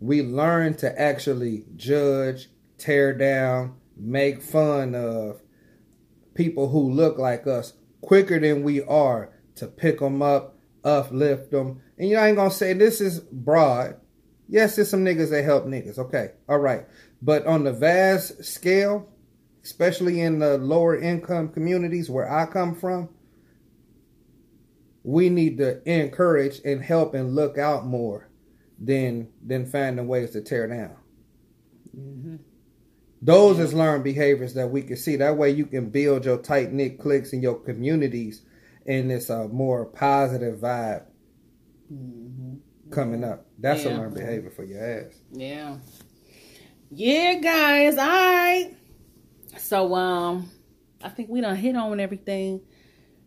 we 0.00 0.22
learn 0.22 0.74
to 0.78 1.00
actually 1.00 1.64
judge, 1.76 2.48
tear 2.78 3.16
down, 3.16 3.76
make 3.96 4.42
fun 4.42 4.94
of 4.94 5.40
people 6.34 6.68
who 6.68 6.90
look 6.90 7.18
like 7.18 7.46
us 7.46 7.74
quicker 8.00 8.40
than 8.40 8.62
we 8.62 8.82
are 8.82 9.32
to 9.56 9.66
pick 9.66 10.00
them 10.00 10.22
up, 10.22 10.56
uplift 10.84 11.50
them. 11.50 11.80
And 11.98 12.08
you 12.08 12.16
know, 12.16 12.22
I 12.22 12.28
ain't 12.28 12.36
gonna 12.36 12.50
say 12.50 12.72
this 12.72 13.00
is 13.00 13.20
broad. 13.20 13.96
Yes, 14.48 14.76
there's 14.76 14.90
some 14.90 15.04
niggas 15.04 15.30
that 15.30 15.44
help 15.44 15.66
niggas. 15.66 15.98
Okay, 15.98 16.32
all 16.48 16.58
right. 16.58 16.86
But 17.22 17.46
on 17.46 17.64
the 17.64 17.72
vast 17.72 18.44
scale, 18.44 19.08
especially 19.64 20.20
in 20.20 20.38
the 20.38 20.58
lower 20.58 20.98
income 20.98 21.48
communities 21.48 22.10
where 22.10 22.30
I 22.30 22.46
come 22.46 22.74
from, 22.74 23.08
we 25.04 25.28
need 25.28 25.58
to 25.58 25.82
encourage 25.88 26.60
and 26.64 26.82
help 26.82 27.14
and 27.14 27.34
look 27.34 27.58
out 27.58 27.86
more 27.86 28.28
than 28.78 29.28
than 29.44 29.66
finding 29.66 30.06
ways 30.06 30.30
to 30.30 30.40
tear 30.40 30.66
down. 30.66 30.96
Mm-hmm. 31.96 32.36
Those 33.20 33.60
is 33.60 33.72
learned 33.72 34.02
behaviors 34.02 34.54
that 34.54 34.70
we 34.70 34.82
can 34.82 34.96
see. 34.96 35.16
That 35.16 35.36
way, 35.36 35.50
you 35.50 35.66
can 35.66 35.90
build 35.90 36.24
your 36.24 36.38
tight 36.38 36.72
knit 36.72 36.98
cliques 36.98 37.32
in 37.32 37.40
your 37.40 37.54
communities, 37.54 38.42
and 38.84 39.12
it's 39.12 39.30
a 39.30 39.46
more 39.48 39.86
positive 39.86 40.58
vibe 40.58 41.04
mm-hmm. 41.92 42.54
coming 42.90 43.22
up. 43.22 43.46
That's 43.58 43.84
Yeah. 43.84 43.96
a 43.96 43.98
learned 43.98 44.14
behavior 44.14 44.50
for 44.50 44.64
your 44.64 44.84
ass. 44.84 45.14
Yeah. 45.30 45.78
Yeah, 46.90 47.34
guys. 47.34 47.96
All 47.96 48.06
right. 48.06 48.76
So 49.58 49.94
um 49.94 50.50
I 51.02 51.08
think 51.08 51.28
we 51.28 51.40
done 51.40 51.56
hit 51.56 51.76
on 51.76 52.00
everything. 52.00 52.60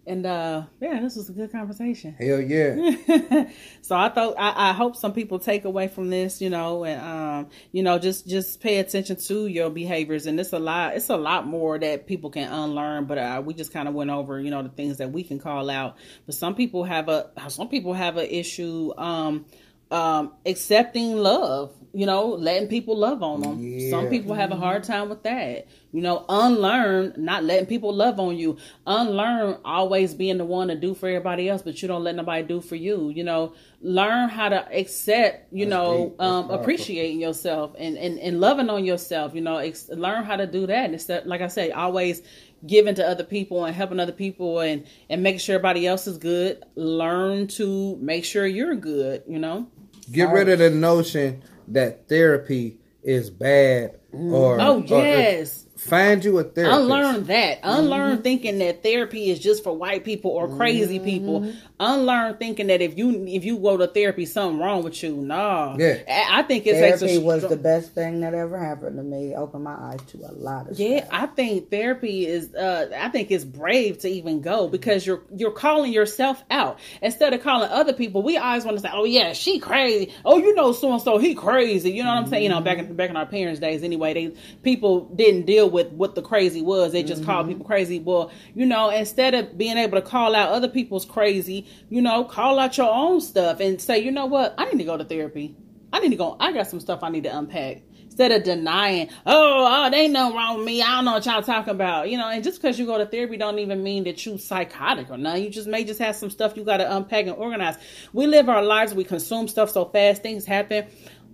And 0.07 0.25
uh 0.25 0.63
yeah, 0.79 0.99
this 1.01 1.15
was 1.15 1.29
a 1.29 1.33
good 1.33 1.51
conversation. 1.51 2.13
Hell 2.19 2.39
yeah. 2.39 3.49
so 3.81 3.95
I 3.95 4.09
thought 4.09 4.35
I, 4.37 4.69
I 4.69 4.73
hope 4.73 4.95
some 4.95 5.13
people 5.13 5.39
take 5.39 5.65
away 5.65 5.87
from 5.87 6.09
this, 6.09 6.41
you 6.41 6.49
know, 6.49 6.83
and 6.83 7.01
um, 7.01 7.49
you 7.71 7.81
know, 7.81 7.97
just 7.97 8.27
just 8.27 8.61
pay 8.61 8.77
attention 8.77 9.15
to 9.15 9.47
your 9.47 9.69
behaviors 9.71 10.27
and 10.27 10.39
it's 10.39 10.53
a 10.53 10.59
lot 10.59 10.95
it's 10.95 11.09
a 11.09 11.17
lot 11.17 11.47
more 11.47 11.79
that 11.79 12.05
people 12.05 12.29
can 12.29 12.51
unlearn, 12.51 13.05
but 13.05 13.17
uh, 13.17 13.41
we 13.43 13.53
just 13.55 13.73
kind 13.73 13.87
of 13.87 13.95
went 13.95 14.11
over, 14.11 14.39
you 14.39 14.51
know, 14.51 14.61
the 14.61 14.69
things 14.69 14.97
that 14.97 15.11
we 15.11 15.23
can 15.23 15.39
call 15.39 15.69
out. 15.71 15.97
But 16.27 16.35
some 16.35 16.53
people 16.53 16.83
have 16.83 17.09
a 17.09 17.31
some 17.47 17.69
people 17.69 17.93
have 17.93 18.17
an 18.17 18.27
issue 18.27 18.93
um 18.97 19.45
um 19.91 20.33
accepting 20.45 21.15
love 21.17 21.73
you 21.95 22.05
know 22.05 22.25
letting 22.27 22.67
people 22.67 22.97
love 22.97 23.23
on 23.23 23.41
them 23.41 23.59
Yeah. 23.59 23.89
some 23.89 24.07
people 24.09 24.33
have 24.35 24.51
a 24.51 24.55
hard 24.55 24.83
time 24.83 25.09
with 25.09 25.23
that. 25.23 25.67
You 25.91 26.01
know 26.01 26.25
unlearn 26.27 27.13
not 27.17 27.43
letting 27.45 27.67
people 27.67 27.93
love 27.93 28.19
on 28.19 28.35
you. 28.37 28.57
Unlearn 28.85 29.57
always 29.63 30.13
being 30.13 30.37
the 30.37 30.45
one 30.45 30.67
to 30.67 30.75
do 30.75 30.93
for 30.93 31.07
everybody 31.07 31.47
else 31.49 31.61
but 31.61 31.81
you 31.81 31.87
don't 31.87 32.03
let 32.03 32.15
nobody 32.15 32.43
do 32.43 32.59
for 32.61 32.75
you 32.75 33.09
you 33.09 33.23
know. 33.23 33.53
Learn 33.81 34.29
how 34.29 34.49
to 34.49 34.67
accept 34.77 35.53
you 35.53 35.65
That's 35.65 35.69
know 35.69 36.09
deep. 36.09 36.21
Um 36.21 36.49
appreciating 36.51 37.19
yourself 37.21 37.73
and, 37.77 37.97
and 37.97 38.19
and 38.19 38.39
loving 38.41 38.69
on 38.69 38.83
yourself 38.85 39.33
you 39.33 39.41
know. 39.41 39.57
Ex- 39.57 39.89
learn 39.89 40.23
how 40.25 40.35
to 40.35 40.45
do 40.47 40.67
that 40.67 40.91
instead 40.91 41.25
like 41.25 41.41
i 41.41 41.47
said 41.47 41.71
always 41.71 42.21
giving 42.65 42.95
to 42.95 43.07
other 43.07 43.23
people 43.23 43.63
and 43.65 43.75
helping 43.75 43.99
other 43.99 44.11
people 44.11 44.59
and 44.59 44.85
and 45.09 45.21
making 45.23 45.39
sure 45.39 45.55
everybody 45.55 45.85
else 45.87 46.07
is 46.07 46.17
good. 46.17 46.63
Learn 46.75 47.47
to 47.47 47.95
make 48.01 48.25
sure 48.25 48.45
you're 48.45 48.75
good 48.75 49.23
you 49.27 49.39
know. 49.39 49.67
Get 50.11 50.29
rid 50.31 50.49
of 50.49 50.59
the 50.59 50.69
notion 50.69 51.41
that 51.69 52.07
therapy 52.07 52.77
is 53.03 53.29
bad 53.29 53.99
mm. 54.13 54.31
or 54.31 54.59
oh 54.59 54.81
or- 54.81 54.85
yes 54.85 55.64
Find 55.85 56.23
you 56.23 56.37
a 56.39 56.43
therapist. 56.43 56.81
Unlearn 56.81 57.23
that. 57.25 57.59
Unlearn 57.63 58.13
mm-hmm. 58.13 58.21
thinking 58.21 58.59
that 58.59 58.83
therapy 58.83 59.29
is 59.29 59.39
just 59.39 59.63
for 59.63 59.75
white 59.75 60.03
people 60.03 60.31
or 60.31 60.47
crazy 60.47 60.97
mm-hmm. 60.97 61.05
people. 61.05 61.53
Unlearn 61.79 62.37
thinking 62.37 62.67
that 62.67 62.81
if 62.81 62.97
you 62.97 63.25
if 63.27 63.45
you 63.45 63.57
go 63.57 63.77
to 63.77 63.87
therapy, 63.87 64.25
something 64.25 64.59
wrong 64.59 64.83
with 64.83 65.01
you. 65.03 65.15
No. 65.15 65.75
Yeah. 65.77 65.99
I 66.07 66.35
I 66.35 66.43
think 66.43 66.67
it's 66.67 66.77
Therapy 66.77 67.05
extra 67.05 67.21
was 67.21 67.47
the 67.47 67.55
best 67.55 67.93
thing 67.93 68.21
that 68.21 68.33
ever 68.33 68.57
happened 68.57 68.97
to 68.97 69.03
me. 69.03 69.35
Opened 69.35 69.63
my 69.63 69.73
eyes 69.73 70.01
to 70.07 70.17
a 70.17 70.31
lot 70.33 70.69
of 70.69 70.79
Yeah, 70.79 71.05
stuff. 71.05 71.09
I 71.11 71.25
think 71.27 71.69
therapy 71.69 72.25
is. 72.25 72.53
Uh, 72.53 72.89
I 72.97 73.09
think 73.09 73.31
it's 73.31 73.43
brave 73.43 73.99
to 73.99 74.09
even 74.09 74.41
go 74.41 74.63
mm-hmm. 74.63 74.71
because 74.71 75.05
you're 75.05 75.21
you're 75.35 75.51
calling 75.51 75.93
yourself 75.93 76.43
out 76.49 76.79
instead 77.01 77.33
of 77.33 77.41
calling 77.41 77.69
other 77.69 77.93
people. 77.93 78.21
We 78.23 78.37
always 78.37 78.65
want 78.65 78.77
to 78.77 78.81
say, 78.81 78.89
"Oh 78.91 79.05
yeah, 79.05 79.33
she 79.33 79.59
crazy." 79.59 80.13
Oh, 80.23 80.37
you 80.37 80.55
know, 80.55 80.71
so 80.71 80.91
and 80.93 81.01
so 81.01 81.17
he 81.17 81.35
crazy. 81.35 81.91
You 81.91 82.03
know 82.03 82.09
what 82.09 82.23
I'm 82.23 82.27
saying? 82.27 82.43
You 82.43 82.49
know, 82.49 82.61
back 82.61 82.79
in 82.79 82.95
back 82.95 83.09
in 83.09 83.17
our 83.17 83.25
parents' 83.25 83.59
days, 83.59 83.83
anyway, 83.83 84.13
they 84.13 84.33
people 84.63 85.05
didn't 85.15 85.45
deal 85.45 85.69
with 85.69 85.74
what 85.83 86.15
the 86.15 86.21
crazy 86.21 86.61
was. 86.61 86.91
They 86.91 87.03
just 87.03 87.23
called 87.25 87.45
mm-hmm. 87.45 87.53
people 87.53 87.65
crazy. 87.65 87.99
Well, 87.99 88.31
you 88.53 88.65
know, 88.65 88.89
instead 88.89 89.33
of 89.33 89.57
being 89.57 89.77
able 89.77 89.99
to 89.99 90.05
call 90.05 90.35
out 90.35 90.49
other 90.49 90.69
people's 90.69 91.05
crazy, 91.05 91.67
you 91.89 92.01
know, 92.01 92.23
call 92.23 92.59
out 92.59 92.77
your 92.77 92.93
own 92.93 93.21
stuff 93.21 93.59
and 93.59 93.81
say, 93.81 93.99
you 93.99 94.11
know 94.11 94.25
what, 94.25 94.55
I 94.57 94.65
need 94.65 94.79
to 94.79 94.83
go 94.83 94.97
to 94.97 95.05
therapy. 95.05 95.55
I 95.93 95.99
need 95.99 96.09
to 96.09 96.15
go. 96.17 96.35
I 96.39 96.51
got 96.51 96.67
some 96.67 96.79
stuff 96.79 97.03
I 97.03 97.09
need 97.09 97.23
to 97.23 97.37
unpack. 97.37 97.83
Instead 98.03 98.31
of 98.31 98.43
denying, 98.43 99.09
oh, 99.25 99.85
oh, 99.85 99.89
they 99.89 100.03
ain't 100.03 100.13
nothing 100.13 100.37
wrong 100.37 100.57
with 100.57 100.65
me. 100.65 100.81
I 100.81 100.95
don't 100.95 101.05
know 101.05 101.13
what 101.13 101.25
y'all 101.25 101.41
talking 101.41 101.71
about. 101.71 102.09
You 102.09 102.17
know, 102.17 102.29
and 102.29 102.43
just 102.43 102.61
because 102.61 102.79
you 102.79 102.85
go 102.85 102.97
to 102.97 103.05
therapy 103.05 103.35
don't 103.35 103.59
even 103.59 103.83
mean 103.83 104.05
that 104.05 104.25
you 104.25 104.37
psychotic 104.37 105.09
or 105.09 105.17
nothing. 105.17 105.43
You 105.43 105.49
just 105.49 105.67
may 105.67 105.83
just 105.83 105.99
have 105.99 106.15
some 106.15 106.29
stuff 106.29 106.55
you 106.55 106.63
got 106.63 106.77
to 106.77 106.95
unpack 106.95 107.25
and 107.25 107.35
organize. 107.35 107.75
We 108.13 108.27
live 108.27 108.47
our 108.47 108.63
lives. 108.63 108.93
We 108.93 109.03
consume 109.03 109.49
stuff 109.49 109.69
so 109.69 109.85
fast. 109.85 110.21
Things 110.23 110.45
happen, 110.45 110.85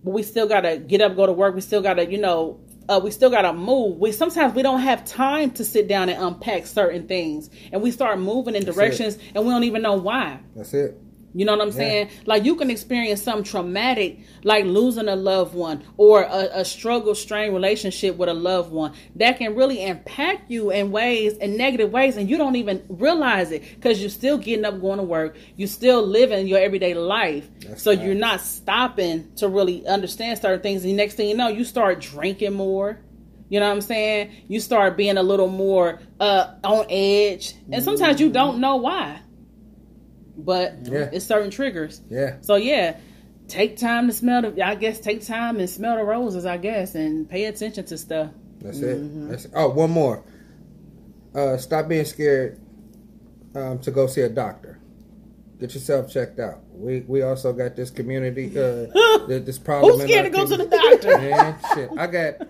but 0.03 0.11
we 0.11 0.23
still 0.23 0.47
got 0.47 0.61
to 0.61 0.77
get 0.77 1.01
up, 1.01 1.15
go 1.15 1.27
to 1.27 1.33
work. 1.33 1.53
We 1.53 1.61
still 1.61 1.81
got 1.81 1.95
to, 1.95 2.11
you 2.11 2.17
know, 2.17 2.59
uh, 2.91 2.99
we 2.99 3.09
still 3.09 3.29
gotta 3.29 3.53
move. 3.53 3.97
We 3.99 4.11
sometimes 4.11 4.53
we 4.53 4.63
don't 4.63 4.81
have 4.81 5.05
time 5.05 5.51
to 5.51 5.63
sit 5.63 5.87
down 5.87 6.09
and 6.09 6.21
unpack 6.21 6.65
certain 6.65 7.07
things, 7.07 7.49
and 7.71 7.81
we 7.81 7.89
start 7.91 8.19
moving 8.19 8.53
in 8.53 8.65
directions, 8.65 9.17
and 9.33 9.45
we 9.45 9.51
don't 9.51 9.63
even 9.63 9.81
know 9.81 9.93
why. 9.93 10.39
That's 10.55 10.73
it. 10.73 10.97
You 11.33 11.45
know 11.45 11.53
what 11.53 11.61
I'm 11.61 11.71
saying? 11.71 12.09
Like 12.25 12.43
you 12.43 12.55
can 12.55 12.69
experience 12.69 13.21
some 13.21 13.43
traumatic, 13.43 14.19
like 14.43 14.65
losing 14.65 15.07
a 15.07 15.15
loved 15.15 15.55
one 15.55 15.83
or 15.97 16.23
a, 16.23 16.59
a 16.59 16.65
struggle, 16.65 17.15
strained 17.15 17.53
relationship 17.53 18.17
with 18.17 18.27
a 18.27 18.33
loved 18.33 18.71
one 18.71 18.93
that 19.15 19.37
can 19.37 19.55
really 19.55 19.83
impact 19.83 20.51
you 20.51 20.71
in 20.71 20.91
ways, 20.91 21.37
in 21.37 21.55
negative 21.55 21.91
ways, 21.91 22.17
and 22.17 22.29
you 22.29 22.37
don't 22.37 22.57
even 22.57 22.83
realize 22.89 23.51
it 23.51 23.63
because 23.75 24.01
you're 24.01 24.09
still 24.09 24.37
getting 24.37 24.65
up, 24.65 24.81
going 24.81 24.97
to 24.97 25.03
work. 25.03 25.37
You're 25.55 25.69
still 25.69 26.05
living 26.05 26.47
your 26.47 26.59
everyday 26.59 26.93
life. 26.93 27.49
That's 27.61 27.83
so 27.83 27.91
right. 27.91 28.01
you're 28.01 28.15
not 28.15 28.41
stopping 28.41 29.33
to 29.35 29.47
really 29.47 29.87
understand 29.87 30.39
certain 30.39 30.61
things. 30.61 30.83
And 30.83 30.91
the 30.91 30.97
next 30.97 31.15
thing 31.15 31.29
you 31.29 31.37
know, 31.37 31.47
you 31.47 31.63
start 31.63 32.01
drinking 32.01 32.53
more. 32.53 32.99
You 33.47 33.59
know 33.59 33.67
what 33.67 33.75
I'm 33.75 33.81
saying? 33.81 34.31
You 34.47 34.61
start 34.61 34.95
being 34.95 35.17
a 35.17 35.23
little 35.23 35.49
more 35.49 35.99
uh, 36.21 36.53
on 36.63 36.85
edge, 36.89 37.53
and 37.69 37.83
sometimes 37.83 38.21
you 38.21 38.29
don't 38.29 38.59
know 38.59 38.77
why. 38.77 39.19
But 40.37 40.75
Yeah. 40.83 41.09
it's 41.11 41.25
certain 41.25 41.51
triggers. 41.51 42.01
Yeah. 42.09 42.35
So 42.41 42.55
yeah, 42.55 42.97
take 43.47 43.77
time 43.77 44.07
to 44.07 44.13
smell 44.13 44.41
the. 44.43 44.61
I 44.65 44.75
guess 44.75 44.99
take 44.99 45.25
time 45.25 45.59
and 45.59 45.69
smell 45.69 45.97
the 45.97 46.03
roses. 46.03 46.45
I 46.45 46.57
guess 46.57 46.95
and 46.95 47.29
pay 47.29 47.45
attention 47.45 47.85
to 47.85 47.97
stuff. 47.97 48.31
That's 48.59 48.79
Mm-hmm. 48.79 49.27
it. 49.27 49.29
That's 49.31 49.47
Oh, 49.55 49.69
one 49.69 49.91
more. 49.91 50.23
Uh, 51.33 51.57
stop 51.57 51.87
being 51.87 52.05
scared 52.05 52.59
um, 53.55 53.79
to 53.79 53.91
go 53.91 54.07
see 54.07 54.21
a 54.21 54.29
doctor. 54.29 54.77
Get 55.59 55.73
yourself 55.75 56.11
checked 56.11 56.39
out. 56.39 56.59
We 56.73 57.01
we 57.01 57.21
also 57.21 57.53
got 57.53 57.75
this 57.75 57.89
community. 57.91 58.47
Uh, 58.49 58.87
this 59.27 59.59
problem. 59.59 59.93
Who's 59.99 60.03
scared 60.09 60.25
to 60.25 60.31
go 60.31 60.45
to 60.47 60.57
the 60.57 60.65
doctor? 60.65 61.17
Man, 61.19 61.55
shit. 61.75 61.89
I 61.97 62.07
got. 62.07 62.47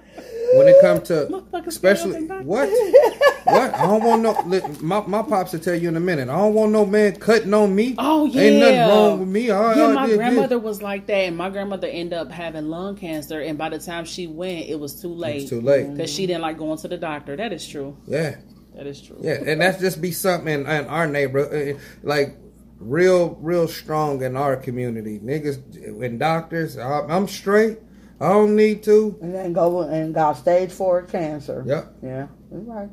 When 0.54 0.68
it 0.68 0.80
comes 0.82 1.08
to 1.10 1.44
especially 1.66 2.26
what 2.28 2.68
what 3.44 3.74
I 3.74 3.88
don't 3.88 4.04
want 4.04 4.22
no. 4.22 4.42
li- 4.46 4.62
My 4.82 5.06
my 5.08 5.22
pops 5.22 5.54
will 5.54 5.60
tell 5.60 5.76
you 5.76 5.90
in 5.90 5.96
a 5.96 6.00
minute. 6.00 6.30
I 6.30 6.38
don't 6.38 6.54
want 6.54 6.72
no 6.72 6.86
man 6.86 7.16
cutting 7.16 7.54
on 7.54 7.74
me. 7.76 7.96
Oh 7.98 8.26
yeah, 8.26 8.42
ain't 8.42 8.60
nothing 8.60 8.80
wrong 8.80 9.20
with 9.20 9.30
me. 9.30 9.50
I, 9.52 9.74
yeah, 9.76 9.86
I 9.88 9.94
my 9.94 10.02
did 10.06 10.12
this. 10.12 10.18
grandmother 10.18 10.60
was 10.60 10.82
like 10.82 11.08
that, 11.08 11.14
and 11.16 11.38
my 11.38 11.50
grandmother 11.50 11.88
ended 11.88 12.14
up 12.20 12.32
having 12.32 12.68
lung 12.68 12.96
cancer. 12.98 13.40
And 13.42 13.58
by 13.58 13.70
the 13.70 13.80
time 13.80 14.06
she 14.06 14.28
went, 14.28 14.68
it 14.70 14.80
was 14.80 15.02
too 15.02 15.14
late. 15.14 15.50
too 15.50 15.62
late. 15.62 15.92
because 15.92 16.12
she 16.12 16.28
didn't 16.28 16.42
like 16.42 16.58
going 16.58 16.78
to 16.80 16.88
the 16.88 16.98
doctor. 16.98 17.36
That 17.36 17.52
is 17.54 17.68
true. 17.68 17.98
Yeah. 18.08 18.36
That 18.76 18.88
is 18.88 19.02
true. 19.02 19.18
Yeah, 19.20 19.34
and 19.46 19.60
that's 19.60 19.80
just 19.82 20.02
be 20.02 20.12
something 20.14 20.48
in, 20.54 20.62
in 20.62 20.86
our 20.88 21.06
neighborhood, 21.06 21.76
uh, 21.76 21.80
like 22.04 22.38
real, 22.80 23.36
real 23.42 23.68
strong 23.68 24.22
in 24.24 24.38
our 24.38 24.56
community. 24.56 25.20
Niggas 25.20 26.02
and 26.04 26.18
doctors, 26.18 26.78
I, 26.78 27.02
I'm 27.02 27.28
straight. 27.28 27.80
I 28.22 28.30
don't 28.30 28.56
need 28.56 28.84
to. 28.84 29.18
And 29.22 29.36
then 29.36 29.52
go 29.52 29.82
and 29.82 30.14
got 30.14 30.38
stage 30.38 30.72
four 30.72 31.02
cancer. 31.04 31.64
Yep. 31.68 31.96
Yeah, 32.02 32.28
you're 32.50 32.62
right. 32.62 32.90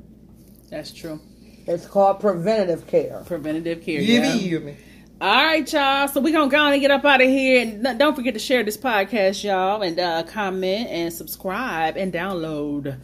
That's 0.70 0.92
true. 0.92 1.20
It's 1.66 1.86
called 1.86 2.20
preventative 2.20 2.86
care. 2.86 3.22
Preventative 3.26 3.82
care. 3.82 4.00
You 4.00 4.20
Yeah. 4.20 4.32
hear 4.32 4.60
me? 4.60 4.76
All 5.20 5.44
right, 5.44 5.70
y'all. 5.72 6.06
So 6.08 6.20
we're 6.20 6.32
going 6.32 6.48
to 6.48 6.54
go 6.56 6.62
on 6.62 6.72
and 6.72 6.80
get 6.80 6.90
up 6.92 7.04
out 7.04 7.20
of 7.20 7.28
here. 7.28 7.60
And 7.62 7.98
don't 7.98 8.14
forget 8.14 8.34
to 8.34 8.40
share 8.40 8.62
this 8.62 8.76
podcast, 8.76 9.42
y'all, 9.42 9.82
and 9.82 9.98
uh, 9.98 10.22
comment 10.22 10.88
and 10.88 11.12
subscribe 11.12 11.96
and 11.96 12.12
download. 12.12 12.96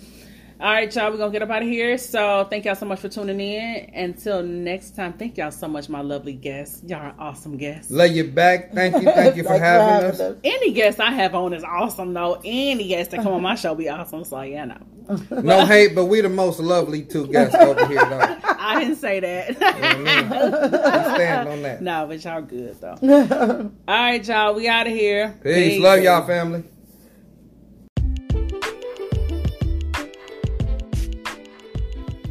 All 0.60 0.70
right, 0.72 0.94
y'all. 0.94 1.10
We're 1.10 1.16
going 1.18 1.32
to 1.32 1.38
get 1.38 1.42
up 1.42 1.50
out 1.54 1.62
of 1.62 1.68
here. 1.68 1.98
So 1.98 2.46
thank 2.48 2.64
y'all 2.66 2.76
so 2.76 2.86
much 2.86 3.00
for 3.00 3.08
tuning 3.08 3.40
in. 3.40 3.90
Until 3.94 4.44
next 4.44 4.94
time, 4.94 5.14
thank 5.14 5.36
y'all 5.36 5.50
so 5.50 5.66
much, 5.66 5.88
my 5.88 6.02
lovely 6.02 6.34
guests. 6.34 6.82
Y'all 6.86 7.00
are 7.00 7.14
awesome 7.18 7.56
guests. 7.56 7.90
Love 7.90 8.12
you 8.12 8.24
back. 8.24 8.72
Thank 8.72 8.94
you. 8.94 9.02
Thank 9.02 9.34
you 9.36 9.42
for 9.42 9.58
Thanks 9.58 9.64
having 9.64 10.20
us. 10.20 10.36
Any 10.44 10.72
guest 10.72 11.00
I 11.00 11.10
have 11.10 11.34
on 11.34 11.52
is 11.52 11.64
awesome, 11.64 12.14
though. 12.14 12.40
Any 12.44 12.86
guest 12.86 13.10
that 13.10 13.22
come 13.24 13.32
on 13.32 13.42
my 13.42 13.56
show 13.56 13.74
be 13.74 13.88
awesome. 13.88 14.24
So, 14.24 14.40
yeah, 14.42 14.66
no. 14.66 14.76
No 15.30 15.66
hate, 15.66 15.94
but 15.94 16.06
we 16.06 16.20
the 16.20 16.28
most 16.28 16.60
lovely 16.60 17.02
two 17.02 17.26
guests 17.26 17.54
over 17.54 17.86
here, 17.86 18.04
though. 18.04 18.38
I 18.44 18.80
didn't 18.80 18.96
say 18.96 19.20
that. 19.20 19.48
Mm-hmm. 19.58 20.70
We 20.70 21.14
stand 21.14 21.48
on 21.48 21.62
that. 21.62 21.82
no, 21.82 22.06
but 22.06 22.24
y'all 22.24 22.40
good, 22.40 22.80
though. 22.80 23.70
All 23.86 23.94
right, 23.94 24.26
y'all. 24.26 24.54
We 24.54 24.68
out 24.68 24.86
of 24.86 24.92
here. 24.92 25.38
Peace. 25.42 25.80
Love 25.80 26.02
y'all, 26.02 26.26
family. 26.26 26.64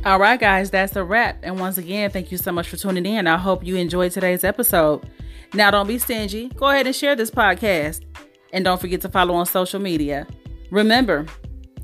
All 0.05 0.19
right, 0.19 0.39
guys, 0.39 0.69
that's 0.69 0.95
a 0.97 1.03
wrap. 1.03 1.39
And 1.43 1.59
once 1.59 1.77
again, 1.77 2.09
thank 2.09 2.31
you 2.31 2.37
so 2.37 2.51
much 2.51 2.67
for 2.67 2.75
tuning 2.75 3.05
in. 3.05 3.25
I 3.25 3.37
hope 3.37 3.65
you 3.65 3.77
enjoyed 3.77 4.11
today's 4.11 4.43
episode. 4.43 5.07
Now, 5.53 5.71
don't 5.71 5.87
be 5.87 5.97
stingy. 5.97 6.49
Go 6.49 6.67
ahead 6.69 6.87
and 6.87 6.95
share 6.95 7.15
this 7.15 7.31
podcast. 7.31 8.03
And 8.51 8.65
don't 8.65 8.81
forget 8.81 8.99
to 9.01 9.09
follow 9.09 9.33
on 9.35 9.45
social 9.45 9.79
media. 9.79 10.27
Remember, 10.71 11.25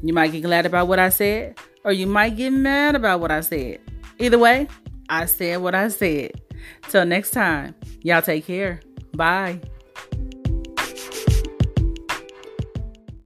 you 0.01 0.13
might 0.13 0.31
get 0.31 0.41
glad 0.41 0.65
about 0.65 0.87
what 0.87 0.99
I 0.99 1.09
said, 1.09 1.57
or 1.83 1.91
you 1.91 2.07
might 2.07 2.35
get 2.35 2.51
mad 2.51 2.95
about 2.95 3.19
what 3.19 3.31
I 3.31 3.41
said. 3.41 3.79
Either 4.19 4.37
way, 4.37 4.67
I 5.09 5.25
said 5.25 5.61
what 5.61 5.75
I 5.75 5.89
said. 5.89 6.41
Till 6.89 7.05
next 7.05 7.31
time, 7.31 7.75
y'all 8.01 8.21
take 8.21 8.45
care. 8.45 8.81
Bye. 9.13 9.59